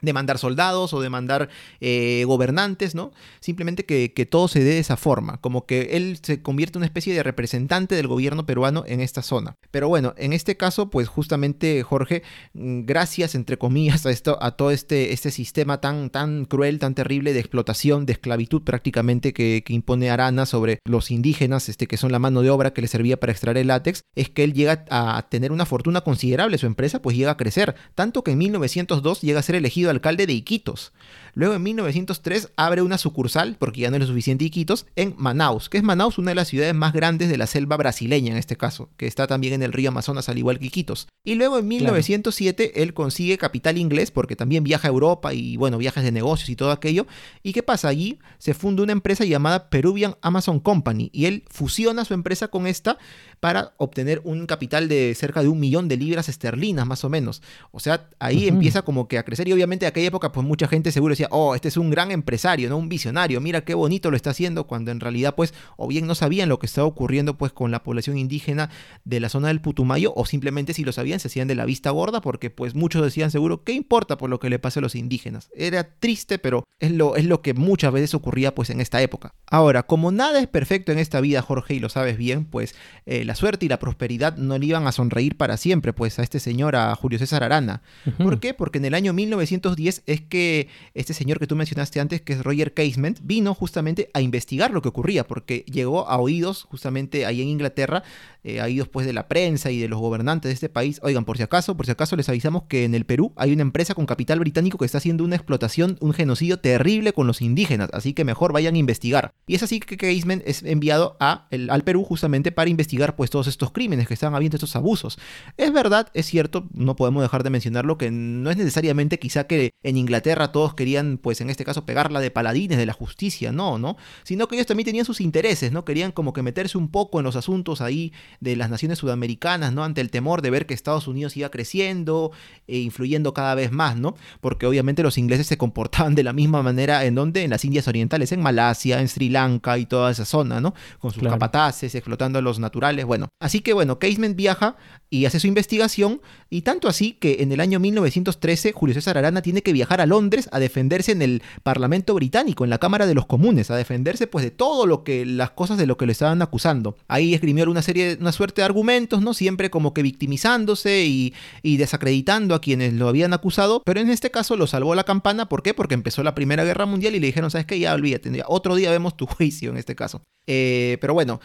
de 0.00 0.12
mandar 0.12 0.38
soldados 0.38 0.92
o 0.92 1.00
de 1.00 1.10
mandar 1.10 1.48
eh, 1.80 2.24
gobernantes, 2.26 2.94
¿no? 2.94 3.12
Simplemente 3.40 3.84
que, 3.84 4.12
que 4.12 4.26
todo 4.26 4.48
se 4.48 4.60
dé 4.60 4.70
de 4.70 4.78
esa 4.78 4.96
forma, 4.96 5.40
como 5.40 5.66
que 5.66 5.96
él 5.96 6.18
se 6.22 6.42
convierte 6.42 6.78
en 6.78 6.80
una 6.80 6.86
especie 6.86 7.14
de 7.14 7.22
representante 7.22 7.94
del 7.94 8.08
gobierno 8.08 8.46
peruano 8.46 8.84
en 8.86 9.00
esta 9.00 9.22
zona. 9.22 9.56
Pero 9.70 9.88
bueno, 9.88 10.14
en 10.16 10.32
este 10.32 10.56
caso, 10.56 10.90
pues 10.90 11.08
justamente 11.08 11.82
Jorge, 11.82 12.22
mm, 12.52 12.82
gracias 12.84 13.34
entre 13.34 13.58
comillas 13.58 14.04
a 14.06 14.10
esto, 14.10 14.38
a 14.42 14.52
todo 14.52 14.70
este, 14.70 15.12
este 15.12 15.30
sistema 15.30 15.80
tan, 15.80 16.10
tan 16.10 16.44
cruel, 16.44 16.78
tan 16.78 16.94
terrible 16.94 17.32
de 17.32 17.40
explotación, 17.40 18.06
de 18.06 18.14
esclavitud 18.14 18.62
prácticamente 18.62 19.32
que, 19.32 19.62
que 19.64 19.72
impone 19.72 20.10
Arana 20.10 20.46
sobre 20.46 20.78
los 20.84 21.10
indígenas, 21.10 21.68
este, 21.68 21.86
que 21.86 21.96
son 21.96 22.12
la 22.12 22.18
mano 22.18 22.42
de 22.42 22.50
obra 22.50 22.72
que 22.72 22.82
le 22.82 22.88
servía 22.88 23.18
para 23.18 23.32
extraer 23.32 23.58
el 23.58 23.68
látex, 23.68 24.02
es 24.14 24.28
que 24.28 24.44
él 24.44 24.52
llega 24.52 24.84
a 24.90 25.26
tener 25.28 25.52
una 25.52 25.66
fortuna 25.66 26.02
considerable, 26.02 26.58
su 26.58 26.66
empresa 26.66 27.00
pues 27.00 27.16
llega 27.16 27.32
a 27.32 27.36
crecer, 27.36 27.74
tanto 27.94 28.22
que 28.24 28.32
en 28.32 28.38
1902 28.38 29.20
llega 29.20 29.40
a 29.40 29.42
ser 29.42 29.56
elegido 29.56 29.83
alcalde 29.90 30.26
de 30.26 30.32
Iquitos. 30.32 30.92
Luego 31.34 31.54
en 31.54 31.62
1903 31.62 32.52
abre 32.56 32.82
una 32.82 32.98
sucursal, 32.98 33.56
porque 33.58 33.80
ya 33.80 33.90
no 33.90 33.96
es 33.96 34.00
lo 34.00 34.06
suficiente 34.06 34.44
Iquitos, 34.44 34.86
en 34.96 35.14
Manaus, 35.18 35.68
que 35.68 35.78
es 35.78 35.84
Manaus 35.84 36.18
una 36.18 36.30
de 36.30 36.36
las 36.36 36.48
ciudades 36.48 36.74
más 36.74 36.92
grandes 36.92 37.28
de 37.28 37.36
la 37.36 37.46
selva 37.46 37.76
brasileña 37.76 38.32
en 38.32 38.38
este 38.38 38.56
caso, 38.56 38.90
que 38.96 39.06
está 39.06 39.26
también 39.26 39.54
en 39.54 39.62
el 39.62 39.72
río 39.72 39.90
Amazonas 39.90 40.28
al 40.28 40.38
igual 40.38 40.58
que 40.58 40.66
Iquitos. 40.66 41.08
Y 41.24 41.34
luego 41.34 41.58
en 41.58 41.66
1907 41.66 42.82
él 42.82 42.94
consigue 42.94 43.38
capital 43.38 43.78
inglés, 43.78 44.10
porque 44.10 44.36
también 44.36 44.62
viaja 44.62 44.88
a 44.88 44.90
Europa 44.90 45.34
y 45.34 45.56
bueno, 45.56 45.78
viajes 45.78 46.04
de 46.04 46.12
negocios 46.12 46.48
y 46.50 46.56
todo 46.56 46.70
aquello. 46.70 47.06
¿Y 47.42 47.52
qué 47.52 47.62
pasa? 47.62 47.88
Allí 47.88 48.18
se 48.38 48.54
funda 48.54 48.82
una 48.82 48.92
empresa 48.92 49.24
llamada 49.24 49.70
Peruvian 49.70 50.16
Amazon 50.20 50.60
Company 50.60 51.10
y 51.12 51.26
él 51.26 51.44
fusiona 51.50 52.04
su 52.04 52.14
empresa 52.14 52.48
con 52.48 52.66
esta 52.66 52.98
para 53.40 53.74
obtener 53.78 54.20
un 54.24 54.46
capital 54.46 54.88
de 54.88 55.14
cerca 55.14 55.42
de 55.42 55.48
un 55.48 55.60
millón 55.60 55.88
de 55.88 55.96
libras 55.96 56.28
esterlinas 56.28 56.86
más 56.86 57.04
o 57.04 57.08
menos. 57.08 57.42
O 57.72 57.80
sea, 57.80 58.08
ahí 58.18 58.48
empieza 58.48 58.82
como 58.82 59.08
que 59.08 59.18
a 59.18 59.22
crecer 59.22 59.48
y 59.48 59.52
obviamente 59.52 59.86
en 59.86 59.90
aquella 59.90 60.08
época 60.08 60.32
pues 60.32 60.46
mucha 60.46 60.68
gente 60.68 60.92
seguro 60.92 61.12
decía, 61.12 61.23
oh, 61.30 61.54
este 61.54 61.68
es 61.68 61.76
un 61.76 61.90
gran 61.90 62.10
empresario, 62.10 62.68
¿no? 62.68 62.76
Un 62.76 62.88
visionario, 62.88 63.40
mira 63.40 63.64
qué 63.64 63.74
bonito 63.74 64.10
lo 64.10 64.16
está 64.16 64.30
haciendo, 64.30 64.66
cuando 64.66 64.90
en 64.90 65.00
realidad 65.00 65.34
pues 65.34 65.54
o 65.76 65.88
bien 65.88 66.06
no 66.06 66.14
sabían 66.14 66.48
lo 66.48 66.58
que 66.58 66.66
estaba 66.66 66.86
ocurriendo 66.86 67.36
pues 67.36 67.52
con 67.52 67.70
la 67.70 67.82
población 67.82 68.18
indígena 68.18 68.70
de 69.04 69.20
la 69.20 69.28
zona 69.28 69.48
del 69.48 69.60
Putumayo 69.60 70.12
o 70.16 70.26
simplemente 70.26 70.74
si 70.74 70.84
lo 70.84 70.92
sabían 70.92 71.20
se 71.20 71.28
hacían 71.28 71.48
de 71.48 71.54
la 71.54 71.64
vista 71.64 71.90
gorda 71.90 72.20
porque 72.20 72.50
pues 72.50 72.74
muchos 72.74 73.02
decían 73.02 73.30
seguro, 73.30 73.64
¿qué 73.64 73.72
importa 73.72 74.16
por 74.16 74.30
lo 74.30 74.38
que 74.38 74.50
le 74.50 74.58
pase 74.58 74.78
a 74.78 74.82
los 74.82 74.94
indígenas? 74.94 75.50
Era 75.54 75.84
triste, 75.98 76.38
pero 76.38 76.64
es 76.80 76.92
lo, 76.92 77.16
es 77.16 77.24
lo 77.24 77.42
que 77.42 77.54
muchas 77.54 77.92
veces 77.92 78.14
ocurría 78.14 78.54
pues 78.54 78.70
en 78.70 78.80
esta 78.80 79.00
época. 79.00 79.34
Ahora, 79.46 79.84
como 79.84 80.12
nada 80.12 80.40
es 80.40 80.46
perfecto 80.46 80.92
en 80.92 80.98
esta 80.98 81.20
vida, 81.20 81.42
Jorge, 81.42 81.74
y 81.74 81.80
lo 81.80 81.88
sabes 81.88 82.16
bien, 82.16 82.44
pues 82.44 82.74
eh, 83.06 83.24
la 83.24 83.34
suerte 83.34 83.66
y 83.66 83.68
la 83.68 83.78
prosperidad 83.78 84.36
no 84.36 84.58
le 84.58 84.66
iban 84.66 84.86
a 84.86 84.92
sonreír 84.92 85.36
para 85.36 85.56
siempre 85.56 85.92
pues 85.92 86.18
a 86.18 86.22
este 86.22 86.40
señor, 86.40 86.76
a 86.76 86.94
Julio 86.94 87.18
César 87.18 87.42
Arana. 87.42 87.82
¿Por 88.18 88.40
qué? 88.40 88.54
Porque 88.54 88.78
en 88.78 88.84
el 88.84 88.94
año 88.94 89.12
1910 89.12 90.02
es 90.06 90.20
que 90.20 90.68
este 90.94 91.13
señor 91.14 91.38
que 91.38 91.46
tú 91.46 91.56
mencionaste 91.56 92.00
antes, 92.00 92.22
que 92.22 92.34
es 92.34 92.42
Roger 92.42 92.74
Casement, 92.74 93.20
vino 93.22 93.54
justamente 93.54 94.10
a 94.14 94.20
investigar 94.20 94.70
lo 94.70 94.82
que 94.82 94.88
ocurría, 94.88 95.26
porque 95.26 95.64
llegó 95.70 96.08
a 96.08 96.18
oídos 96.18 96.64
justamente 96.64 97.26
ahí 97.26 97.42
en 97.42 97.48
Inglaterra, 97.48 98.02
eh, 98.42 98.60
a 98.60 98.64
oídos 98.64 98.88
pues 98.88 99.06
de 99.06 99.12
la 99.12 99.28
prensa 99.28 99.70
y 99.70 99.78
de 99.78 99.88
los 99.88 100.00
gobernantes 100.00 100.50
de 100.50 100.54
este 100.54 100.68
país. 100.68 101.00
Oigan, 101.02 101.24
por 101.24 101.36
si 101.36 101.42
acaso, 101.42 101.76
por 101.76 101.86
si 101.86 101.92
acaso 101.92 102.16
les 102.16 102.28
avisamos 102.28 102.64
que 102.64 102.84
en 102.84 102.94
el 102.94 103.06
Perú 103.06 103.32
hay 103.36 103.52
una 103.52 103.62
empresa 103.62 103.94
con 103.94 104.06
capital 104.06 104.38
británico 104.38 104.78
que 104.78 104.84
está 104.84 104.98
haciendo 104.98 105.24
una 105.24 105.36
explotación, 105.36 105.96
un 106.00 106.12
genocidio 106.12 106.58
terrible 106.58 107.12
con 107.12 107.26
los 107.26 107.40
indígenas, 107.40 107.90
así 107.92 108.12
que 108.12 108.24
mejor 108.24 108.52
vayan 108.52 108.74
a 108.74 108.78
investigar. 108.78 109.32
Y 109.46 109.54
es 109.54 109.62
así 109.62 109.80
que 109.80 109.96
Casement 109.96 110.42
es 110.46 110.62
enviado 110.62 111.16
al 111.20 111.84
Perú 111.84 112.04
justamente 112.04 112.52
para 112.52 112.70
investigar 112.70 113.16
pues 113.16 113.30
todos 113.30 113.46
estos 113.46 113.72
crímenes 113.72 114.08
que 114.08 114.14
están 114.14 114.34
habiendo, 114.34 114.56
estos 114.56 114.76
abusos. 114.76 115.18
Es 115.56 115.72
verdad, 115.72 116.08
es 116.14 116.26
cierto, 116.26 116.68
no 116.72 116.96
podemos 116.96 117.22
dejar 117.22 117.42
de 117.42 117.50
mencionarlo, 117.50 117.98
que 117.98 118.10
no 118.10 118.50
es 118.50 118.56
necesariamente 118.56 119.18
quizá 119.18 119.44
que 119.46 119.70
en 119.82 119.96
Inglaterra 119.96 120.52
todos 120.52 120.74
querían, 120.74 121.03
pues 121.22 121.40
en 121.40 121.50
este 121.50 121.64
caso, 121.64 121.84
pegarla 121.86 122.20
de 122.20 122.30
paladines 122.30 122.78
de 122.78 122.86
la 122.86 122.92
justicia, 122.92 123.52
no, 123.52 123.78
¿no? 123.78 123.96
Sino 124.22 124.48
que 124.48 124.56
ellos 124.56 124.66
también 124.66 124.84
tenían 124.86 125.04
sus 125.04 125.20
intereses, 125.20 125.72
¿no? 125.72 125.84
Querían 125.84 126.12
como 126.12 126.32
que 126.32 126.42
meterse 126.42 126.78
un 126.78 126.88
poco 126.88 127.18
en 127.20 127.24
los 127.24 127.36
asuntos 127.36 127.80
ahí 127.80 128.12
de 128.40 128.56
las 128.56 128.70
naciones 128.70 128.98
sudamericanas, 128.98 129.72
¿no? 129.72 129.84
Ante 129.84 130.00
el 130.00 130.10
temor 130.10 130.42
de 130.42 130.50
ver 130.50 130.66
que 130.66 130.74
Estados 130.74 131.06
Unidos 131.08 131.36
iba 131.36 131.50
creciendo 131.50 132.32
e 132.66 132.78
influyendo 132.78 133.34
cada 133.34 133.54
vez 133.54 133.72
más, 133.72 133.96
¿no? 133.96 134.14
Porque 134.40 134.66
obviamente 134.66 135.02
los 135.02 135.18
ingleses 135.18 135.46
se 135.46 135.58
comportaban 135.58 136.14
de 136.14 136.22
la 136.22 136.32
misma 136.32 136.62
manera 136.62 137.04
en 137.04 137.14
donde, 137.14 137.42
en 137.44 137.50
las 137.50 137.64
Indias 137.64 137.88
Orientales, 137.88 138.32
en 138.32 138.40
Malasia, 138.42 139.00
en 139.00 139.08
Sri 139.08 139.28
Lanka 139.28 139.78
y 139.78 139.86
toda 139.86 140.10
esa 140.10 140.24
zona, 140.24 140.60
¿no? 140.60 140.74
Con 140.98 141.10
sus 141.12 141.20
Claro. 141.20 141.34
capataces, 141.36 141.94
explotando 141.94 142.38
a 142.38 142.42
los 142.42 142.58
naturales, 142.58 143.04
bueno. 143.04 143.28
Así 143.40 143.60
que 143.60 143.72
bueno, 143.72 143.98
Casement 143.98 144.36
viaja 144.36 144.76
y 145.10 145.24
hace 145.26 145.40
su 145.40 145.46
investigación 145.46 146.20
y 146.50 146.62
tanto 146.62 146.88
así 146.88 147.12
que 147.12 147.36
en 147.40 147.52
el 147.52 147.60
año 147.60 147.78
1913 147.80 148.72
Julio 148.72 148.94
César 148.94 149.18
Arana 149.18 149.42
tiene 149.42 149.62
que 149.62 149.72
viajar 149.72 150.00
a 150.00 150.06
Londres 150.06 150.48
a 150.52 150.58
en 150.94 151.22
el 151.22 151.42
Parlamento 151.62 152.14
británico, 152.14 152.64
en 152.64 152.70
la 152.70 152.78
Cámara 152.78 153.06
de 153.06 153.14
los 153.14 153.26
Comunes, 153.26 153.70
a 153.70 153.76
defenderse 153.76 154.26
pues 154.26 154.44
de 154.44 154.50
todo 154.50 154.86
lo 154.86 155.02
que 155.02 155.26
las 155.26 155.50
cosas 155.50 155.76
de 155.76 155.86
lo 155.86 155.96
que 155.96 156.06
le 156.06 156.12
estaban 156.12 156.40
acusando. 156.40 156.96
Ahí 157.08 157.34
esgrimió 157.34 157.64
una 157.70 157.82
serie, 157.82 158.16
una 158.20 158.32
suerte 158.32 158.60
de 158.60 158.66
argumentos, 158.66 159.22
¿no? 159.22 159.34
Siempre 159.34 159.70
como 159.70 159.94
que 159.94 160.02
victimizándose 160.02 161.04
y, 161.06 161.34
y 161.62 161.76
desacreditando 161.76 162.54
a 162.54 162.60
quienes 162.60 162.92
lo 162.92 163.08
habían 163.08 163.32
acusado, 163.32 163.82
pero 163.84 164.00
en 164.00 164.10
este 164.10 164.30
caso 164.30 164.56
lo 164.56 164.66
salvó 164.66 164.94
la 164.94 165.04
campana, 165.04 165.48
¿por 165.48 165.62
qué? 165.62 165.74
Porque 165.74 165.94
empezó 165.94 166.22
la 166.22 166.34
Primera 166.34 166.64
Guerra 166.64 166.86
Mundial 166.86 167.14
y 167.14 167.20
le 167.20 167.26
dijeron, 167.26 167.50
¿sabes 167.50 167.66
qué? 167.66 167.78
Ya 167.78 167.94
olvídate, 167.94 168.30
ya 168.30 168.44
otro 168.46 168.74
día 168.74 168.90
vemos 168.90 169.16
tu 169.16 169.26
juicio 169.26 169.70
en 169.70 169.76
este 169.76 169.94
caso. 169.94 170.22
Eh, 170.46 170.98
pero 171.00 171.14
bueno, 171.14 171.40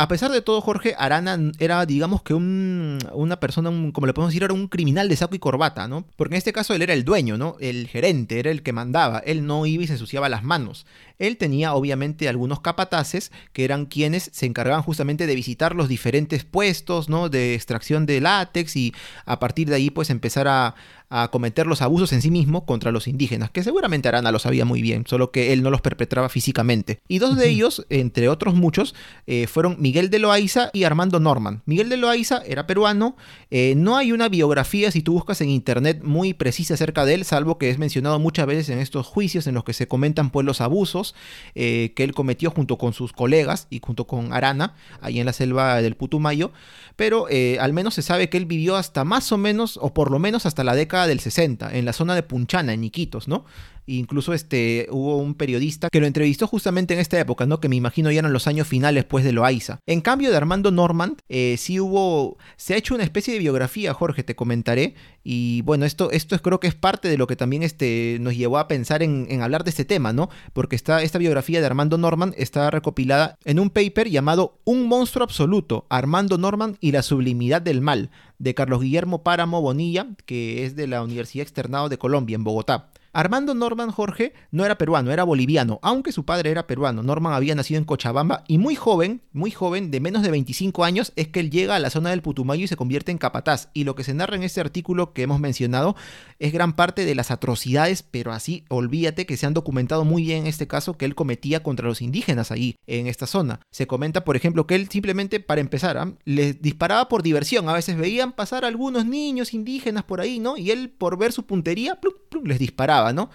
a 0.00 0.06
pesar 0.06 0.30
de 0.30 0.40
todo, 0.42 0.60
Jorge 0.60 0.94
Arana 0.96 1.36
era, 1.58 1.84
digamos 1.84 2.22
que 2.22 2.32
un- 2.32 2.98
una 3.12 3.40
persona, 3.40 3.68
un- 3.68 3.90
como 3.90 4.06
le 4.06 4.14
podemos 4.14 4.30
decir, 4.32 4.44
era 4.44 4.54
un 4.54 4.68
criminal 4.68 5.08
de 5.08 5.16
saco 5.16 5.34
y 5.34 5.40
corbata, 5.40 5.88
¿no? 5.88 6.04
Porque 6.16 6.34
en 6.34 6.38
este 6.38 6.52
caso 6.52 6.72
él 6.72 6.82
era 6.82 6.94
el 6.94 7.04
dueño, 7.04 7.36
¿no? 7.36 7.56
El 7.58 7.88
gerente, 7.88 8.38
era 8.38 8.50
el 8.52 8.62
que 8.62 8.72
mandaba. 8.72 9.18
Él 9.18 9.44
no 9.44 9.66
iba 9.66 9.82
y 9.82 9.86
se 9.88 9.94
ensuciaba 9.94 10.28
las 10.28 10.44
manos. 10.44 10.86
Él 11.18 11.36
tenía, 11.36 11.74
obviamente, 11.74 12.28
algunos 12.28 12.60
capataces 12.60 13.32
que 13.52 13.64
eran 13.64 13.86
quienes 13.86 14.30
se 14.32 14.46
encargaban 14.46 14.82
justamente 14.82 15.26
de 15.26 15.34
visitar 15.34 15.74
los 15.74 15.88
diferentes 15.88 16.44
puestos, 16.44 17.08
¿no? 17.08 17.28
De 17.28 17.54
extracción 17.54 18.06
de 18.06 18.20
látex 18.20 18.76
y 18.76 18.94
a 19.24 19.38
partir 19.38 19.68
de 19.68 19.76
ahí, 19.76 19.90
pues, 19.90 20.10
empezar 20.10 20.48
a, 20.48 20.74
a 21.10 21.28
cometer 21.28 21.66
los 21.66 21.82
abusos 21.82 22.12
en 22.12 22.22
sí 22.22 22.30
mismo 22.30 22.66
contra 22.66 22.92
los 22.92 23.08
indígenas, 23.08 23.50
que 23.50 23.62
seguramente 23.62 24.08
Arana 24.08 24.32
lo 24.32 24.38
sabía 24.38 24.64
muy 24.64 24.82
bien, 24.82 25.04
solo 25.06 25.30
que 25.30 25.52
él 25.52 25.62
no 25.62 25.70
los 25.70 25.80
perpetraba 25.80 26.28
físicamente. 26.28 27.00
Y 27.08 27.18
dos 27.18 27.36
de 27.36 27.48
ellos, 27.48 27.86
entre 27.88 28.28
otros 28.28 28.54
muchos, 28.54 28.94
eh, 29.26 29.46
fueron 29.46 29.76
Miguel 29.78 30.10
de 30.10 30.18
Loaiza 30.18 30.70
y 30.72 30.84
Armando 30.84 31.18
Norman. 31.18 31.62
Miguel 31.64 31.88
de 31.88 31.96
Loaiza 31.96 32.42
era 32.46 32.66
peruano, 32.66 33.16
eh, 33.50 33.74
no 33.76 33.96
hay 33.96 34.12
una 34.12 34.28
biografía, 34.28 34.90
si 34.90 35.02
tú 35.02 35.14
buscas 35.14 35.40
en 35.40 35.48
internet, 35.48 36.00
muy 36.02 36.34
precisa 36.34 36.74
acerca 36.74 37.04
de 37.04 37.14
él, 37.14 37.24
salvo 37.24 37.58
que 37.58 37.70
es 37.70 37.78
mencionado 37.78 38.18
muchas 38.18 38.46
veces 38.46 38.68
en 38.68 38.78
estos 38.78 39.06
juicios 39.06 39.46
en 39.46 39.54
los 39.54 39.64
que 39.64 39.72
se 39.72 39.88
comentan 39.88 40.30
pues 40.30 40.44
los 40.44 40.60
abusos 40.60 41.07
eh, 41.54 41.92
que 41.94 42.04
él 42.04 42.14
cometió 42.14 42.50
junto 42.50 42.78
con 42.78 42.92
sus 42.92 43.12
colegas 43.12 43.66
y 43.70 43.80
junto 43.80 44.06
con 44.06 44.32
Arana, 44.32 44.74
ahí 45.00 45.20
en 45.20 45.26
la 45.26 45.32
selva 45.32 45.80
del 45.82 45.96
Putumayo, 45.96 46.52
pero 46.96 47.26
eh, 47.30 47.58
al 47.60 47.72
menos 47.72 47.94
se 47.94 48.02
sabe 48.02 48.28
que 48.28 48.36
él 48.36 48.46
vivió 48.46 48.76
hasta 48.76 49.04
más 49.04 49.30
o 49.32 49.38
menos, 49.38 49.78
o 49.80 49.94
por 49.94 50.10
lo 50.10 50.18
menos 50.18 50.46
hasta 50.46 50.64
la 50.64 50.74
década 50.74 51.06
del 51.06 51.20
60, 51.20 51.76
en 51.76 51.84
la 51.84 51.92
zona 51.92 52.14
de 52.14 52.22
Punchana, 52.22 52.72
en 52.72 52.84
Iquitos, 52.84 53.28
¿no? 53.28 53.44
Incluso 53.90 54.34
este, 54.34 54.86
hubo 54.90 55.16
un 55.16 55.34
periodista 55.34 55.88
que 55.90 55.98
lo 55.98 56.06
entrevistó 56.06 56.46
justamente 56.46 56.92
en 56.92 57.00
esta 57.00 57.18
época, 57.18 57.46
¿no? 57.46 57.58
Que 57.58 57.70
me 57.70 57.76
imagino 57.76 58.10
ya 58.10 58.18
eran 58.18 58.34
los 58.34 58.46
años 58.46 58.68
finales 58.68 59.06
pues 59.06 59.24
de 59.24 59.32
Loaiza. 59.32 59.80
En 59.86 60.02
cambio 60.02 60.30
de 60.30 60.36
Armando 60.36 60.70
Norman, 60.70 61.16
eh, 61.30 61.56
sí 61.58 61.80
hubo, 61.80 62.36
se 62.58 62.74
ha 62.74 62.76
hecho 62.76 62.94
una 62.94 63.04
especie 63.04 63.32
de 63.32 63.40
biografía, 63.40 63.94
Jorge, 63.94 64.22
te 64.22 64.36
comentaré. 64.36 64.94
Y 65.24 65.62
bueno, 65.62 65.86
esto, 65.86 66.10
esto 66.10 66.34
es, 66.34 66.42
creo 66.42 66.60
que 66.60 66.66
es 66.66 66.74
parte 66.74 67.08
de 67.08 67.16
lo 67.16 67.26
que 67.26 67.36
también 67.36 67.62
este, 67.62 68.18
nos 68.20 68.36
llevó 68.36 68.58
a 68.58 68.68
pensar 68.68 69.02
en, 69.02 69.26
en 69.30 69.40
hablar 69.40 69.64
de 69.64 69.70
este 69.70 69.86
tema, 69.86 70.12
¿no? 70.12 70.28
Porque 70.52 70.76
está, 70.76 71.02
esta 71.02 71.18
biografía 71.18 71.60
de 71.60 71.66
Armando 71.66 71.96
Norman 71.96 72.34
está 72.36 72.70
recopilada 72.70 73.38
en 73.46 73.58
un 73.58 73.70
paper 73.70 74.10
llamado 74.10 74.60
Un 74.64 74.86
monstruo 74.86 75.24
absoluto, 75.24 75.86
Armando 75.88 76.36
Norman 76.36 76.76
y 76.80 76.92
la 76.92 77.02
sublimidad 77.02 77.62
del 77.62 77.80
mal, 77.80 78.10
de 78.38 78.54
Carlos 78.54 78.82
Guillermo 78.82 79.22
Páramo 79.22 79.62
Bonilla, 79.62 80.08
que 80.26 80.66
es 80.66 80.76
de 80.76 80.86
la 80.86 81.02
Universidad 81.02 81.42
Externado 81.42 81.88
de 81.88 81.96
Colombia, 81.96 82.34
en 82.34 82.44
Bogotá. 82.44 82.90
Armando 83.12 83.54
Norman 83.54 83.90
Jorge 83.90 84.34
no 84.50 84.64
era 84.64 84.78
peruano, 84.78 85.10
era 85.10 85.24
boliviano, 85.24 85.78
aunque 85.82 86.12
su 86.12 86.24
padre 86.24 86.50
era 86.50 86.66
peruano. 86.66 87.02
Norman 87.02 87.32
había 87.32 87.54
nacido 87.54 87.78
en 87.78 87.84
Cochabamba 87.84 88.44
y 88.48 88.58
muy 88.58 88.74
joven, 88.74 89.22
muy 89.32 89.50
joven, 89.50 89.90
de 89.90 90.00
menos 90.00 90.22
de 90.22 90.30
25 90.30 90.84
años, 90.84 91.12
es 91.16 91.28
que 91.28 91.40
él 91.40 91.50
llega 91.50 91.76
a 91.76 91.78
la 91.78 91.90
zona 91.90 92.10
del 92.10 92.22
Putumayo 92.22 92.64
y 92.64 92.68
se 92.68 92.76
convierte 92.76 93.12
en 93.12 93.18
capataz. 93.18 93.70
Y 93.74 93.84
lo 93.84 93.94
que 93.94 94.04
se 94.04 94.14
narra 94.14 94.36
en 94.36 94.42
este 94.42 94.60
artículo 94.60 95.12
que 95.12 95.22
hemos 95.22 95.40
mencionado 95.40 95.96
es 96.38 96.52
gran 96.52 96.74
parte 96.74 97.04
de 97.04 97.14
las 97.14 97.30
atrocidades, 97.30 98.02
pero 98.02 98.32
así, 98.32 98.64
olvídate 98.68 99.26
que 99.26 99.36
se 99.36 99.46
han 99.46 99.54
documentado 99.54 100.04
muy 100.04 100.22
bien 100.22 100.42
en 100.42 100.46
este 100.46 100.66
caso 100.66 100.96
que 100.96 101.04
él 101.04 101.14
cometía 101.14 101.62
contra 101.62 101.88
los 101.88 102.02
indígenas 102.02 102.50
ahí, 102.50 102.76
en 102.86 103.06
esta 103.06 103.26
zona. 103.26 103.60
Se 103.70 103.86
comenta, 103.86 104.24
por 104.24 104.36
ejemplo, 104.36 104.66
que 104.66 104.74
él 104.74 104.88
simplemente, 104.88 105.40
para 105.40 105.60
empezar, 105.60 105.98
¿ah? 105.98 106.12
les 106.24 106.60
disparaba 106.60 107.08
por 107.08 107.22
diversión. 107.22 107.68
A 107.68 107.72
veces 107.72 107.96
veían 107.96 108.32
pasar 108.32 108.64
algunos 108.64 109.06
niños 109.06 109.54
indígenas 109.54 110.04
por 110.04 110.20
ahí, 110.20 110.38
¿no? 110.38 110.56
Y 110.56 110.70
él, 110.70 110.90
por 110.90 111.18
ver 111.18 111.32
su 111.32 111.44
puntería, 111.44 111.96
plum, 112.00 112.14
plum, 112.28 112.44
les 112.44 112.58
disparaba, 112.58 112.97
¿no? 113.12 113.30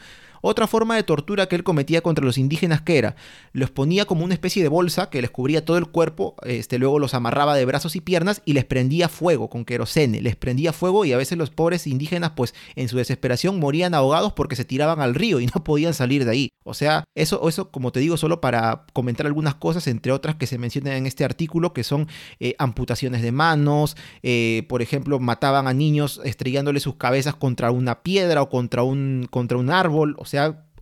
Otra 0.45 0.67
forma 0.67 0.97
de 0.97 1.03
tortura 1.03 1.45
que 1.47 1.55
él 1.55 1.63
cometía 1.63 2.01
contra 2.01 2.25
los 2.25 2.37
indígenas 2.37 2.81
que 2.81 2.97
era, 2.97 3.15
los 3.53 3.71
ponía 3.71 4.03
como 4.03 4.25
una 4.25 4.33
especie 4.33 4.61
de 4.61 4.67
bolsa 4.67 5.09
que 5.09 5.21
les 5.21 5.31
cubría 5.31 5.63
todo 5.63 5.77
el 5.77 5.85
cuerpo, 5.85 6.35
este, 6.43 6.77
luego 6.79 6.99
los 6.99 7.13
amarraba 7.13 7.55
de 7.55 7.63
brazos 7.63 7.95
y 7.95 8.01
piernas 8.01 8.41
y 8.43 8.51
les 8.51 8.65
prendía 8.65 9.07
fuego 9.07 9.49
con 9.49 9.63
querosene, 9.63 10.19
les 10.19 10.35
prendía 10.35 10.73
fuego 10.73 11.05
y 11.05 11.13
a 11.13 11.17
veces 11.17 11.37
los 11.37 11.49
pobres 11.49 11.87
indígenas 11.87 12.31
pues 12.35 12.53
en 12.75 12.89
su 12.89 12.97
desesperación 12.97 13.57
morían 13.57 13.93
ahogados 13.93 14.33
porque 14.33 14.57
se 14.57 14.65
tiraban 14.65 14.99
al 14.99 15.15
río 15.15 15.39
y 15.39 15.45
no 15.55 15.63
podían 15.63 15.93
salir 15.93 16.25
de 16.25 16.31
ahí. 16.31 16.49
O 16.65 16.73
sea, 16.73 17.05
eso, 17.15 17.47
eso 17.47 17.71
como 17.71 17.93
te 17.93 18.01
digo, 18.01 18.17
solo 18.17 18.41
para 18.41 18.85
comentar 18.91 19.25
algunas 19.25 19.55
cosas, 19.55 19.87
entre 19.87 20.11
otras 20.11 20.35
que 20.35 20.47
se 20.47 20.57
mencionan 20.57 20.93
en 20.93 21.05
este 21.05 21.23
artículo, 21.23 21.71
que 21.71 21.85
son 21.85 22.09
eh, 22.41 22.55
amputaciones 22.59 23.21
de 23.21 23.31
manos, 23.31 23.95
eh, 24.23 24.65
por 24.67 24.81
ejemplo, 24.81 25.19
mataban 25.19 25.67
a 25.67 25.73
niños 25.73 26.19
estrellándole 26.25 26.81
sus 26.81 26.95
cabezas 26.95 27.35
contra 27.35 27.71
una 27.71 28.03
piedra 28.03 28.41
o 28.41 28.49
contra 28.49 28.83
un, 28.83 29.27
contra 29.29 29.57
un 29.57 29.69
árbol, 29.69 30.15
o 30.17 30.25
sea, 30.25 30.32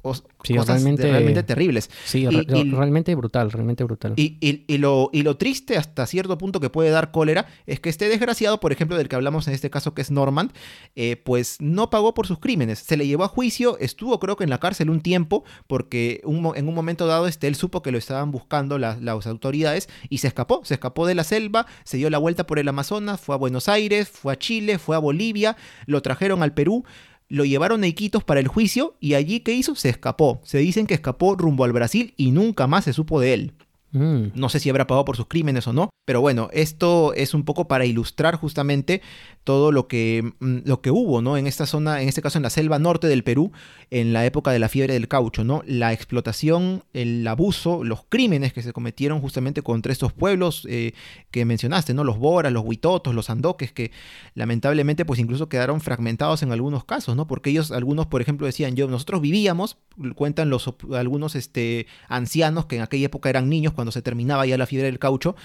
os- 0.04 0.24
Sí, 0.44 0.56
cosas 0.56 0.82
realmente- 0.82 1.04
de- 1.04 1.12
realmente 1.12 1.44
terribles. 1.44 1.92
Sí, 2.06 2.22
Y- 2.24 2.28
re- 2.28 2.46
y- 2.58 2.72
realmente 2.72 3.14
brutal, 3.14 3.52
realmente 3.52 3.84
brutal. 3.84 4.14
Y, 4.16 4.36
y- 4.42 4.64
y 4.68 4.80
lo, 4.80 5.12
y 5.14 5.22
lo 5.22 5.38
triste 5.38 5.78
hasta 5.78 6.08
cierto 6.08 6.36
punto 6.40 6.60
que 6.60 6.72
puede 6.72 6.90
dar 6.90 7.12
cólera 7.12 7.46
es 7.68 7.80
que 7.80 7.90
este 7.90 8.10
desgraciado, 8.10 8.60
por 8.60 8.72
ejemplo, 8.72 8.98
del 8.98 9.08
que 9.08 9.16
hablamos 9.16 9.48
en 9.48 9.54
este 9.54 9.70
caso 9.70 9.94
que 9.94 10.02
es 10.02 10.10
Norman, 10.10 10.52
eh, 10.96 11.18
pues 11.24 11.58
no 11.60 11.92
pagó 11.92 12.16
por 12.16 12.26
sus 12.26 12.40
crímenes. 12.40 12.80
Se 12.80 12.98
le 12.98 13.06
llevó 13.06 13.24
a 13.26 13.28
juicio, 13.28 13.78
estuvo 13.78 14.20
creo 14.20 14.36
que 14.36 14.44
en 14.44 14.50
la 14.50 14.58
cárcel 14.60 14.90
un 14.90 15.02
tiempo 15.02 15.44
porque 15.68 16.22
un 16.24 16.52
en 16.56 16.68
un 16.68 16.74
momento 16.74 17.06
dado 17.06 17.28
este, 17.28 17.46
él 17.48 17.54
supo 17.54 17.84
que 17.84 17.92
lo 17.92 18.00
estaban 18.00 18.32
buscando 18.32 18.80
la- 18.80 18.98
las 19.00 19.28
autoridades 19.28 19.88
y 20.10 20.18
se 20.18 20.28
escapó. 20.28 20.62
Se 20.66 20.74
escapó 20.74 21.06
de 21.06 21.14
la 21.14 21.24
selva, 21.24 21.68
se 21.84 21.98
dio 21.98 22.10
la 22.10 22.18
vuelta 22.18 22.48
por 22.48 22.58
el 22.58 22.68
Amazonas, 22.68 23.22
fue 23.22 23.36
a 23.36 23.38
Buenos 23.38 23.70
Aires, 23.70 24.10
fue 24.10 24.34
a 24.34 24.40
Chile, 24.40 24.80
fue 24.80 24.96
a 24.96 25.00
Bolivia, 25.00 25.56
lo 25.86 26.02
trajeron 26.02 26.42
al 26.42 26.56
Perú. 26.56 26.84
Lo 27.32 27.46
llevaron 27.46 27.82
a 27.82 27.88
Iquitos 27.88 28.26
para 28.26 28.42
el 28.42 28.50
juicio 28.50 28.98
y 29.00 29.14
allí, 29.14 29.40
¿qué 29.40 29.54
hizo? 29.54 29.74
Se 29.76 29.88
escapó. 29.88 30.42
Se 30.44 30.58
dicen 30.58 30.86
que 30.86 30.96
escapó 30.96 31.38
rumbo 31.38 31.64
al 31.64 31.72
Brasil 31.72 32.14
y 32.18 32.32
nunca 32.32 32.68
más 32.68 32.84
se 32.84 32.92
supo 32.92 33.22
de 33.22 33.34
él. 33.34 33.54
Mm, 33.92 34.28
No 34.36 34.50
sé 34.50 34.60
si 34.60 34.70
habrá 34.70 34.88
pagado 34.88 35.06
por 35.06 35.18
sus 35.18 35.28
crímenes 35.28 35.68
o 35.68 35.74
no, 35.74 35.90
pero 36.06 36.22
bueno, 36.22 36.50
esto 36.54 37.14
es 37.14 37.34
un 37.34 37.44
poco 37.44 37.68
para 37.68 37.86
ilustrar 37.86 38.36
justamente 38.36 39.02
todo 39.44 39.72
lo 39.72 39.88
que, 39.88 40.34
mm, 40.40 40.60
lo 40.66 40.82
que 40.82 40.92
hubo, 40.92 41.22
¿no? 41.22 41.38
En 41.38 41.46
esta 41.48 41.66
zona, 41.66 42.02
en 42.02 42.08
este 42.08 42.22
caso 42.22 42.38
en 42.38 42.44
la 42.44 42.50
selva 42.50 42.80
norte 42.80 43.08
del 43.08 43.24
Perú, 43.24 43.52
en 43.90 44.14
la 44.14 44.26
época 44.26 44.52
de 44.52 44.60
la 44.60 44.70
fiebre 44.70 44.94
del 44.94 45.08
caucho, 45.08 45.44
¿no? 45.44 45.62
La 45.66 45.92
explotación, 45.94 46.84
el 46.94 47.28
abuso, 47.28 47.84
los 47.84 48.04
crímenes 48.08 48.54
que 48.54 48.62
se 48.62 48.72
cometieron 48.72 49.20
justamente 49.20 49.62
contra 49.62 49.92
estos 49.92 50.14
pueblos 50.14 50.66
eh, 50.70 50.94
que 51.30 51.44
mencionaste, 51.44 51.94
¿no? 51.94 52.04
Los 52.04 52.18
boras, 52.18 52.54
los 52.54 52.64
huitotos, 52.64 53.14
los 53.14 53.30
andoques, 53.30 53.72
que 53.74 53.92
lamentablemente 54.36 55.06
pues 55.06 55.20
incluso 55.20 55.50
quedaron 55.50 55.82
fragmentados 55.82 56.44
en 56.44 56.52
algunos 56.52 56.86
casos, 56.86 57.16
¿no? 57.16 57.28
Porque 57.28 57.50
ellos, 57.50 57.72
algunos, 57.72 58.08
por 58.08 58.22
ejemplo, 58.22 58.46
decían, 58.46 58.76
yo, 58.76 58.88
nosotros 58.88 59.22
vivíamos, 59.22 59.78
cuentan 60.16 60.50
los, 60.50 60.74
algunos 60.94 61.36
este, 61.36 61.88
ancianos 62.08 62.66
que 62.68 62.78
en 62.78 62.84
aquella 62.84 63.08
época 63.08 63.30
eran 63.30 63.50
niños 63.50 63.74
cuando 63.82 63.92
se 63.92 64.04
terminaba 64.04 64.46
ya 64.46 64.58
la 64.58 64.68
fiebre 64.68 64.86
del 64.86 65.00
caucho, 65.00 65.36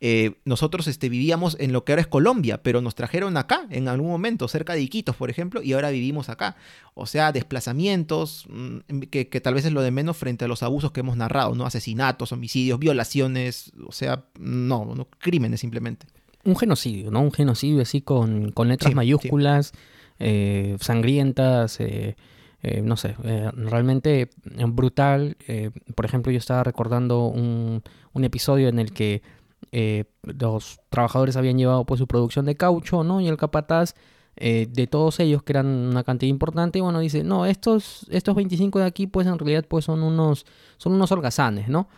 eh, 0.00 0.34
nosotros 0.44 0.86
este, 0.86 1.08
vivíamos 1.08 1.56
en 1.58 1.72
lo 1.72 1.84
que 1.84 1.92
ahora 1.92 2.02
es 2.02 2.06
Colombia, 2.06 2.62
pero 2.62 2.80
nos 2.82 2.94
trajeron 2.94 3.36
acá 3.38 3.66
en 3.70 3.88
algún 3.88 4.10
momento, 4.10 4.46
cerca 4.48 4.74
de 4.74 4.82
Iquitos, 4.82 5.16
por 5.16 5.30
ejemplo, 5.30 5.62
y 5.62 5.72
ahora 5.72 5.90
vivimos 5.90 6.28
acá. 6.28 6.56
O 6.94 7.06
sea, 7.06 7.32
desplazamientos, 7.32 8.44
mm, 8.48 9.00
que, 9.10 9.28
que 9.28 9.40
tal 9.40 9.54
vez 9.54 9.64
es 9.64 9.72
lo 9.72 9.80
de 9.82 9.90
menos 9.90 10.16
frente 10.16 10.44
a 10.44 10.48
los 10.48 10.62
abusos 10.62 10.92
que 10.92 11.00
hemos 11.00 11.16
narrado, 11.16 11.54
¿no? 11.54 11.64
Asesinatos, 11.64 12.32
homicidios, 12.32 12.78
violaciones, 12.78 13.72
o 13.86 13.92
sea, 13.92 14.24
no, 14.38 14.94
no 14.94 15.08
crímenes 15.18 15.60
simplemente. 15.60 16.06
Un 16.44 16.56
genocidio, 16.56 17.10
¿no? 17.10 17.20
Un 17.22 17.32
genocidio 17.32 17.80
así 17.82 18.02
con, 18.02 18.52
con 18.52 18.68
letras 18.68 18.88
Sí, 18.88 18.92
sí. 18.92 18.96
mayúsculas, 18.96 19.72
eh, 20.18 20.76
sangrientas, 20.80 21.80
eh, 21.80 22.16
eh, 22.62 22.82
no 22.82 22.96
sé, 22.96 23.16
eh, 23.24 23.50
realmente 23.54 24.30
brutal. 24.68 25.36
Eh, 25.46 25.70
por 25.94 26.04
ejemplo, 26.04 26.32
yo 26.32 26.38
estaba 26.38 26.64
recordando 26.64 27.26
un, 27.26 27.82
un 28.12 28.24
episodio 28.24 28.68
en 28.68 28.78
el 28.78 28.92
que 28.92 29.22
eh, 29.72 30.04
los 30.22 30.80
trabajadores 30.90 31.36
habían 31.36 31.58
llevado 31.58 31.84
pues 31.84 31.98
su 31.98 32.06
producción 32.06 32.46
de 32.46 32.56
caucho, 32.56 33.04
¿no? 33.04 33.20
Y 33.20 33.28
el 33.28 33.36
capataz 33.36 33.94
eh, 34.36 34.66
de 34.70 34.86
todos 34.86 35.18
ellos, 35.20 35.42
que 35.42 35.52
eran 35.52 35.66
una 35.66 36.04
cantidad 36.04 36.30
importante, 36.30 36.78
y 36.78 36.82
bueno, 36.82 37.00
dice, 37.00 37.24
no, 37.24 37.46
estos, 37.46 38.06
estos 38.10 38.34
25 38.34 38.78
de 38.78 38.84
aquí, 38.84 39.06
pues 39.06 39.26
en 39.26 39.38
realidad 39.38 39.64
pues 39.68 39.84
son 39.86 40.02
unos, 40.02 40.46
son 40.76 40.92
unos 40.92 41.10
holgazanes, 41.10 41.68
¿no? 41.68 41.88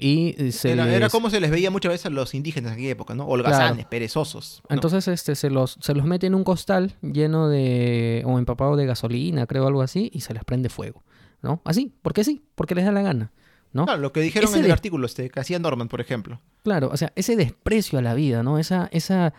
Y 0.00 0.36
eh, 0.38 0.52
se 0.52 0.70
Era, 0.72 1.08
como 1.10 1.28
se 1.28 1.40
les 1.40 1.50
veía 1.50 1.72
muchas 1.72 1.90
veces 1.90 2.06
a 2.06 2.10
los 2.10 2.32
indígenas 2.32 2.70
en 2.70 2.74
aquella 2.74 2.90
época, 2.92 3.14
¿no? 3.14 3.26
Holgazanes, 3.26 3.72
Claro. 3.78 3.90
perezosos. 3.90 4.62
¿no? 4.68 4.74
Entonces 4.74 5.08
este, 5.08 5.34
se, 5.34 5.50
los, 5.50 5.76
se 5.80 5.92
los 5.94 6.06
mete 6.06 6.28
en 6.28 6.36
un 6.36 6.44
costal 6.44 6.94
lleno 7.02 7.48
de, 7.48 8.22
o 8.24 8.38
empapado 8.38 8.76
de 8.76 8.86
gasolina, 8.86 9.46
creo, 9.46 9.66
algo 9.66 9.82
así, 9.82 10.08
y 10.14 10.20
se 10.20 10.34
les 10.34 10.44
prende 10.44 10.68
fuego, 10.68 11.02
¿no? 11.42 11.60
Así, 11.64 11.92
porque 12.02 12.22
sí, 12.22 12.42
porque 12.54 12.76
les 12.76 12.84
da 12.84 12.92
la 12.92 13.02
gana, 13.02 13.32
¿no? 13.72 13.86
Claro, 13.86 14.00
lo 14.00 14.12
que 14.12 14.20
dijeron 14.20 14.48
Ese 14.50 14.58
en 14.58 14.64
el 14.64 14.68
de- 14.68 14.72
artículo 14.72 15.04
este, 15.04 15.30
que 15.30 15.40
hacía 15.40 15.58
Norman, 15.58 15.88
por 15.88 16.00
ejemplo. 16.00 16.40
Claro, 16.62 16.90
o 16.92 16.96
sea, 16.96 17.12
ese 17.16 17.34
desprecio 17.34 17.98
a 17.98 18.02
la 18.02 18.14
vida, 18.14 18.44
¿no? 18.44 18.60
Esa, 18.60 18.88
esa, 18.92 19.34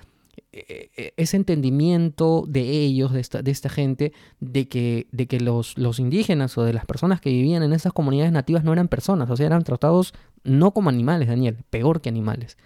ese 0.52 1.38
entendimiento 1.38 2.46
de 2.48 2.62
ellos, 2.62 3.14
de 3.14 3.20
esta, 3.20 3.42
de 3.42 3.52
esta 3.52 3.70
gente, 3.70 4.14
de 4.40 4.68
que, 4.68 5.08
de 5.12 5.28
que 5.28 5.40
los, 5.40 5.78
los 5.78 6.00
indígenas 6.00 6.58
o 6.58 6.64
de 6.64 6.74
las 6.74 6.86
personas 6.86 7.22
que 7.22 7.30
vivían 7.30 7.64
en 7.64 7.74
esas 7.74 7.94
comunidades 7.94 8.32
nativas 8.32 8.64
no 8.64 8.74
eran 8.74 8.88
personas, 8.88 9.30
o 9.30 9.36
sea, 9.36 9.46
eran 9.46 9.64
tratados 9.64 10.14
no 10.44 10.72
como 10.72 10.90
animales, 10.90 11.28
Daniel, 11.28 11.58
peor 11.70 12.02
que 12.02 12.10
animales. 12.10 12.58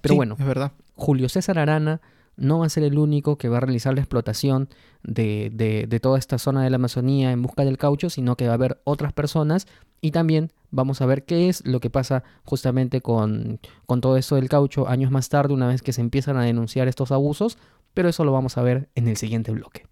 Pero 0.00 0.14
Sí, 0.14 0.16
bueno, 0.16 0.36
Es 0.38 0.46
verdad. 0.46 0.72
Julio 0.94 1.28
César 1.28 1.58
Arana 1.58 2.00
no 2.38 2.58
va 2.60 2.66
a 2.66 2.70
ser 2.70 2.84
el 2.84 2.98
único 2.98 3.36
que 3.36 3.48
va 3.50 3.58
a 3.58 3.60
realizar 3.60 3.92
la 3.94 4.00
explotación 4.00 4.68
de, 5.02 5.50
de- 5.52 5.86
de 5.86 6.00
toda 6.00 6.18
esta 6.18 6.38
zona 6.38 6.62
de 6.64 6.70
la 6.70 6.76
Amazonía 6.76 7.32
en 7.32 7.42
busca 7.42 7.64
del 7.64 7.76
caucho, 7.78 8.08
sino 8.08 8.36
que 8.36 8.46
va 8.46 8.52
a 8.52 8.54
haber 8.54 8.80
otras 8.84 9.12
personas 9.12 9.66
y 10.00 10.12
también 10.12 10.50
vamos 10.70 11.00
a 11.02 11.06
ver 11.06 11.24
qué 11.24 11.48
es 11.48 11.66
lo 11.66 11.80
que 11.80 11.90
pasa 11.90 12.22
justamente 12.44 13.00
con, 13.00 13.60
con 13.86 14.00
todo 14.00 14.16
esto 14.16 14.36
del 14.36 14.48
caucho 14.48 14.88
años 14.88 15.10
más 15.10 15.28
tarde, 15.28 15.52
una 15.54 15.66
vez 15.68 15.82
que 15.82 15.92
se 15.92 16.00
empiezan 16.00 16.36
a 16.36 16.42
denunciar 16.44 16.88
estos 16.88 17.10
abusos, 17.12 17.58
pero 17.94 18.08
eso 18.08 18.24
lo 18.24 18.32
vamos 18.32 18.56
a 18.56 18.62
ver 18.62 18.88
en 18.94 19.08
el 19.08 19.16
siguiente 19.16 19.50
bloque. 19.50 19.86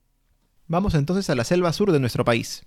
Vamos 0.68 0.94
entonces 0.94 1.28
a 1.30 1.34
la 1.34 1.44
selva 1.44 1.72
sur 1.72 1.92
de 1.92 2.00
nuestro 2.00 2.24
país. 2.24 2.64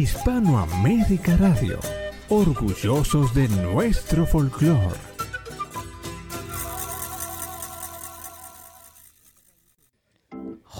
Hispanoamérica 0.00 1.36
Radio, 1.36 1.78
orgullosos 2.28 3.34
de 3.34 3.48
nuestro 3.48 4.24
folclore. 4.24 5.09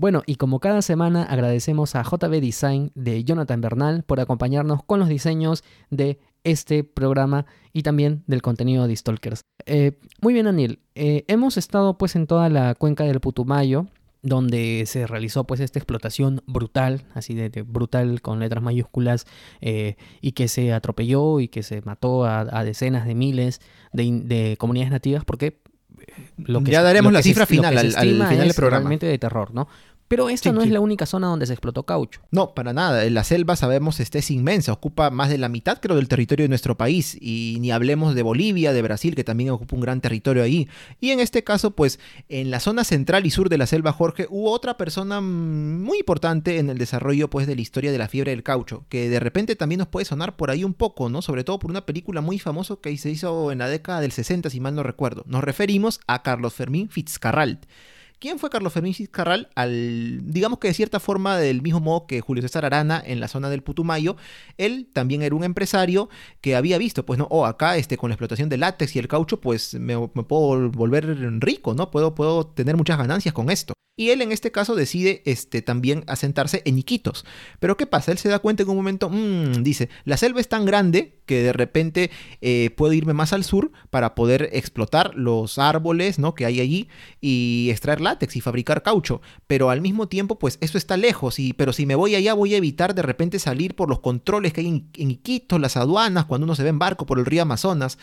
Bueno, 0.00 0.22
y 0.24 0.36
como 0.36 0.60
cada 0.60 0.80
semana 0.80 1.24
agradecemos 1.24 1.94
a 1.94 2.02
JB 2.02 2.40
Design 2.40 2.90
de 2.94 3.22
Jonathan 3.22 3.60
Bernal 3.60 4.02
por 4.02 4.18
acompañarnos 4.18 4.82
con 4.82 4.98
los 4.98 5.10
diseños 5.10 5.62
de 5.90 6.18
este 6.42 6.84
programa 6.84 7.44
y 7.74 7.82
también 7.82 8.22
del 8.26 8.40
contenido 8.40 8.88
de 8.88 8.96
Stalkers. 8.96 9.42
Eh, 9.66 9.98
muy 10.22 10.32
bien, 10.32 10.46
Daniel. 10.46 10.78
Eh, 10.94 11.24
hemos 11.28 11.58
estado 11.58 11.98
pues 11.98 12.16
en 12.16 12.26
toda 12.26 12.48
la 12.48 12.74
cuenca 12.74 13.04
del 13.04 13.20
Putumayo, 13.20 13.88
donde 14.22 14.84
se 14.86 15.06
realizó 15.06 15.44
pues 15.44 15.60
esta 15.60 15.78
explotación 15.78 16.42
brutal, 16.46 17.02
así 17.14 17.34
de, 17.34 17.50
de 17.50 17.60
brutal 17.60 18.22
con 18.22 18.40
letras 18.40 18.62
mayúsculas, 18.62 19.26
eh, 19.60 19.96
y 20.22 20.32
que 20.32 20.48
se 20.48 20.72
atropelló 20.72 21.40
y 21.40 21.48
que 21.48 21.62
se 21.62 21.82
mató 21.82 22.24
a, 22.24 22.40
a 22.40 22.64
decenas 22.64 23.06
de 23.06 23.14
miles 23.14 23.60
de, 23.92 24.56
comunidades 24.58 24.92
nativas, 24.92 25.24
porque 25.26 25.46
eh, 25.98 26.12
lo 26.38 26.62
que 26.62 26.70
Ya 26.70 26.82
daremos 26.82 27.12
la 27.12 27.22
cifra 27.22 27.44
final 27.46 27.76
al- 27.76 27.92
final 27.92 28.28
del 28.38 28.54
programa. 28.54 28.80
realmente 28.80 29.06
de 29.06 29.18
terror, 29.18 29.52
¿no? 29.54 29.68
Pero 30.10 30.28
esta 30.28 30.50
Sí, 30.50 30.52
no 30.52 30.62
sí. 30.62 30.66
es 30.66 30.72
la 30.72 30.80
única 30.80 31.06
zona 31.06 31.28
donde 31.28 31.46
se 31.46 31.52
explotó 31.52 31.84
caucho. 31.84 32.20
No, 32.32 32.52
para 32.52 32.72
nada. 32.72 33.08
La 33.10 33.22
selva, 33.22 33.54
sabemos, 33.54 34.00
este 34.00 34.18
es 34.18 34.32
inmensa. 34.32 34.72
Ocupa 34.72 35.08
más 35.10 35.28
de 35.28 35.38
la 35.38 35.48
mitad, 35.48 35.78
creo, 35.80 35.94
del 35.94 36.08
territorio 36.08 36.42
de 36.42 36.48
nuestro 36.48 36.76
país. 36.76 37.16
Y 37.20 37.58
ni 37.60 37.70
hablemos 37.70 38.16
de 38.16 38.24
Bolivia, 38.24 38.72
de 38.72 38.82
Brasil, 38.82 39.14
que 39.14 39.22
también 39.22 39.50
ocupa 39.50 39.76
un 39.76 39.82
gran 39.82 40.00
territorio 40.00 40.42
ahí. 40.42 40.68
Y 41.00 41.10
en 41.10 41.20
este 41.20 41.44
caso, 41.44 41.70
pues, 41.76 42.00
en 42.28 42.50
la 42.50 42.58
zona 42.58 42.82
central 42.82 43.24
y 43.24 43.30
sur 43.30 43.48
de 43.48 43.58
la 43.58 43.66
selva, 43.68 43.92
Jorge, 43.92 44.26
hubo 44.30 44.50
otra 44.50 44.76
persona 44.76 45.20
mm, 45.20 45.84
muy 45.84 45.98
importante 45.98 46.58
en 46.58 46.70
el 46.70 46.78
desarrollo, 46.78 47.30
pues, 47.30 47.46
de 47.46 47.54
la 47.54 47.60
historia 47.60 47.92
de 47.92 47.98
la 47.98 48.08
fiebre 48.08 48.32
del 48.32 48.42
caucho. 48.42 48.86
Que 48.88 49.08
de 49.08 49.20
repente 49.20 49.54
también 49.54 49.78
nos 49.78 49.86
puede 49.86 50.06
sonar 50.06 50.34
por 50.34 50.50
ahí 50.50 50.64
un 50.64 50.74
poco, 50.74 51.08
¿no? 51.08 51.22
Sobre 51.22 51.44
todo 51.44 51.60
por 51.60 51.70
una 51.70 51.86
película 51.86 52.20
muy 52.20 52.40
famosa 52.40 52.74
que 52.82 52.98
se 52.98 53.10
hizo 53.10 53.52
en 53.52 53.58
la 53.58 53.68
década 53.68 54.00
del 54.00 54.10
60, 54.10 54.50
si 54.50 54.58
mal 54.58 54.74
no 54.74 54.82
recuerdo. 54.82 55.22
Nos 55.28 55.44
referimos 55.44 56.00
a 56.08 56.24
Carlos 56.24 56.52
Fermín 56.54 56.88
Fitzcarrald. 56.88 57.60
¿Quién 58.20 58.38
fue 58.38 58.50
Carlos 58.50 58.74
Fermín 58.74 58.92
Fitzcarral? 58.92 59.48
Al, 59.54 60.20
digamos 60.30 60.58
que 60.58 60.68
de 60.68 60.74
cierta 60.74 61.00
forma, 61.00 61.38
del 61.38 61.62
mismo 61.62 61.80
modo 61.80 62.06
que 62.06 62.20
Julio 62.20 62.42
César 62.42 62.66
Arana 62.66 63.02
en 63.04 63.18
la 63.18 63.28
zona 63.28 63.48
del 63.48 63.62
Putumayo, 63.62 64.16
él 64.58 64.90
también 64.92 65.22
era 65.22 65.34
un 65.34 65.42
empresario 65.42 66.10
que 66.42 66.54
había 66.54 66.76
visto, 66.76 67.06
pues 67.06 67.18
no, 67.18 67.26
oh, 67.30 67.46
acá 67.46 67.78
este, 67.78 67.96
con 67.96 68.10
la 68.10 68.14
explotación 68.14 68.50
del 68.50 68.60
látex 68.60 68.94
y 68.94 68.98
el 68.98 69.08
caucho, 69.08 69.40
pues 69.40 69.72
me, 69.74 69.96
me 69.96 70.22
puedo 70.22 70.70
volver 70.70 71.06
rico, 71.40 71.72
¿no? 71.72 71.90
Puedo, 71.90 72.14
puedo 72.14 72.46
tener 72.46 72.76
muchas 72.76 72.98
ganancias 72.98 73.32
con 73.32 73.48
esto. 73.50 73.72
Y 73.96 74.10
él 74.10 74.22
en 74.22 74.32
este 74.32 74.50
caso 74.50 74.74
decide 74.74 75.22
este, 75.26 75.60
también 75.60 76.04
asentarse 76.06 76.62
en 76.64 76.78
Iquitos. 76.78 77.26
Pero 77.58 77.76
¿qué 77.76 77.86
pasa? 77.86 78.12
Él 78.12 78.18
se 78.18 78.30
da 78.30 78.38
cuenta 78.38 78.62
en 78.62 78.70
un 78.70 78.76
momento, 78.76 79.10
"Mm", 79.10 79.62
dice, 79.62 79.90
la 80.04 80.16
selva 80.16 80.40
es 80.40 80.48
tan 80.48 80.64
grande 80.64 81.19
que 81.30 81.44
de 81.44 81.52
repente 81.52 82.10
eh, 82.40 82.70
puedo 82.76 82.92
irme 82.92 83.12
más 83.12 83.32
al 83.32 83.44
sur 83.44 83.70
para 83.90 84.16
poder 84.16 84.50
explotar 84.52 85.14
los 85.14 85.58
árboles 85.58 86.18
¿no? 86.18 86.34
que 86.34 86.44
hay 86.44 86.58
allí 86.58 86.88
y 87.20 87.68
extraer 87.70 88.00
látex 88.00 88.34
y 88.34 88.40
fabricar 88.40 88.82
caucho. 88.82 89.22
Pero 89.46 89.70
al 89.70 89.80
mismo 89.80 90.08
tiempo, 90.08 90.40
pues 90.40 90.58
eso 90.60 90.76
está 90.76 90.96
lejos. 90.96 91.38
Y, 91.38 91.52
pero 91.52 91.72
si 91.72 91.86
me 91.86 91.94
voy 91.94 92.16
allá, 92.16 92.34
voy 92.34 92.54
a 92.54 92.56
evitar 92.56 92.96
de 92.96 93.02
repente 93.02 93.38
salir 93.38 93.76
por 93.76 93.88
los 93.88 94.00
controles 94.00 94.52
que 94.52 94.62
hay 94.62 94.66
en, 94.66 94.88
en 94.94 95.12
Iquitos, 95.12 95.60
las 95.60 95.76
aduanas, 95.76 96.24
cuando 96.24 96.46
uno 96.46 96.56
se 96.56 96.64
ve 96.64 96.70
en 96.70 96.80
barco 96.80 97.06
por 97.06 97.20
el 97.20 97.26
río 97.26 97.42
Amazonas. 97.42 97.96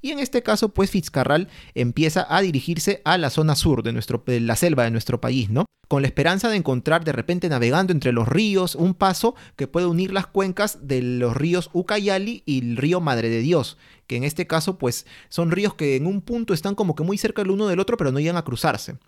Y 0.00 0.12
en 0.12 0.20
este 0.20 0.42
caso, 0.42 0.68
pues 0.68 0.90
Fitzcarral 0.90 1.48
empieza 1.74 2.26
a 2.28 2.40
dirigirse 2.40 3.02
a 3.04 3.18
la 3.18 3.30
zona 3.30 3.56
sur 3.56 3.82
de, 3.82 3.92
nuestro, 3.92 4.22
de 4.24 4.40
la 4.40 4.56
selva 4.56 4.84
de 4.84 4.90
nuestro 4.90 5.20
país, 5.20 5.50
¿no? 5.50 5.64
Con 5.88 6.02
la 6.02 6.08
esperanza 6.08 6.50
de 6.50 6.56
encontrar 6.56 7.02
de 7.04 7.12
repente 7.12 7.48
navegando 7.48 7.92
entre 7.92 8.12
los 8.12 8.28
ríos 8.28 8.74
un 8.74 8.94
paso 8.94 9.34
que 9.56 9.66
puede 9.66 9.86
unir 9.86 10.12
las 10.12 10.26
cuencas 10.26 10.86
de 10.86 11.00
los 11.02 11.36
ríos 11.36 11.70
Ucayali 11.72 12.42
y 12.44 12.58
el 12.58 12.76
río 12.76 13.00
Madre 13.00 13.30
de 13.30 13.40
Dios, 13.40 13.78
que 14.06 14.16
en 14.16 14.24
este 14.24 14.46
caso, 14.46 14.78
pues 14.78 15.06
son 15.30 15.50
ríos 15.50 15.74
que 15.74 15.96
en 15.96 16.06
un 16.06 16.20
punto 16.20 16.54
están 16.54 16.74
como 16.74 16.94
que 16.94 17.04
muy 17.04 17.18
cerca 17.18 17.42
el 17.42 17.50
uno 17.50 17.66
del 17.66 17.80
otro, 17.80 17.96
pero 17.96 18.12
no 18.12 18.20
llegan 18.20 18.36
a 18.36 18.44
cruzarse. 18.44 18.98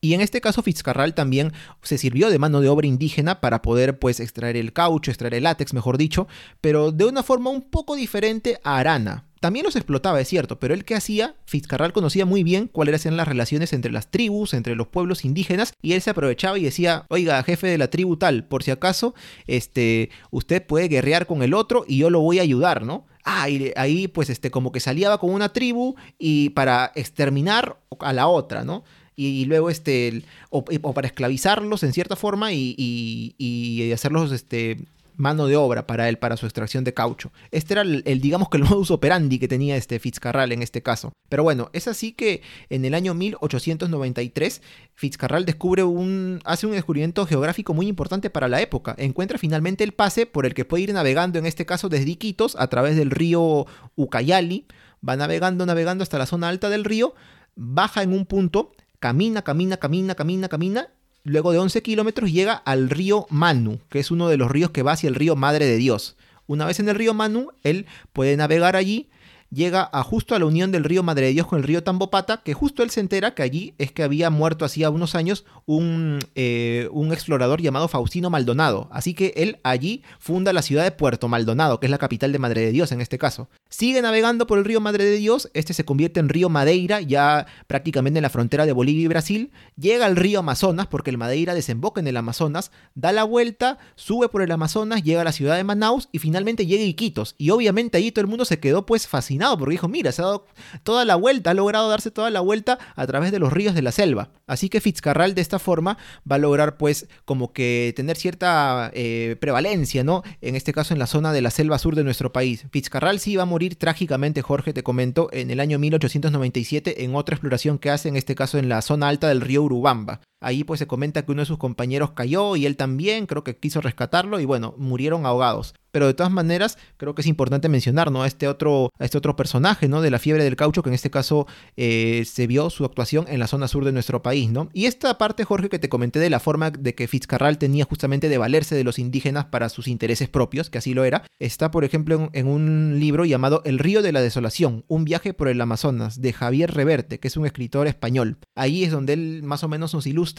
Y 0.00 0.14
en 0.14 0.22
este 0.22 0.40
caso 0.40 0.62
Fitzcarral 0.62 1.14
también 1.14 1.52
se 1.82 1.98
sirvió 1.98 2.30
de 2.30 2.38
mano 2.38 2.60
de 2.62 2.70
obra 2.70 2.86
indígena 2.86 3.40
para 3.40 3.60
poder 3.60 3.98
pues 3.98 4.18
extraer 4.18 4.56
el 4.56 4.72
caucho, 4.72 5.10
extraer 5.10 5.34
el 5.34 5.44
látex, 5.44 5.74
mejor 5.74 5.98
dicho, 5.98 6.26
pero 6.62 6.90
de 6.90 7.04
una 7.04 7.22
forma 7.22 7.50
un 7.50 7.60
poco 7.60 7.96
diferente 7.96 8.58
a 8.64 8.78
Arana. 8.78 9.26
También 9.40 9.64
los 9.64 9.74
explotaba, 9.74 10.20
es 10.20 10.28
cierto, 10.28 10.58
pero 10.60 10.74
él 10.74 10.84
que 10.84 10.94
hacía, 10.94 11.34
Fitzcarral 11.46 11.94
conocía 11.94 12.26
muy 12.26 12.42
bien 12.44 12.68
cuáles 12.68 13.06
eran 13.06 13.16
las 13.16 13.26
relaciones 13.26 13.72
entre 13.72 13.90
las 13.90 14.10
tribus, 14.10 14.52
entre 14.52 14.74
los 14.76 14.86
pueblos 14.88 15.24
indígenas, 15.24 15.72
y 15.80 15.94
él 15.94 16.02
se 16.02 16.10
aprovechaba 16.10 16.58
y 16.58 16.62
decía, 16.64 17.06
oiga, 17.08 17.42
jefe 17.42 17.66
de 17.66 17.78
la 17.78 17.88
tribu 17.88 18.16
tal, 18.18 18.44
por 18.44 18.62
si 18.62 18.70
acaso, 18.70 19.14
este, 19.46 20.10
usted 20.30 20.64
puede 20.66 20.88
guerrear 20.88 21.26
con 21.26 21.42
el 21.42 21.54
otro 21.54 21.84
y 21.88 21.96
yo 21.96 22.10
lo 22.10 22.20
voy 22.20 22.38
a 22.38 22.42
ayudar, 22.42 22.84
¿no? 22.84 23.06
Ah, 23.24 23.48
y 23.48 23.72
ahí 23.76 24.08
pues 24.08 24.28
este, 24.30 24.50
como 24.50 24.72
que 24.72 24.80
salía 24.80 25.16
con 25.18 25.30
una 25.30 25.52
tribu 25.52 25.94
y 26.18 26.50
para 26.50 26.92
exterminar 26.94 27.78
a 28.00 28.12
la 28.12 28.28
otra, 28.28 28.64
¿no? 28.64 28.84
y, 29.16 29.44
luego 29.44 29.68
este 29.68 30.22
o, 30.48 30.64
o 30.80 30.94
para 30.94 31.06
esclavizarlos 31.06 31.82
en 31.82 31.92
cierta 31.92 32.16
forma 32.16 32.54
y, 32.54 32.74
y- 32.78 33.34
y 33.38 33.92
hacerlos 33.92 34.32
este 34.32 34.78
mano 35.20 35.46
de 35.46 35.56
obra 35.56 35.86
para 35.86 36.08
él 36.08 36.18
para 36.18 36.36
su 36.36 36.46
extracción 36.46 36.82
de 36.82 36.94
caucho. 36.94 37.30
Este 37.50 37.74
era 37.74 37.82
el, 37.82 38.20
digamos 38.20 38.48
que 38.48 38.56
el 38.56 38.64
modus 38.68 38.90
operandi 38.90 39.38
que 39.38 39.48
tenía 39.48 39.76
este 39.76 39.98
Fitzcarral 40.00 40.52
en 40.52 40.62
este 40.62 40.82
caso. 40.82 41.12
Pero 41.28 41.42
bueno, 41.42 41.70
es 41.72 41.86
así 41.86 42.12
que 42.12 42.42
en 42.70 42.84
el 42.84 42.94
año 42.94 43.14
1893 43.14 44.62
Fitzcarral 44.94 45.44
descubre 45.44 45.84
un 45.84 46.40
hace 46.44 46.66
un 46.66 46.72
descubrimiento 46.72 47.26
geográfico 47.26 47.74
muy 47.74 47.86
importante 47.86 48.30
para 48.30 48.48
la 48.48 48.60
época. 48.60 48.94
Encuentra 48.98 49.38
finalmente 49.38 49.84
el 49.84 49.92
pase 49.92 50.26
por 50.26 50.46
el 50.46 50.54
que 50.54 50.64
puede 50.64 50.84
ir 50.84 50.92
navegando 50.92 51.38
en 51.38 51.46
este 51.46 51.66
caso 51.66 51.88
desde 51.88 52.10
Iquitos 52.10 52.56
a 52.56 52.66
través 52.68 52.96
del 52.96 53.10
río 53.10 53.66
Ucayali, 53.94 54.66
va 55.06 55.16
navegando 55.16 55.66
navegando 55.66 56.02
hasta 56.02 56.18
la 56.18 56.26
zona 56.26 56.48
alta 56.48 56.68
del 56.68 56.84
río, 56.84 57.14
baja 57.54 58.02
en 58.02 58.12
un 58.12 58.26
punto 58.26 58.72
camina, 59.00 59.42
camina, 59.42 59.76
camina, 59.78 60.14
camina, 60.14 60.48
camina. 60.48 60.88
Luego 61.22 61.52
de 61.52 61.58
11 61.58 61.82
kilómetros 61.82 62.32
llega 62.32 62.54
al 62.54 62.88
río 62.88 63.26
Manu, 63.28 63.80
que 63.90 63.98
es 63.98 64.10
uno 64.10 64.28
de 64.28 64.38
los 64.38 64.50
ríos 64.50 64.70
que 64.70 64.82
va 64.82 64.92
hacia 64.92 65.08
el 65.08 65.14
río 65.14 65.36
Madre 65.36 65.66
de 65.66 65.76
Dios. 65.76 66.16
Una 66.46 66.64
vez 66.64 66.80
en 66.80 66.88
el 66.88 66.96
río 66.96 67.12
Manu, 67.12 67.48
él 67.62 67.86
puede 68.12 68.36
navegar 68.36 68.74
allí, 68.74 69.08
llega 69.50 69.88
a 69.92 70.02
justo 70.02 70.34
a 70.34 70.38
la 70.38 70.46
unión 70.46 70.72
del 70.72 70.84
río 70.84 71.02
Madre 71.02 71.26
de 71.26 71.32
Dios 71.32 71.46
con 71.46 71.58
el 71.58 71.64
río 71.64 71.82
Tambopata, 71.82 72.42
que 72.42 72.54
justo 72.54 72.82
él 72.82 72.90
se 72.90 73.00
entera 73.00 73.34
que 73.34 73.42
allí 73.42 73.74
es 73.78 73.92
que 73.92 74.02
había 74.02 74.30
muerto 74.30 74.64
hacía 74.64 74.90
unos 74.90 75.14
años 75.14 75.44
un, 75.66 76.20
eh, 76.34 76.88
un 76.92 77.12
explorador 77.12 77.60
llamado 77.60 77.88
Faustino 77.88 78.30
Maldonado. 78.30 78.88
Así 78.92 79.14
que 79.14 79.32
él 79.36 79.58
allí 79.62 80.02
funda 80.18 80.52
la 80.52 80.62
ciudad 80.62 80.84
de 80.84 80.92
Puerto 80.92 81.28
Maldonado, 81.28 81.80
que 81.80 81.86
es 81.86 81.90
la 81.90 81.98
capital 81.98 82.32
de 82.32 82.38
Madre 82.38 82.62
de 82.62 82.72
Dios 82.72 82.92
en 82.92 83.00
este 83.00 83.18
caso. 83.18 83.48
Sigue 83.68 84.02
navegando 84.02 84.46
por 84.46 84.58
el 84.58 84.64
río 84.64 84.80
Madre 84.80 85.04
de 85.04 85.16
Dios, 85.16 85.50
este 85.54 85.74
se 85.74 85.84
convierte 85.84 86.20
en 86.20 86.28
río 86.28 86.48
Madeira, 86.48 87.00
ya 87.00 87.46
prácticamente 87.66 88.18
en 88.18 88.22
la 88.22 88.30
frontera 88.30 88.66
de 88.66 88.72
Bolivia 88.72 89.04
y 89.04 89.08
Brasil, 89.08 89.52
llega 89.76 90.06
al 90.06 90.16
río 90.16 90.40
Amazonas, 90.40 90.88
porque 90.88 91.10
el 91.10 91.18
Madeira 91.18 91.54
desemboca 91.54 92.00
en 92.00 92.08
el 92.08 92.16
Amazonas, 92.16 92.72
da 92.94 93.12
la 93.12 93.24
vuelta, 93.24 93.78
sube 93.94 94.28
por 94.28 94.42
el 94.42 94.50
Amazonas, 94.50 95.02
llega 95.02 95.20
a 95.20 95.24
la 95.24 95.32
ciudad 95.32 95.56
de 95.56 95.64
Manaus 95.64 96.08
y 96.12 96.18
finalmente 96.18 96.66
llega 96.66 96.82
a 96.82 96.86
Iquitos. 96.86 97.34
Y 97.38 97.50
obviamente 97.50 97.96
ahí 97.96 98.10
todo 98.10 98.22
el 98.22 98.28
mundo 98.28 98.44
se 98.44 98.58
quedó 98.58 98.86
pues 98.86 99.06
fascinado, 99.06 99.39
porque 99.58 99.72
dijo, 99.72 99.88
mira, 99.88 100.12
se 100.12 100.22
ha 100.22 100.26
dado 100.26 100.46
toda 100.82 101.04
la 101.04 101.16
vuelta, 101.16 101.50
ha 101.50 101.54
logrado 101.54 101.88
darse 101.88 102.10
toda 102.10 102.30
la 102.30 102.40
vuelta 102.40 102.78
a 102.94 103.06
través 103.06 103.32
de 103.32 103.38
los 103.38 103.52
ríos 103.52 103.74
de 103.74 103.82
la 103.82 103.92
selva. 103.92 104.30
Así 104.46 104.68
que 104.68 104.80
Fitzcarral 104.80 105.34
de 105.34 105.40
esta 105.40 105.58
forma 105.58 105.98
va 106.30 106.36
a 106.36 106.38
lograr 106.38 106.76
pues 106.76 107.08
como 107.24 107.52
que 107.52 107.92
tener 107.96 108.16
cierta 108.16 108.90
eh, 108.94 109.36
prevalencia, 109.40 110.04
¿no? 110.04 110.22
En 110.40 110.56
este 110.56 110.72
caso 110.72 110.92
en 110.94 110.98
la 110.98 111.06
zona 111.06 111.32
de 111.32 111.42
la 111.42 111.50
selva 111.50 111.78
sur 111.78 111.96
de 111.96 112.04
nuestro 112.04 112.32
país. 112.32 112.66
Fitzcarral 112.70 113.20
sí 113.20 113.36
va 113.36 113.44
a 113.44 113.46
morir 113.46 113.76
trágicamente, 113.76 114.42
Jorge, 114.42 114.72
te 114.72 114.82
comento, 114.82 115.28
en 115.32 115.50
el 115.50 115.60
año 115.60 115.78
1897 115.78 117.04
en 117.04 117.14
otra 117.14 117.34
exploración 117.34 117.78
que 117.78 117.90
hace, 117.90 118.08
en 118.08 118.16
este 118.16 118.34
caso 118.34 118.58
en 118.58 118.68
la 118.68 118.82
zona 118.82 119.08
alta 119.08 119.28
del 119.28 119.40
río 119.40 119.62
Urubamba. 119.62 120.20
Ahí 120.40 120.64
pues 120.64 120.78
se 120.78 120.86
comenta 120.86 121.24
que 121.24 121.32
uno 121.32 121.42
de 121.42 121.46
sus 121.46 121.58
compañeros 121.58 122.12
cayó 122.12 122.56
y 122.56 122.64
él 122.64 122.76
también, 122.76 123.26
creo 123.26 123.44
que 123.44 123.56
quiso 123.56 123.80
rescatarlo 123.80 124.40
y 124.40 124.46
bueno, 124.46 124.74
murieron 124.78 125.26
ahogados. 125.26 125.74
Pero 125.92 126.06
de 126.06 126.14
todas 126.14 126.32
maneras, 126.32 126.78
creo 126.96 127.14
que 127.14 127.22
es 127.22 127.26
importante 127.26 127.68
mencionar, 127.68 128.12
¿no? 128.12 128.22
A 128.22 128.26
este 128.28 128.46
otro, 128.46 128.90
este 129.00 129.18
otro 129.18 129.34
personaje, 129.34 129.88
¿no? 129.88 130.00
De 130.00 130.10
la 130.10 130.20
fiebre 130.20 130.44
del 130.44 130.54
caucho, 130.54 130.82
que 130.82 130.90
en 130.90 130.94
este 130.94 131.10
caso 131.10 131.48
eh, 131.76 132.24
se 132.26 132.46
vio 132.46 132.70
su 132.70 132.84
actuación 132.84 133.26
en 133.28 133.40
la 133.40 133.48
zona 133.48 133.66
sur 133.66 133.84
de 133.84 133.90
nuestro 133.90 134.22
país, 134.22 134.50
¿no? 134.50 134.68
Y 134.72 134.86
esta 134.86 135.18
parte, 135.18 135.44
Jorge, 135.44 135.68
que 135.68 135.80
te 135.80 135.88
comenté 135.88 136.20
de 136.20 136.30
la 136.30 136.38
forma 136.38 136.70
de 136.70 136.94
que 136.94 137.08
Fitzcarral 137.08 137.58
tenía 137.58 137.84
justamente 137.84 138.28
de 138.28 138.38
valerse 138.38 138.76
de 138.76 138.84
los 138.84 139.00
indígenas 139.00 139.46
para 139.46 139.68
sus 139.68 139.88
intereses 139.88 140.28
propios, 140.28 140.70
que 140.70 140.78
así 140.78 140.94
lo 140.94 141.02
era, 141.02 141.24
está, 141.40 141.72
por 141.72 141.84
ejemplo, 141.84 142.14
en, 142.14 142.30
en 142.34 142.46
un 142.46 143.00
libro 143.00 143.24
llamado 143.24 143.60
El 143.64 143.80
río 143.80 144.00
de 144.00 144.12
la 144.12 144.20
desolación, 144.20 144.84
un 144.86 145.04
viaje 145.04 145.34
por 145.34 145.48
el 145.48 145.60
Amazonas, 145.60 146.20
de 146.20 146.32
Javier 146.32 146.72
Reverte, 146.72 147.18
que 147.18 147.26
es 147.26 147.36
un 147.36 147.46
escritor 147.46 147.88
español. 147.88 148.38
Ahí 148.54 148.84
es 148.84 148.92
donde 148.92 149.14
él 149.14 149.42
más 149.42 149.64
o 149.64 149.68
menos 149.68 149.92
nos 149.92 150.06
ilustra 150.06 150.29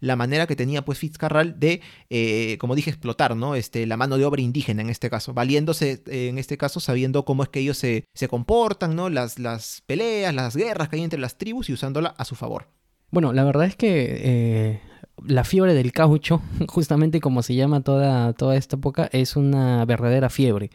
la 0.00 0.16
manera 0.16 0.46
que 0.46 0.56
tenía 0.56 0.84
pues 0.84 0.98
Fitzcarral 0.98 1.58
de, 1.58 1.80
eh, 2.10 2.56
como 2.58 2.74
dije, 2.74 2.90
explotar, 2.90 3.36
¿no? 3.36 3.54
Este, 3.54 3.86
la 3.86 3.96
mano 3.96 4.18
de 4.18 4.24
obra 4.24 4.40
indígena 4.40 4.82
en 4.82 4.90
este 4.90 5.10
caso, 5.10 5.34
valiéndose 5.34 6.02
eh, 6.06 6.28
en 6.28 6.38
este 6.38 6.56
caso 6.56 6.80
sabiendo 6.80 7.24
cómo 7.24 7.42
es 7.42 7.48
que 7.48 7.60
ellos 7.60 7.78
se, 7.78 8.04
se 8.14 8.28
comportan, 8.28 8.96
¿no? 8.96 9.08
Las, 9.08 9.38
las 9.38 9.82
peleas, 9.86 10.34
las 10.34 10.56
guerras 10.56 10.88
que 10.88 10.96
hay 10.96 11.02
entre 11.02 11.20
las 11.20 11.38
tribus 11.38 11.68
y 11.68 11.72
usándola 11.72 12.14
a 12.16 12.24
su 12.24 12.34
favor. 12.34 12.68
Bueno, 13.10 13.32
la 13.32 13.44
verdad 13.44 13.66
es 13.66 13.76
que 13.76 14.20
eh, 14.22 14.80
la 15.26 15.44
fiebre 15.44 15.74
del 15.74 15.92
caucho, 15.92 16.42
justamente 16.68 17.20
como 17.20 17.42
se 17.42 17.54
llama 17.54 17.82
toda, 17.82 18.32
toda 18.34 18.56
esta 18.56 18.76
época, 18.76 19.08
es 19.12 19.36
una 19.36 19.84
verdadera 19.84 20.30
fiebre. 20.30 20.70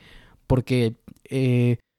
Porque, 0.48 0.96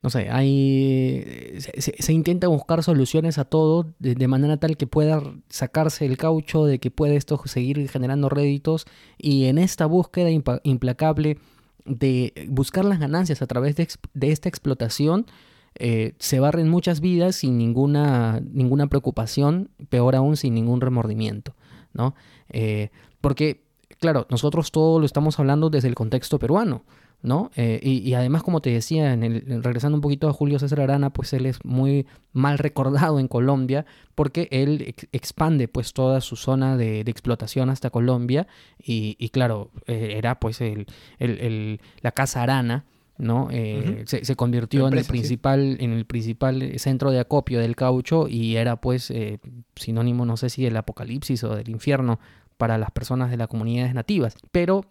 no 0.06 0.10
sé, 0.10 0.30
hay. 0.30 1.58
Se, 1.58 2.12
intenta 2.12 2.46
buscar 2.46 2.84
soluciones 2.84 3.38
a 3.38 3.44
todo 3.44 3.92
de, 3.98 4.28
manera 4.28 4.56
tal 4.56 4.76
que 4.76 4.86
pueda 4.86 5.20
sacarse 5.48 6.06
el 6.06 6.16
caucho, 6.16 6.64
de 6.64 6.78
que 6.78 6.92
pueda 6.92 7.14
esto 7.14 7.42
seguir 7.46 7.88
generando 7.90 8.28
réditos. 8.28 8.86
Y 9.18 9.46
en 9.46 9.58
esta 9.58 9.84
búsqueda 9.86 10.30
implacable 10.62 11.38
de 11.86 12.46
buscar 12.48 12.84
las 12.84 13.00
ganancias 13.00 13.42
a 13.42 13.48
través 13.48 13.74
de, 13.74 13.88
de 14.14 14.30
esta 14.30 14.48
explotación, 14.48 15.26
eh, 15.74 16.14
se 16.20 16.38
barren 16.38 16.68
muchas 16.68 17.00
vidas 17.00 17.34
sin 17.34 17.58
ninguna, 17.58 18.40
ninguna 18.48 18.86
preocupación, 18.86 19.70
peor 19.88 20.14
aún 20.14 20.36
sin 20.36 20.54
ningún 20.54 20.80
remordimiento, 20.80 21.56
¿no? 21.92 22.14
Eh, 22.50 22.90
porque, 23.20 23.64
claro, 23.98 24.28
nosotros 24.30 24.70
todo 24.70 25.00
lo 25.00 25.04
estamos 25.04 25.40
hablando 25.40 25.68
desde 25.68 25.88
el 25.88 25.96
contexto 25.96 26.38
peruano, 26.38 26.84
¿no? 27.22 27.50
Eh, 27.56 27.80
y, 27.82 27.98
y, 28.08 28.14
además, 28.14 28.42
como 28.42 28.60
te 28.60 28.70
decía, 28.70 29.12
en 29.12 29.24
el, 29.24 29.62
regresando 29.62 29.96
un 29.96 30.00
poquito 30.00 30.28
a 30.28 30.32
Julio 30.32 30.58
César 30.58 30.80
Arana, 30.80 31.10
pues 31.10 31.32
él 31.32 31.46
es 31.46 31.64
muy 31.64 32.06
mal 32.32 32.58
recordado 32.58 33.18
en 33.18 33.28
Colombia 33.28 33.84
porque 34.14 34.48
él 34.50 34.82
ex 34.86 35.08
expande 35.12 35.68
pues 35.68 35.92
toda 35.92 36.20
su 36.20 36.36
zona 36.36 36.76
de, 36.76 37.04
de 37.04 37.10
explotación 37.10 37.70
hasta 37.70 37.90
Colombia 37.90 38.46
y, 38.78 39.16
y 39.18 39.30
claro, 39.30 39.70
eh, 39.86 40.14
era 40.16 40.38
pues 40.38 40.60
el, 40.60 40.86
el, 41.18 41.40
el, 41.40 41.80
la 42.00 42.12
Casa 42.12 42.42
Arana, 42.42 42.84
¿no? 43.18 43.48
Eh, 43.50 43.82
uh 43.82 43.90
-huh. 44.02 44.06
se, 44.06 44.24
se, 44.24 44.36
convirtió 44.36 44.84
empresa, 44.84 45.08
en, 45.10 45.16
el 45.16 45.20
principal, 45.20 45.76
sí. 45.78 45.84
en 45.84 45.92
el 45.92 46.04
principal 46.04 46.78
centro 46.78 47.10
de 47.10 47.20
acopio 47.20 47.60
del 47.60 47.74
caucho 47.74 48.28
y 48.28 48.56
era 48.56 48.76
pues 48.80 49.10
eh, 49.10 49.38
sinónimo, 49.74 50.26
no 50.26 50.36
sé 50.36 50.50
si 50.50 50.62
del 50.62 50.76
apocalipsis 50.76 51.42
o 51.44 51.56
del 51.56 51.70
infierno 51.70 52.18
para 52.56 52.78
las 52.78 52.90
personas 52.90 53.30
de 53.30 53.36
las 53.36 53.48
comunidades 53.48 53.94
nativas. 53.94 54.36
Pero 54.50 54.84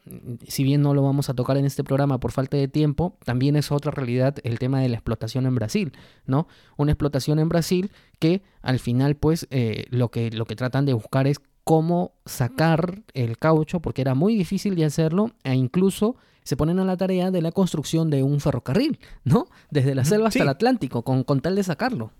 si 0.48 0.64
bien 0.64 0.82
no 0.82 0.94
lo 0.94 1.02
vamos 1.02 1.30
a 1.30 1.34
tocar 1.34 1.58
en 1.58 1.66
este 1.66 1.84
programa 1.84 2.20
por 2.20 2.32
falta 2.32 2.58
de 2.58 2.68
tiempo, 2.68 3.18
también 3.24 3.56
es 3.56 3.72
otra 3.72 3.92
realidad 3.92 4.36
el 4.44 4.60
tema 4.60 4.80
de 4.80 4.90
la 4.90 4.96
explotación 4.96 5.46
en 5.46 5.56
Brasil, 5.56 5.94
¿no? 6.26 6.48
Una 6.78 6.92
explotación 6.92 7.40
en 7.40 7.50
Brasil 7.50 7.92
que 8.20 8.44
al 8.62 8.80
final 8.80 9.16
pues 9.16 9.48
eh, 9.50 9.86
lo, 9.90 10.10
que, 10.12 10.32
lo 10.32 10.46
que 10.46 10.56
tratan 10.56 10.86
de 10.86 10.94
buscar 10.94 11.28
es 11.28 11.40
cómo 11.64 12.14
sacar 12.26 13.02
el 13.14 13.38
caucho, 13.38 13.82
porque 13.82 14.02
era 14.02 14.14
muy 14.14 14.36
difícil 14.36 14.76
de 14.76 14.86
hacerlo 14.86 15.32
e 15.44 15.56
incluso 15.56 16.16
se 16.44 16.56
ponen 16.56 16.78
a 16.80 16.86
la 16.86 16.96
tarea 16.96 17.32
de 17.32 17.42
la 17.42 17.52
construcción 17.52 18.12
de 18.12 18.22
un 18.22 18.40
ferrocarril, 18.40 19.00
¿no? 19.24 19.48
Desde 19.72 19.96
la 19.96 20.06
selva 20.06 20.28
hasta 20.28 20.44
el 20.44 20.50
Atlántico, 20.50 21.02
con, 21.02 21.24
con 21.24 21.42
tal 21.42 21.56
de 21.56 21.64
sacarlo. 21.64 22.12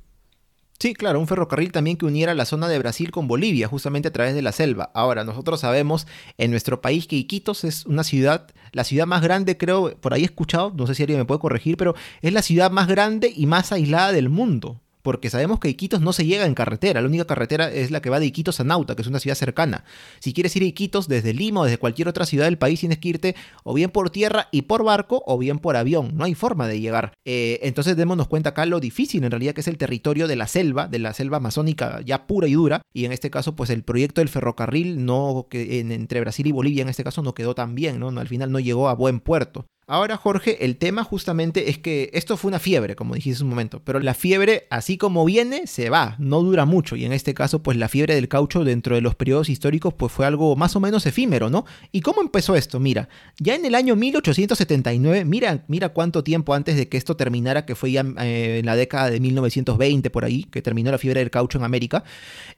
Sí, 0.78 0.94
claro, 0.94 1.20
un 1.22 1.28
ferrocarril 1.28 1.72
también 1.72 1.96
que 1.96 2.06
uniera 2.06 2.34
la 2.34 2.46
zona 2.46 2.68
de 2.68 2.78
Brasil 2.78 3.10
con 3.10 3.28
Bolivia, 3.28 3.68
justamente 3.68 4.10
a 4.10 4.14
través 4.14 4.36
de 4.36 4.42
la 4.42 4.52
selva. 4.52 4.92
Ahora, 4.94 5.24
nosotros 5.24 5.62
sabemos 5.62 6.06
en 6.38 6.52
nuestro 6.52 6.82
país 6.82 7.08
que 7.08 7.16
Iquitos 7.16 7.64
es 7.64 7.86
una 7.86 8.04
ciudad, 8.04 8.48
la 8.74 8.84
ciudad 8.84 9.08
más 9.08 9.22
grande, 9.22 9.58
creo, 9.58 9.96
por 9.98 10.14
ahí 10.14 10.24
he 10.24 10.26
escuchado, 10.26 10.74
no 10.76 10.86
sé 10.86 10.94
si 10.94 11.04
alguien 11.04 11.20
me 11.20 11.26
puede 11.26 11.40
corregir, 11.40 11.78
pero 11.78 11.96
es 12.22 12.34
la 12.34 12.42
ciudad 12.42 12.72
más 12.72 12.88
grande 12.88 13.32
y 13.34 13.46
más 13.46 13.72
aislada 13.72 14.12
del 14.12 14.30
mundo 14.30 14.82
porque 15.06 15.30
sabemos 15.30 15.60
que 15.60 15.70
Iquitos 15.70 16.02
no 16.02 16.14
se 16.14 16.26
llega 16.26 16.48
en 16.48 16.56
carretera, 16.56 17.00
la 17.00 17.08
única 17.08 17.26
carretera 17.26 17.72
es 17.72 17.92
la 17.92 18.02
que 18.02 18.10
va 18.10 18.20
de 18.20 18.26
Iquitos 18.26 18.60
a 18.60 18.64
Nauta, 18.64 18.96
que 18.96 19.04
es 19.04 19.08
una 19.08 19.20
ciudad 19.20 19.36
cercana. 19.36 19.86
Si 20.20 20.34
quieres 20.34 20.56
ir 20.56 20.64
a 20.64 20.66
Iquitos 20.66 21.08
desde 21.08 21.32
Lima 21.32 21.62
o 21.62 21.66
desde 21.66 21.78
cualquier 21.78 22.08
otra 22.08 22.26
ciudad 22.26 22.46
del 22.46 22.58
país, 22.58 22.80
tienes 22.80 22.98
que 22.98 23.10
irte 23.10 23.36
o 23.64 23.76
bien 23.76 23.92
por 23.92 24.10
tierra 24.10 24.48
y 24.52 24.64
por 24.64 24.84
barco 24.84 25.22
o 25.28 25.38
bien 25.38 25.60
por 25.60 25.76
avión, 25.76 26.18
no 26.18 26.24
hay 26.24 26.34
forma 26.34 26.68
de 26.68 26.80
llegar. 26.80 27.14
Eh, 27.24 27.60
entonces 27.62 27.96
démonos 27.96 28.28
cuenta 28.28 28.50
acá 28.50 28.66
lo 28.66 28.80
difícil 28.80 29.24
en 29.24 29.30
realidad 29.30 29.54
que 29.54 29.62
es 29.62 29.68
el 29.68 29.78
territorio 29.78 30.28
de 30.28 30.38
la 30.38 30.48
selva, 30.48 30.88
de 30.88 30.98
la 30.98 31.14
selva 31.14 31.38
amazónica 31.38 32.02
ya 32.04 32.26
pura 32.26 32.48
y 32.48 32.54
dura, 32.54 32.82
y 32.92 33.06
en 33.06 33.12
este 33.12 33.30
caso 33.30 33.56
pues 33.56 33.70
el 33.70 33.84
proyecto 33.84 34.22
del 34.22 34.30
ferrocarril 34.30 35.06
no 35.06 35.46
que 35.52 35.82
en, 35.82 35.92
entre 35.92 36.20
Brasil 36.22 36.48
y 36.48 36.52
Bolivia 36.52 36.82
en 36.82 36.90
este 36.90 37.04
caso 37.04 37.22
no 37.22 37.36
quedó 37.36 37.54
tan 37.54 37.76
bien, 37.76 38.00
¿no? 38.00 38.08
al 38.10 38.28
final 38.28 38.52
no 38.52 38.60
llegó 38.60 38.90
a 38.90 38.96
buen 38.96 39.20
puerto. 39.20 39.68
Ahora, 39.88 40.18
Jorge, 40.18 40.66
el 40.66 40.78
tema 40.78 41.04
justamente 41.04 41.70
es 41.70 41.78
que 41.78 42.10
esto 42.14 42.38
fue 42.38 42.50
una 42.50 42.58
fiebre, 42.58 42.96
como 42.96 43.14
dijiste 43.14 43.44
un 43.44 43.52
momento, 43.52 43.84
pero 43.84 44.00
la 44.00 44.16
fiebre, 44.16 44.66
así 44.72 44.98
como 44.98 45.24
viene, 45.26 45.68
se 45.68 45.92
va, 45.92 46.16
no 46.18 46.42
dura 46.42 46.66
mucho, 46.66 46.96
y 46.96 47.06
en 47.06 47.14
este 47.14 47.36
caso, 47.36 47.62
pues 47.62 47.78
la 47.78 47.88
fiebre 47.88 48.16
del 48.16 48.28
caucho 48.28 48.64
dentro 48.64 48.96
de 48.96 49.02
los 49.02 49.14
periodos 49.14 49.48
históricos, 49.48 49.94
pues 49.94 50.12
fue 50.12 50.26
algo 50.26 50.56
más 50.56 50.76
o 50.76 50.80
menos 50.80 51.06
efímero, 51.06 51.52
¿no? 51.52 51.66
¿Y 51.92 52.02
cómo 52.02 52.24
empezó 52.24 52.56
esto? 52.56 52.80
Mira, 52.80 53.10
ya 53.38 53.54
en 53.54 53.64
el 53.64 53.76
año 53.76 53.96
1879, 53.96 55.24
mira, 55.24 55.64
mira 55.68 55.90
cuánto 55.90 56.24
tiempo 56.24 56.56
antes 56.56 56.78
de 56.78 56.90
que 56.90 56.98
esto 56.98 57.16
terminara, 57.16 57.68
que 57.68 57.76
fue 57.76 57.92
ya 57.92 58.04
eh, 58.22 58.58
en 58.62 58.66
la 58.66 58.76
década 58.76 59.12
de 59.12 59.20
1920, 59.20 60.10
por 60.10 60.26
ahí, 60.26 60.46
que 60.46 60.64
terminó 60.64 60.90
la 60.90 60.98
fiebre 60.98 61.20
del 61.20 61.30
caucho 61.30 61.60
en 61.60 61.64
América, 61.64 62.04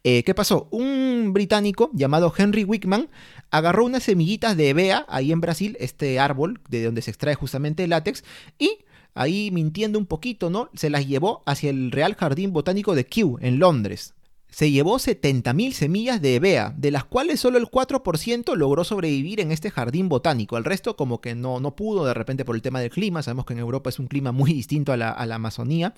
eh, 0.06 0.24
¿qué 0.24 0.34
pasó? 0.34 0.70
Un 0.72 1.34
británico 1.34 1.92
llamado 1.94 2.34
Henry 2.38 2.64
Wickman 2.64 3.10
agarró 3.50 3.84
unas 3.84 4.04
semillitas 4.04 4.56
de 4.56 4.70
Ebea, 4.70 5.06
ahí 5.10 5.34
en 5.34 5.42
Brasil, 5.42 5.76
este 5.82 6.20
árbol 6.20 6.62
de 6.70 6.84
donde 6.84 7.02
se 7.02 7.17
extrae 7.18 7.36
justamente 7.36 7.84
el 7.84 7.90
látex, 7.90 8.24
y 8.58 8.80
ahí 9.16 9.50
mintiendo 9.52 9.98
un 9.98 10.06
poquito, 10.06 10.50
¿no? 10.50 10.70
Se 10.76 10.90
las 10.90 11.08
llevó 11.08 11.42
hacia 11.46 11.72
el 11.72 11.92
Real 11.92 12.16
Jardín 12.16 12.54
Botánico 12.54 12.96
de 12.96 13.06
Kew, 13.06 13.40
en 13.42 13.60
Londres. 13.60 14.14
Se 14.50 14.72
llevó 14.72 14.98
70.000 14.98 15.72
semillas 15.74 16.22
de 16.22 16.36
Ebea, 16.36 16.74
de 16.78 16.90
las 16.90 17.04
cuales 17.04 17.40
solo 17.40 17.58
el 17.58 17.66
4% 17.66 18.56
logró 18.56 18.84
sobrevivir 18.84 19.40
en 19.40 19.52
este 19.52 19.70
jardín 19.70 20.10
botánico. 20.10 20.58
El 20.58 20.64
resto 20.64 20.96
como 20.96 21.22
que 21.22 21.36
no, 21.36 21.60
no 21.60 21.76
pudo, 21.76 22.06
de 22.06 22.14
repente 22.14 22.46
por 22.46 22.56
el 22.56 22.62
tema 22.62 22.80
del 22.80 22.90
clima. 22.90 23.22
Sabemos 23.22 23.46
que 23.46 23.54
en 23.54 23.60
Europa 23.60 23.90
es 23.90 24.00
un 24.00 24.08
clima 24.08 24.32
muy 24.32 24.54
distinto 24.54 24.94
a 24.94 24.98
la, 24.98 25.12
Amazonía. 25.12 25.94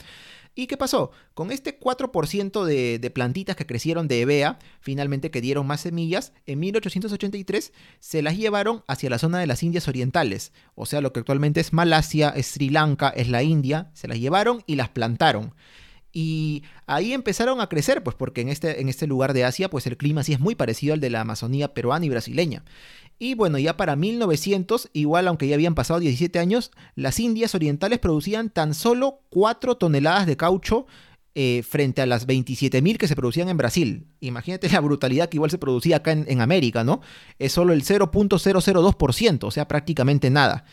¿Y 0.56 0.68
qué 0.68 0.76
pasó? 0.76 1.12
Con 1.36 1.52
este 1.52 1.80
4% 1.80 2.66
de, 2.66 3.00
de, 3.00 3.10
plantitas 3.12 3.56
que 3.56 3.68
crecieron 3.68 4.08
de 4.08 4.22
Ebea, 4.22 4.58
finalmente 4.82 5.32
que 5.32 5.42
dieron 5.42 5.68
más 5.68 5.82
semillas, 5.82 6.34
en 6.48 6.60
1883 6.60 7.72
se 8.00 8.22
las 8.22 8.36
llevaron 8.36 8.84
hacia 8.88 9.12
la 9.12 9.20
zona 9.20 9.40
de 9.40 9.48
las 9.48 9.64
Indias 9.64 9.88
Orientales, 9.88 10.52
o 10.76 10.86
sea, 10.86 11.02
lo 11.02 11.14
que 11.14 11.20
actualmente 11.20 11.62
es 11.62 11.72
Malasia, 11.72 12.30
es 12.30 12.48
Sri 12.48 12.70
Lanka, 12.70 13.10
es 13.10 13.30
la 13.30 13.44
India, 13.44 13.92
se 13.94 14.08
las 14.08 14.20
llevaron 14.20 14.64
y 14.66 14.76
las 14.76 14.90
plantaron. 14.90 15.54
Y 16.12 16.64
ahí 16.88 17.14
empezaron 17.14 17.62
a 17.62 17.68
crecer, 17.68 18.04
pues 18.04 18.16
porque 18.16 18.42
en 18.42 18.50
este, 18.50 18.82
en 18.82 18.90
este 18.90 19.06
lugar 19.06 19.34
de 19.34 19.44
Asia, 19.44 19.70
pues 19.70 19.86
el 19.88 19.98
clima 19.98 20.24
sí 20.24 20.34
es 20.34 20.40
muy 20.40 20.56
parecido 20.56 20.94
al 20.94 21.00
de 21.00 21.10
la 21.10 21.22
Amazonía 21.22 21.74
peruana 21.74 22.06
y 22.06 22.10
brasileña. 22.10 22.64
Y 23.20 23.36
bueno, 23.36 23.60
ya 23.60 23.76
para 23.76 23.96
1900, 23.96 24.90
igual 24.94 25.28
aunque 25.28 25.48
ya 25.48 25.56
habían 25.56 25.76
pasado 25.76 26.00
17 26.00 26.40
años, 26.40 26.72
las 26.96 27.20
Indias 27.20 27.54
Orientales 27.54 28.00
producían 28.00 28.50
tan 28.50 28.74
solo 28.74 29.22
4 29.30 29.76
toneladas 29.76 30.26
de 30.26 30.38
caucho 30.38 30.88
eh, 31.36 31.64
frente 31.64 32.02
a 32.02 32.06
las 32.06 32.28
27.000 32.28 32.98
que 32.98 33.08
se 33.08 33.16
producían 33.16 33.50
en 33.50 33.58
Brasil. 33.58 34.08
Imagínate 34.20 34.68
la 34.70 34.80
brutalidad 34.80 35.30
que 35.30 35.38
igual 35.38 35.52
se 35.52 35.58
producía 35.58 35.98
acá 35.98 36.12
en, 36.12 36.26
en 36.28 36.42
América, 36.42 36.84
¿no? 36.84 37.02
Es 37.38 37.52
solo 37.52 37.74
el 37.74 37.84
0.002%, 37.84 39.44
o 39.44 39.52
sea, 39.52 39.68
prácticamente 39.68 40.30
nada. 40.30 40.66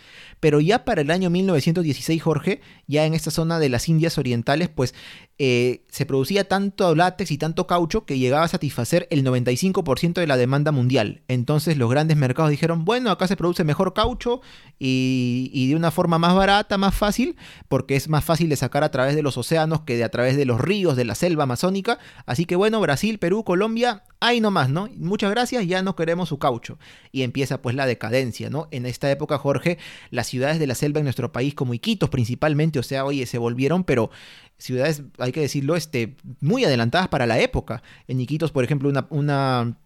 Pero 0.46 0.60
ya 0.60 0.84
para 0.84 1.00
el 1.00 1.10
año 1.10 1.28
1916, 1.28 2.22
Jorge, 2.22 2.60
ya 2.86 3.04
en 3.04 3.14
esta 3.14 3.32
zona 3.32 3.58
de 3.58 3.68
las 3.68 3.88
Indias 3.88 4.16
Orientales, 4.16 4.68
pues 4.68 4.94
eh, 5.38 5.84
se 5.88 6.06
producía 6.06 6.46
tanto 6.46 6.94
látex 6.94 7.32
y 7.32 7.36
tanto 7.36 7.66
caucho 7.66 8.06
que 8.06 8.18
llegaba 8.18 8.44
a 8.44 8.48
satisfacer 8.48 9.08
el 9.10 9.24
95% 9.24 10.14
de 10.14 10.26
la 10.28 10.36
demanda 10.36 10.70
mundial. 10.70 11.22
Entonces 11.26 11.76
los 11.76 11.90
grandes 11.90 12.16
mercados 12.16 12.52
dijeron, 12.52 12.84
bueno, 12.84 13.10
acá 13.10 13.26
se 13.26 13.36
produce 13.36 13.64
mejor 13.64 13.92
caucho 13.92 14.40
y, 14.78 15.50
y, 15.52 15.68
de 15.68 15.74
una 15.74 15.90
forma 15.90 16.18
más 16.18 16.34
barata, 16.36 16.78
más 16.78 16.94
fácil, 16.94 17.36
porque 17.66 17.96
es 17.96 18.08
más 18.08 18.24
fácil 18.24 18.48
de 18.48 18.56
sacar 18.56 18.84
a 18.84 18.90
través 18.92 19.16
de 19.16 19.22
los 19.22 19.36
océanos 19.36 19.80
que 19.80 19.96
de 19.96 20.04
a 20.04 20.10
través 20.10 20.36
de 20.36 20.44
los 20.44 20.60
ríos, 20.60 20.96
de 20.96 21.04
la 21.04 21.16
selva 21.16 21.42
amazónica. 21.42 21.98
Así 22.24 22.44
que 22.46 22.54
bueno, 22.54 22.80
Brasil, 22.80 23.18
Perú, 23.18 23.42
Colombia, 23.42 24.04
ahí 24.20 24.40
nomás, 24.40 24.70
¿no? 24.70 24.88
Muchas 24.96 25.30
gracias, 25.30 25.66
ya 25.66 25.82
no 25.82 25.96
queremos 25.96 26.28
su 26.28 26.38
caucho. 26.38 26.78
Y 27.12 27.22
empieza 27.22 27.60
pues 27.60 27.74
la 27.74 27.86
decadencia, 27.86 28.48
¿no? 28.48 28.68
En 28.70 28.86
esta 28.86 29.10
época, 29.10 29.38
Jorge, 29.38 29.78
las 30.10 30.32
ciudades 30.36 30.58
de 30.58 30.66
la 30.66 30.74
selva 30.74 31.00
en 31.00 31.04
nuestro 31.04 31.32
país, 31.32 31.54
como 31.54 31.72
Iquitos 31.72 32.10
principalmente, 32.10 32.78
o 32.78 32.82
sea, 32.82 33.06
oye, 33.06 33.24
se 33.24 33.38
volvieron, 33.38 33.84
pero 33.84 34.10
ciudades, 34.58 35.02
hay 35.18 35.32
que 35.32 35.40
decirlo, 35.40 35.76
este, 35.76 36.14
muy 36.40 36.62
adelantadas 36.64 37.08
para 37.08 37.24
la 37.24 37.40
época. 37.40 37.82
En 38.06 38.20
Iquitos, 38.20 38.52
por 38.52 38.62
ejemplo, 38.62 38.92
una, 39.08 39.78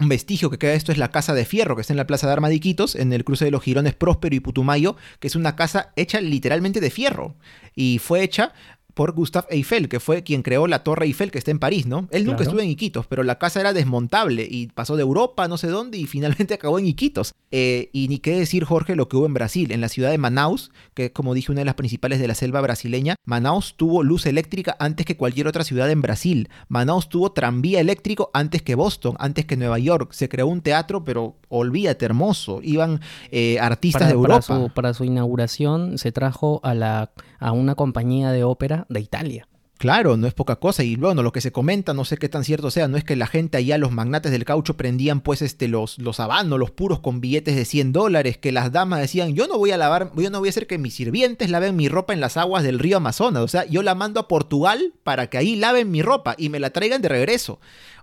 un 0.00 0.08
vestigio 0.08 0.48
que 0.48 0.56
queda 0.56 0.70
de 0.70 0.78
esto 0.78 0.90
es 0.90 0.96
la 0.96 1.10
Casa 1.10 1.34
de 1.34 1.44
Fierro, 1.44 1.74
que 1.76 1.82
está 1.82 1.92
en 1.92 1.98
la 1.98 2.06
Plaza 2.06 2.26
de 2.26 2.32
Armas 2.32 2.48
de 2.48 2.56
Iquitos, 2.56 2.96
en 2.96 3.12
el 3.12 3.24
cruce 3.24 3.44
de 3.44 3.50
los 3.50 3.62
Girones 3.62 3.94
Próspero 3.94 4.34
y 4.34 4.40
Putumayo, 4.40 4.96
que 5.18 5.28
es 5.28 5.36
una 5.36 5.54
casa 5.54 5.92
hecha 5.96 6.22
literalmente 6.22 6.80
de 6.80 6.90
fierro. 6.90 7.36
Y 7.74 7.98
fue 7.98 8.22
hecha 8.22 8.54
por 8.94 9.12
Gustave 9.12 9.46
Eiffel, 9.50 9.88
que 9.88 10.00
fue 10.00 10.22
quien 10.22 10.42
creó 10.42 10.66
la 10.66 10.82
Torre 10.84 11.06
Eiffel 11.06 11.30
que 11.30 11.38
está 11.38 11.50
en 11.50 11.58
París, 11.58 11.86
¿no? 11.86 12.08
Él 12.10 12.24
nunca 12.24 12.38
Claro. 12.38 12.50
estuvo 12.50 12.60
en 12.62 12.70
Iquitos, 12.70 13.06
pero 13.06 13.22
la 13.22 13.38
casa 13.38 13.60
era 13.60 13.72
desmontable 13.72 14.46
y 14.50 14.68
pasó 14.68 14.96
de 14.96 15.02
Europa, 15.02 15.48
no 15.48 15.56
sé 15.58 15.68
dónde, 15.68 15.98
y 15.98 16.06
finalmente 16.06 16.54
acabó 16.54 16.78
en 16.78 16.86
Iquitos. 16.86 17.32
Eh, 17.50 17.90
y 17.92 18.08
ni 18.08 18.18
qué 18.18 18.36
decir, 18.38 18.64
Jorge, 18.64 18.94
lo 18.96 19.08
que 19.08 19.16
hubo 19.16 19.26
en 19.26 19.34
Brasil, 19.34 19.72
en 19.72 19.80
la 19.80 19.88
ciudad 19.88 20.10
de 20.10 20.18
Manaus, 20.18 20.70
que 20.94 21.06
es 21.06 21.10
como 21.10 21.34
dije 21.34 21.50
una 21.52 21.60
de 21.62 21.64
las 21.64 21.74
principales 21.74 22.20
de 22.20 22.28
la 22.28 22.34
selva 22.34 22.60
brasileña. 22.60 23.16
Manaus 23.24 23.76
tuvo 23.76 24.02
luz 24.02 24.26
eléctrica 24.26 24.76
antes 24.78 25.04
que 25.06 25.16
cualquier 25.16 25.46
otra 25.48 25.64
ciudad 25.64 25.90
en 25.90 26.02
Brasil. 26.02 26.48
Manaus 26.68 27.08
tuvo 27.08 27.32
tranvía 27.32 27.80
eléctrico 27.80 28.30
antes 28.34 28.62
que 28.62 28.74
Boston, 28.74 29.16
antes 29.18 29.44
que 29.46 29.56
Nueva 29.56 29.78
York. 29.78 30.12
Se 30.12 30.28
creó 30.28 30.46
un 30.46 30.60
teatro, 30.62 31.04
pero 31.04 31.36
olvídate, 31.50 32.06
hermoso. 32.06 32.60
Iban 32.62 33.00
eh, 33.30 33.58
artistas 33.60 34.02
Para, 34.02 34.12
de 34.12 34.18
para 34.18 34.34
Europa. 34.34 34.56
su, 34.56 34.74
para 34.74 34.94
su 34.94 35.04
inauguración 35.04 35.98
se 35.98 36.12
trajo 36.12 36.60
a, 36.62 36.74
la, 36.74 37.10
a 37.38 37.52
una 37.52 37.74
compañía 37.74 38.32
de 38.32 38.44
ópera 38.44 38.86
de 38.88 39.00
Italia. 39.00 39.46
Claro, 39.80 40.18
no 40.18 40.26
es 40.26 40.34
poca 40.34 40.56
cosa. 40.56 40.84
Y 40.84 40.96
bueno, 40.96 41.22
lo 41.22 41.32
que 41.32 41.40
se 41.40 41.52
comenta, 41.52 41.94
no 41.94 42.04
sé 42.04 42.18
qué 42.18 42.28
tan 42.28 42.44
cierto 42.44 42.70
sea, 42.70 42.86
no 42.86 42.98
es 42.98 43.04
que 43.04 43.16
la 43.16 43.26
gente 43.26 43.56
allá, 43.56 43.78
los 43.78 43.92
magnates 43.92 44.30
del 44.30 44.44
caucho, 44.44 44.76
prendían 44.76 45.22
pues 45.22 45.40
este, 45.40 45.68
los, 45.68 45.98
los 45.98 46.20
habanos, 46.20 46.58
los 46.58 46.70
puros 46.70 47.00
con 47.00 47.22
billetes 47.22 47.56
de 47.56 47.64
100 47.64 47.92
dólares, 47.92 48.36
que 48.36 48.52
las 48.52 48.72
damas 48.72 49.00
decían, 49.00 49.34
yo 49.34 49.46
no 49.46 49.56
voy 49.56 49.70
a 49.70 49.78
lavar, 49.78 50.12
yo 50.14 50.28
no 50.28 50.40
voy 50.40 50.48
a 50.48 50.50
hacer 50.50 50.66
que 50.66 50.76
mis 50.76 50.92
sirvientes 50.92 51.48
laven 51.48 51.76
mi 51.76 51.88
ropa 51.88 52.12
en 52.12 52.20
las 52.20 52.36
aguas 52.36 52.62
del 52.62 52.78
río 52.78 52.98
Amazonas. 52.98 53.42
O 53.42 53.48
sea, 53.48 53.64
yo 53.64 53.82
la 53.82 53.94
mando 53.94 54.20
a 54.20 54.28
Portugal 54.28 54.92
para 55.02 55.28
que 55.28 55.38
ahí 55.38 55.56
laven 55.56 55.90
mi 55.90 56.02
ropa 56.02 56.34
y 56.36 56.50
me 56.50 56.60
la 56.60 56.68
traigan 56.68 57.00
de 57.00 57.08
regreso. 57.08 57.58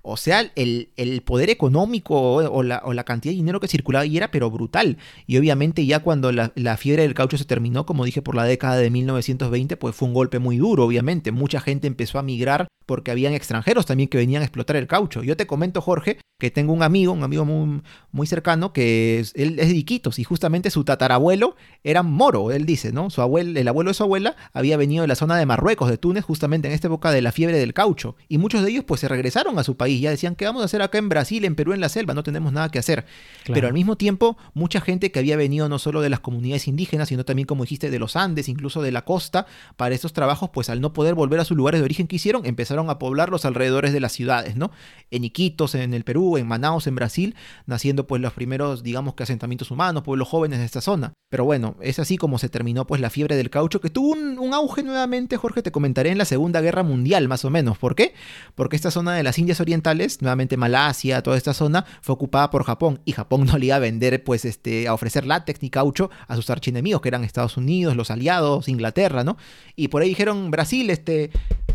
O 0.09 0.17
sea, 0.17 0.51
el, 0.55 0.89
el 0.95 1.21
poder 1.21 1.49
económico 1.49 2.15
o, 2.15 2.49
o 2.49 2.63
la, 2.63 2.81
o 2.85 2.93
la 2.93 3.03
cantidad 3.03 3.31
de 3.33 3.37
dinero 3.37 3.59
que 3.59 3.67
circulaba 3.67 4.03
ahí 4.03 4.15
era 4.15 4.31
pero 4.31 4.49
brutal. 4.49 4.97
Y 5.25 5.37
obviamente 5.37 5.85
ya 5.85 5.99
cuando 5.99 6.31
la, 6.31 6.53
la 6.55 6.77
fiebre 6.77 7.03
del 7.03 7.13
caucho 7.13 7.37
se 7.37 7.45
terminó, 7.45 7.85
como 7.85 8.05
dije, 8.05 8.21
por 8.21 8.35
la 8.35 8.45
década 8.45 8.77
de 8.77 8.89
1920, 8.89 9.75
pues 9.75 9.95
fue 9.95 10.07
un 10.07 10.13
golpe 10.13 10.39
muy 10.39 10.57
duro, 10.57 10.85
obviamente. 10.85 11.31
Mucha 11.31 11.59
gente 11.59 11.87
empezó 11.87 12.19
a 12.19 12.23
migrar 12.23 12.67
porque 12.87 13.11
habían 13.11 13.33
extranjeros 13.33 13.85
también 13.85 14.09
que 14.09 14.17
venían 14.17 14.41
a 14.41 14.45
explotar 14.45 14.77
el 14.77 14.87
caucho. 14.87 15.21
Yo 15.21 15.37
te 15.37 15.45
comento, 15.45 15.81
Jorge, 15.81 16.17
que 16.39 16.49
tengo 16.51 16.71
un 16.71 16.83
amigo, 16.83 17.11
un 17.11 17.23
amigo 17.23 17.45
muy, 17.45 17.81
muy 18.11 18.27
cercano, 18.27 18.71
que 18.71 19.19
es, 19.19 19.33
él 19.35 19.59
es 19.59 19.67
de 19.69 19.75
Iquitos 19.75 20.19
y 20.19 20.23
justamente 20.23 20.69
su 20.69 20.83
tatarabuelo 20.83 21.55
era 21.83 22.01
moro, 22.01 22.51
él 22.51 22.65
dice, 22.65 22.91
¿no? 22.91 23.09
Su 23.09 23.21
abuelo, 23.21 23.59
el 23.59 23.67
abuelo 23.67 23.89
de 23.89 23.95
su 23.95 24.03
abuela 24.03 24.35
había 24.53 24.77
venido 24.77 25.01
de 25.01 25.07
la 25.07 25.15
zona 25.15 25.35
de 25.35 25.45
Marruecos, 25.45 25.89
de 25.89 25.97
Túnez, 25.97 26.23
justamente 26.23 26.67
en 26.67 26.73
esta 26.73 26.87
época 26.87 27.11
de 27.11 27.21
la 27.21 27.31
fiebre 27.31 27.57
del 27.57 27.73
caucho. 27.73 28.15
Y 28.29 28.37
muchos 28.37 28.63
de 28.63 28.69
ellos 28.69 28.85
pues 28.85 29.01
se 29.01 29.07
regresaron 29.07 29.59
a 29.59 29.63
su 29.63 29.75
país, 29.75 29.99
ya 29.99 30.09
decían, 30.09 30.35
¿qué 30.35 30.45
vamos 30.45 30.61
a 30.61 30.65
hacer 30.65 30.81
acá 30.81 30.97
en 30.97 31.09
Brasil, 31.09 31.43
en 31.43 31.55
Perú, 31.55 31.73
en 31.73 31.81
la 31.81 31.89
selva? 31.89 32.13
No 32.13 32.23
tenemos 32.23 32.53
nada 32.53 32.69
que 32.69 32.79
hacer. 32.79 33.05
Claro. 33.43 33.55
Pero 33.55 33.67
al 33.67 33.73
mismo 33.73 33.97
tiempo, 33.97 34.37
mucha 34.53 34.79
gente 34.79 35.11
que 35.11 35.19
había 35.19 35.35
venido 35.35 35.67
no 35.67 35.79
solo 35.79 36.01
de 36.01 36.09
las 36.09 36.21
comunidades 36.21 36.67
indígenas, 36.67 37.09
sino 37.09 37.25
también, 37.25 37.47
como 37.47 37.63
dijiste, 37.63 37.89
de 37.89 37.99
los 37.99 38.15
Andes, 38.15 38.47
incluso 38.47 38.81
de 38.81 38.91
la 38.91 39.03
costa, 39.03 39.47
para 39.75 39.93
estos 39.95 40.13
trabajos, 40.13 40.51
pues 40.51 40.69
al 40.69 40.79
no 40.79 40.93
poder 40.93 41.15
volver 41.15 41.39
a 41.39 41.45
sus 41.45 41.57
lugares 41.57 41.81
de 41.81 41.85
origen 41.85 42.07
que 42.07 42.15
hicieron, 42.17 42.45
empezaron 42.45 42.76
a 42.77 42.99
poblar 42.99 43.29
los 43.29 43.45
alrededores 43.45 43.93
de 43.93 43.99
las 43.99 44.11
ciudades, 44.11 44.55
¿no? 44.55 44.71
En 45.11 45.23
Iquitos, 45.23 45.75
en 45.75 45.93
el 45.93 46.03
Perú, 46.03 46.37
en 46.37 46.47
Manaus, 46.47 46.87
en 46.87 46.95
Brasil, 46.95 47.35
naciendo 47.65 48.07
pues 48.07 48.21
los 48.21 48.33
primeros, 48.33 48.83
digamos 48.83 49.15
que 49.15 49.23
asentamientos 49.23 49.71
humanos, 49.71 50.03
pueblos 50.03 50.27
jóvenes 50.27 50.59
de 50.59 50.65
esta 50.65 50.81
zona. 50.81 51.13
Pero 51.29 51.43
bueno, 51.43 51.75
es 51.81 51.99
así 51.99 52.17
como 52.17 52.37
se 52.39 52.49
terminó 52.49 52.87
pues 52.87 53.01
la 53.01 53.09
fiebre 53.09 53.35
del 53.35 53.49
caucho, 53.49 53.81
que 53.81 53.89
tuvo 53.89 54.13
un, 54.13 54.39
un 54.39 54.53
auge 54.53 54.83
nuevamente, 54.83 55.37
Jorge, 55.37 55.61
te 55.61 55.71
comentaré 55.71 56.11
en 56.11 56.17
la 56.17 56.25
Segunda 56.25 56.61
Guerra 56.61 56.83
Mundial, 56.83 57.27
más 57.27 57.43
o 57.43 57.49
menos. 57.49 57.77
¿Por 57.77 57.95
qué? 57.95 58.13
Porque 58.55 58.75
esta 58.75 58.91
zona 58.91 59.15
de 59.15 59.23
las 59.23 59.37
Indias 59.39 59.59
Orientales, 59.59 60.21
nuevamente 60.21 60.55
Malasia, 60.55 61.23
toda 61.23 61.37
esta 61.37 61.53
zona, 61.53 61.85
fue 62.01 62.13
ocupada 62.13 62.49
por 62.49 62.63
Japón 62.63 63.01
y 63.03 63.13
Japón 63.13 63.45
no 63.45 63.57
le 63.57 63.67
iba 63.67 63.75
a 63.75 63.79
vender, 63.79 64.23
pues, 64.23 64.45
este, 64.45 64.87
a 64.87 64.93
ofrecer 64.93 65.25
látex 65.25 65.61
ni 65.61 65.69
caucho 65.69 66.09
a 66.27 66.35
sus 66.35 66.49
archienemigos, 66.49 67.01
que 67.01 67.09
eran 67.09 67.23
Estados 67.23 67.57
Unidos, 67.57 67.95
los 67.95 68.11
aliados, 68.11 68.67
Inglaterra, 68.67 69.23
¿no? 69.23 69.37
Y 69.75 69.87
por 69.89 70.01
ahí 70.01 70.09
dijeron, 70.09 70.51
Brasil, 70.51 70.89
este, 70.89 71.31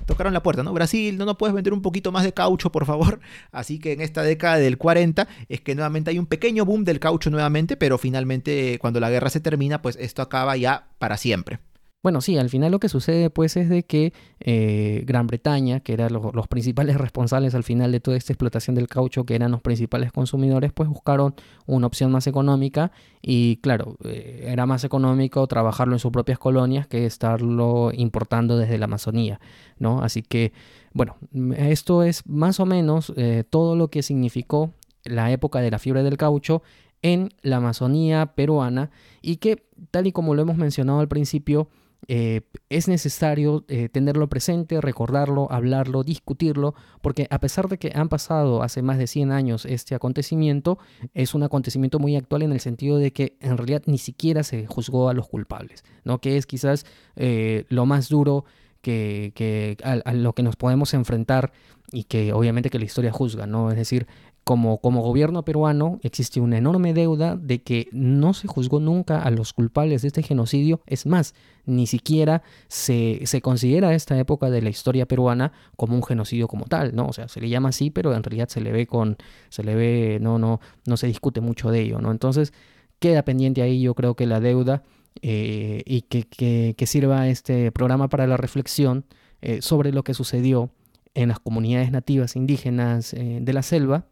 tocaron 0.07 0.33
la 0.33 0.43
puerta, 0.43 0.63
¿no? 0.63 0.73
Brasil, 0.73 0.92
no 1.17 1.25
nos 1.25 1.37
puedes 1.37 1.55
vender 1.55 1.73
un 1.73 1.83
poquito 1.83 2.13
más 2.13 2.25
de 2.25 2.33
caucho, 2.33 2.71
por 2.71 2.87
favor. 2.87 3.21
Así 3.53 3.79
que 3.79 3.93
en 3.93 4.01
esta 4.01 4.23
década 4.23 4.59
del 4.59 4.79
40 4.79 5.29
es 5.49 5.61
que 5.61 5.75
nuevamente 5.75 6.11
hay 6.11 6.19
un 6.19 6.27
pequeño 6.27 6.65
boom 6.65 6.85
del 6.85 7.01
caucho 7.01 7.31
nuevamente, 7.31 7.77
pero 7.77 7.99
finalmente 7.99 8.79
cuando 8.81 9.01
la 9.01 9.11
guerra 9.11 9.31
se 9.31 9.41
termina, 9.41 9.83
pues 9.83 9.97
esto 10.01 10.23
acaba 10.23 10.57
ya 10.57 10.89
para 10.99 11.17
siempre. 11.17 11.59
Bueno, 12.03 12.21
sí, 12.21 12.37
al 12.37 12.51
final 12.51 12.73
lo 12.73 12.81
que 12.81 12.89
sucede 12.89 13.31
pues 13.31 13.57
es 13.57 13.69
de 13.69 13.85
que 13.85 14.13
eh, 14.41 15.05
Gran 15.07 15.29
Bretaña, 15.29 15.79
que 15.81 15.93
eran 15.93 16.13
los, 16.13 16.49
principales 16.49 16.97
responsables 16.99 17.55
al 17.55 17.63
final 17.63 17.93
de 17.93 18.01
toda 18.01 18.17
esta 18.17 18.33
explotación 18.33 18.75
del 18.75 18.89
caucho, 18.89 19.25
que 19.25 19.37
eran 19.37 19.53
los 19.53 19.61
principales 19.61 20.11
consumidores, 20.11 20.73
pues 20.73 20.89
buscaron 20.89 21.37
una 21.67 21.87
opción 21.87 22.11
más 22.11 22.27
económica 22.27 22.91
y 23.23 23.59
claro, 23.59 23.97
eh, 24.05 24.47
era 24.49 24.67
más 24.67 24.83
económico 24.83 25.47
trabajarlo 25.47 25.95
en 25.95 26.01
sus 26.01 26.11
propias 26.11 26.41
colonias 26.41 26.89
que 26.89 27.07
estarlo 27.07 27.93
importando 27.95 28.59
desde 28.59 28.79
la 28.79 28.87
Amazonía, 28.87 29.41
¿no? 29.79 30.03
Así 30.03 30.23
que, 30.23 30.53
bueno, 30.93 31.17
esto 31.57 32.03
es 32.03 32.27
más 32.27 32.59
o 32.59 32.67
menos 32.67 33.13
eh, 33.17 33.45
todo 33.49 33.77
lo 33.77 33.89
que 33.89 34.03
significó 34.03 34.73
la 35.05 35.31
época 35.31 35.61
de 35.61 35.71
la 35.71 35.79
fiebre 35.79 36.03
del 36.03 36.17
caucho 36.17 36.63
en 37.01 37.31
la 37.43 37.57
Amazonía 37.57 38.27
peruana 38.35 38.91
y 39.21 39.37
que, 39.37 39.65
tal 39.93 40.09
y 40.09 40.13
como 40.13 40.35
lo 40.35 40.43
hemos 40.43 40.57
mencionado 40.57 40.99
al 40.99 41.09
principio, 41.09 41.69
eh, 42.09 42.41
es 42.69 42.89
necesario 42.89 43.65
eh, 43.69 43.89
tenerlo 43.89 44.29
presente, 44.29 44.81
recordarlo, 44.81 45.51
hablarlo, 45.51 46.03
discutirlo, 46.03 46.75
porque 47.01 47.29
a 47.31 47.39
pesar 47.39 47.69
de 47.69 47.79
que 47.79 47.93
han 47.95 48.09
pasado 48.09 48.63
hace 48.63 48.83
más 48.83 48.99
de 48.99 49.07
100 49.07 49.31
años 49.31 49.65
este 49.67 49.95
acontecimiento, 49.95 50.79
es 51.15 51.35
un 51.35 51.43
acontecimiento 51.43 51.99
muy 51.99 52.17
actual 52.17 52.43
en 52.43 52.53
el 52.53 52.61
sentido 52.61 52.99
de 52.99 53.13
que 53.13 53.37
en 53.41 53.57
realidad 53.57 53.83
ni 53.87 53.99
siquiera 53.99 54.43
se 54.43 54.67
juzgó 54.67 55.09
a 55.09 55.15
los 55.15 55.29
culpables, 55.29 55.85
¿no? 56.05 56.21
que 56.21 56.37
es 56.37 56.47
quizás 56.47 56.87
eh, 57.17 57.67
lo 57.69 57.87
más 57.87 58.09
duro 58.09 58.45
que, 58.81 59.33
que 59.37 59.77
a, 59.85 59.93
a 59.93 60.13
lo 60.13 60.35
que 60.35 60.43
nos 60.43 60.57
podemos 60.57 60.93
enfrentar 60.95 61.53
y 61.93 62.05
que 62.05 62.33
obviamente 62.33 62.71
que 62.71 62.79
la 62.79 62.87
historia 62.87 63.13
juzga, 63.13 63.47
¿no? 63.47 63.71
Es 63.71 63.77
decir, 63.77 64.07
como, 64.45 64.79
gobierno 64.79 65.45
peruano 65.45 66.01
existe 66.03 66.41
una 66.41 66.59
enorme 66.59 66.95
deuda 66.95 67.37
de 67.37 67.63
que 67.63 67.89
no 67.93 68.35
se 68.35 68.49
juzgó 68.49 68.81
nunca 68.81 69.23
a 69.23 69.31
los 69.31 69.53
culpables 69.53 70.03
de 70.03 70.09
este 70.09 70.23
genocidio. 70.23 70.81
Es 70.87 71.07
más, 71.07 71.35
ni 71.65 71.87
siquiera 71.87 72.43
se, 72.69 73.21
se 73.25 73.41
considera 73.41 73.95
esta 73.95 74.19
época 74.19 74.51
de 74.51 74.61
la 74.63 74.71
historia 74.71 75.07
peruana 75.07 75.53
como 75.77 75.95
un 75.95 76.03
genocidio 76.03 76.49
como 76.49 76.65
tal, 76.65 76.95
¿no? 76.95 77.07
O 77.07 77.13
sea, 77.13 77.29
se 77.29 77.41
le 77.41 77.49
llama 77.49 77.69
así, 77.69 77.91
pero 77.91 78.15
en 78.15 78.23
realidad 78.23 78.49
se 78.49 78.61
le 78.61 78.73
ve 78.73 78.87
con, 78.87 79.17
se 79.49 79.63
le 79.63 79.75
ve, 79.77 80.19
no, 80.21 80.39
no, 80.39 80.61
no 80.87 80.97
se 80.97 81.07
discute 81.07 81.41
mucho 81.41 81.71
de 81.71 81.81
ello, 81.81 82.01
¿no? 82.01 82.11
Entonces, 82.11 82.53
queda 82.99 83.25
pendiente 83.25 83.63
ahí 83.63 83.81
yo 83.81 83.95
creo 83.95 84.17
que 84.17 84.27
la 84.27 84.41
deuda 84.41 84.83
eh, 85.21 85.83
y 85.87 86.03
que, 86.03 86.25
que, 86.25 86.75
que, 86.77 86.87
sirva 86.87 87.29
este 87.29 87.71
programa 87.71 88.09
para 88.09 88.27
la 88.27 88.37
reflexión 88.37 89.05
eh, 89.41 89.61
sobre 89.61 89.93
lo 89.93 90.05
que 90.05 90.15
sucedió 90.15 90.71
en 91.15 91.29
las 91.29 91.39
comunidades 91.39 91.91
nativas 91.93 92.35
indígenas 92.35 93.13
eh, 93.13 93.39
de 93.43 93.53
la 93.53 93.63
selva 93.63 94.07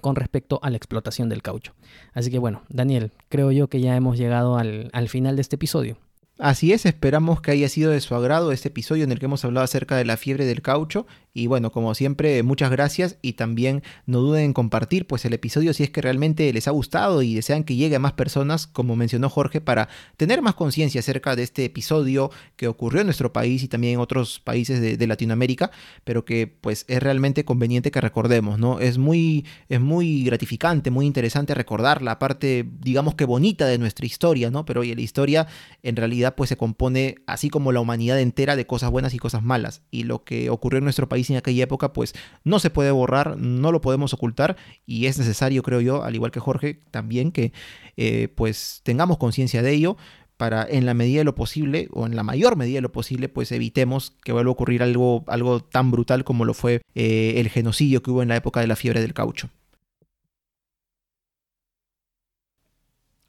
con 0.00 0.16
respecto 0.16 0.58
a 0.62 0.70
la 0.70 0.76
explotación 0.76 1.28
del 1.28 1.42
caucho. 1.42 1.74
Así 2.12 2.30
que 2.30 2.38
bueno, 2.38 2.62
Daniel, 2.68 3.12
creo 3.28 3.52
yo 3.52 3.68
que 3.68 3.80
ya 3.80 3.96
hemos 3.96 4.18
llegado 4.18 4.56
al, 4.56 4.90
al 4.92 5.08
final 5.08 5.36
de 5.36 5.42
este 5.42 5.56
episodio. 5.56 5.96
Así 6.38 6.72
es, 6.72 6.86
esperamos 6.86 7.40
que 7.40 7.50
haya 7.50 7.68
sido 7.68 7.90
de 7.90 8.00
su 8.00 8.14
agrado 8.14 8.52
este 8.52 8.68
episodio 8.68 9.02
en 9.02 9.10
el 9.10 9.18
que 9.18 9.24
hemos 9.24 9.44
hablado 9.44 9.64
acerca 9.64 9.96
de 9.96 10.04
la 10.04 10.16
fiebre 10.16 10.46
del 10.46 10.62
caucho. 10.62 11.04
Y 11.38 11.46
bueno, 11.46 11.70
como 11.70 11.94
siempre, 11.94 12.42
muchas 12.42 12.68
gracias 12.72 13.16
y 13.22 13.34
también 13.34 13.84
no 14.06 14.18
duden 14.18 14.42
en 14.42 14.52
compartir 14.52 15.06
pues 15.06 15.24
el 15.24 15.34
episodio 15.34 15.72
si 15.72 15.84
es 15.84 15.90
que 15.90 16.02
realmente 16.02 16.52
les 16.52 16.66
ha 16.66 16.72
gustado 16.72 17.22
y 17.22 17.32
desean 17.32 17.62
que 17.62 17.76
llegue 17.76 17.94
a 17.94 18.00
más 18.00 18.14
personas, 18.14 18.66
como 18.66 18.96
mencionó 18.96 19.30
Jorge, 19.30 19.60
para 19.60 19.88
tener 20.16 20.42
más 20.42 20.56
conciencia 20.56 20.98
acerca 20.98 21.36
de 21.36 21.44
este 21.44 21.64
episodio 21.64 22.32
que 22.56 22.66
ocurrió 22.66 23.02
en 23.02 23.06
nuestro 23.06 23.32
país 23.32 23.62
y 23.62 23.68
también 23.68 23.94
en 23.94 24.00
otros 24.00 24.40
países 24.40 24.80
de, 24.80 25.06
Latinoamérica, 25.06 25.70
pero 26.04 26.24
que 26.24 26.48
pues 26.48 26.84
es 26.88 27.00
realmente 27.00 27.44
conveniente 27.44 27.92
que 27.92 28.00
recordemos, 28.00 28.58
¿no? 28.58 28.80
Es 28.80 28.98
muy, 28.98 29.46
es 29.68 29.80
muy 29.80 30.24
gratificante, 30.24 30.90
muy 30.90 31.06
interesante 31.06 31.54
recordar 31.54 32.02
la 32.02 32.18
parte, 32.18 32.68
digamos 32.80 33.14
que 33.14 33.24
bonita 33.24 33.66
de 33.66 33.78
nuestra 33.78 34.04
historia, 34.04 34.50
¿no? 34.50 34.66
Pero 34.66 34.80
oye, 34.80 34.94
la 34.96 35.00
historia 35.02 35.46
en 35.84 35.94
realidad 35.94 36.34
pues 36.34 36.48
se 36.48 36.56
compone, 36.56 37.14
así 37.26 37.48
como 37.48 37.70
la 37.70 37.80
humanidad 37.80 38.20
entera, 38.20 38.56
de 38.56 38.66
cosas 38.66 38.90
buenas 38.90 39.14
y 39.14 39.18
cosas 39.18 39.42
malas. 39.44 39.82
Y 39.90 40.02
lo 40.02 40.24
que 40.24 40.50
ocurrió 40.50 40.78
en 40.78 40.84
nuestro 40.84 41.08
país 41.08 41.27
en 41.32 41.38
aquella 41.38 41.64
época, 41.64 41.92
pues 41.92 42.14
no 42.44 42.58
se 42.58 42.70
puede 42.70 42.90
borrar, 42.90 43.36
no 43.38 43.72
lo 43.72 43.80
podemos 43.80 44.14
ocultar 44.14 44.56
y 44.86 45.06
es 45.06 45.18
necesario, 45.18 45.62
creo 45.62 45.80
yo, 45.80 46.04
al 46.04 46.14
igual 46.14 46.30
que 46.30 46.40
Jorge, 46.40 46.80
también 46.90 47.32
que 47.32 47.52
eh, 47.96 48.28
pues 48.34 48.80
tengamos 48.84 49.18
conciencia 49.18 49.62
de 49.62 49.72
ello 49.72 49.96
para 50.36 50.66
en 50.68 50.86
la 50.86 50.94
medida 50.94 51.18
de 51.18 51.24
lo 51.24 51.34
posible 51.34 51.88
o 51.92 52.06
en 52.06 52.16
la 52.16 52.22
mayor 52.22 52.56
medida 52.56 52.76
de 52.76 52.82
lo 52.82 52.92
posible 52.92 53.28
pues 53.28 53.50
evitemos 53.52 54.12
que 54.22 54.32
vuelva 54.32 54.50
a 54.50 54.52
ocurrir 54.52 54.82
algo, 54.82 55.24
algo 55.26 55.60
tan 55.60 55.90
brutal 55.90 56.24
como 56.24 56.44
lo 56.44 56.54
fue 56.54 56.80
eh, 56.94 57.34
el 57.36 57.48
genocidio 57.48 58.02
que 58.02 58.10
hubo 58.10 58.22
en 58.22 58.28
la 58.28 58.36
época 58.36 58.60
de 58.60 58.68
la 58.68 58.76
fiebre 58.76 59.00
del 59.02 59.14
caucho. 59.14 59.50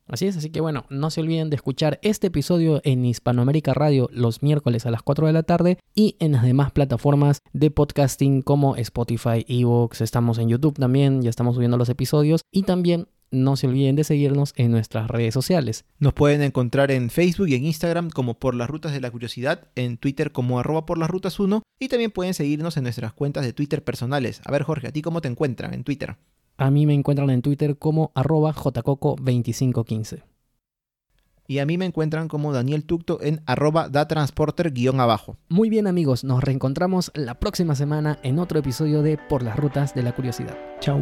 Así 0.10 0.26
es, 0.26 0.36
así 0.36 0.49
que 0.49 0.60
bueno, 0.60 0.86
no 0.89 1.12
se 1.12 1.22
olviden 1.22 1.51
de 1.51 1.55
escuchar 1.55 1.99
este 2.01 2.28
episodio 2.28 2.82
en 2.84 3.05
Hispanoamérica 3.05 3.76
Radio 3.76 4.10
los 4.12 4.41
miércoles 4.41 4.88
a 4.88 4.91
las 4.91 5.03
4 5.03 5.28
de 5.28 5.34
la 5.34 5.43
tarde 5.43 5.78
y 5.93 6.16
en 6.20 6.32
las 6.32 6.41
demás 6.41 6.72
plataformas 6.72 7.39
de 7.53 7.70
podcasting 7.70 8.41
como 8.41 8.76
Spotify, 8.76 9.45
Evox, 9.47 10.01
estamos 10.01 10.39
en 10.39 10.49
YouTube 10.49 10.80
también, 10.80 11.22
ya 11.22 11.30
estamos 11.30 11.55
subiendo 11.55 11.78
los 11.78 11.89
episodios 11.89 12.41
y 12.51 12.64
también 12.64 13.07
no 13.32 13.55
se 13.55 13.68
olviden 13.68 13.95
de 13.95 14.03
seguirnos 14.03 14.53
en 14.55 14.72
nuestras 14.72 15.07
redes 15.07 15.36
sociales. 15.36 15.86
Nos 15.99 16.14
pueden 16.14 16.41
encontrar 16.41 16.89
en 16.89 17.12
Facebook 17.12 17.49
y 17.49 17.55
en 17.55 17.66
Instagram 17.66 18.10
como 18.10 18.39
por 18.39 18.55
las 18.55 18.70
rutas 18.70 18.93
de 18.93 19.01
la 19.01 19.12
curiosidad, 19.12 19.68
en 19.76 19.97
Twitter 19.97 20.32
como 20.32 20.60
arroba 20.60 20.88
por 20.88 20.97
las 20.97 21.10
rutas 21.12 21.39
1 21.39 21.62
y 21.80 21.88
también 21.89 22.10
pueden 22.10 22.34
seguirnos 22.34 22.78
en 22.78 22.84
nuestras 22.84 23.14
cuentas 23.14 23.45
de 23.45 23.53
Twitter 23.53 23.84
personales. 23.84 24.41
A 24.45 24.51
ver 24.51 24.64
Jorge, 24.64 24.88
¿a 24.88 24.91
ti 24.91 25.03
cómo 25.03 25.22
te 25.22 25.28
encuentran 25.28 25.74
en 25.74 25.84
Twitter? 25.84 26.18
A 26.60 26.72
mí 26.72 26.86
me 26.86 26.93
encuentran 26.93 27.30
en 27.30 27.41
Twitter 27.41 27.78
como 27.78 28.12
arroba 28.16 28.53
jcoco2515. 28.53 30.24
Y 31.47 31.60
a 31.60 31.66
mí 31.66 31.78
me 31.78 31.86
encuentran 31.86 32.28
como 32.28 32.51
Daniel 32.51 32.86
Tucto 32.86 33.20
en 33.22 33.41
arroba 33.45 33.88
datransporter-abajo. 33.88 35.38
Muy 35.47 35.70
bien 35.70 35.88
amigos, 35.88 36.26
nos 36.26 36.43
reencontramos 36.43 37.12
la 37.16 37.39
próxima 37.39 37.76
semana 37.76 38.20
en 38.24 38.39
otro 38.39 38.60
episodio 38.60 39.01
de 39.01 39.18
Por 39.18 39.41
las 39.41 39.57
Rutas 39.57 39.95
de 39.95 40.03
la 40.03 40.14
Curiosidad. 40.14 40.57
Chau. 40.82 40.99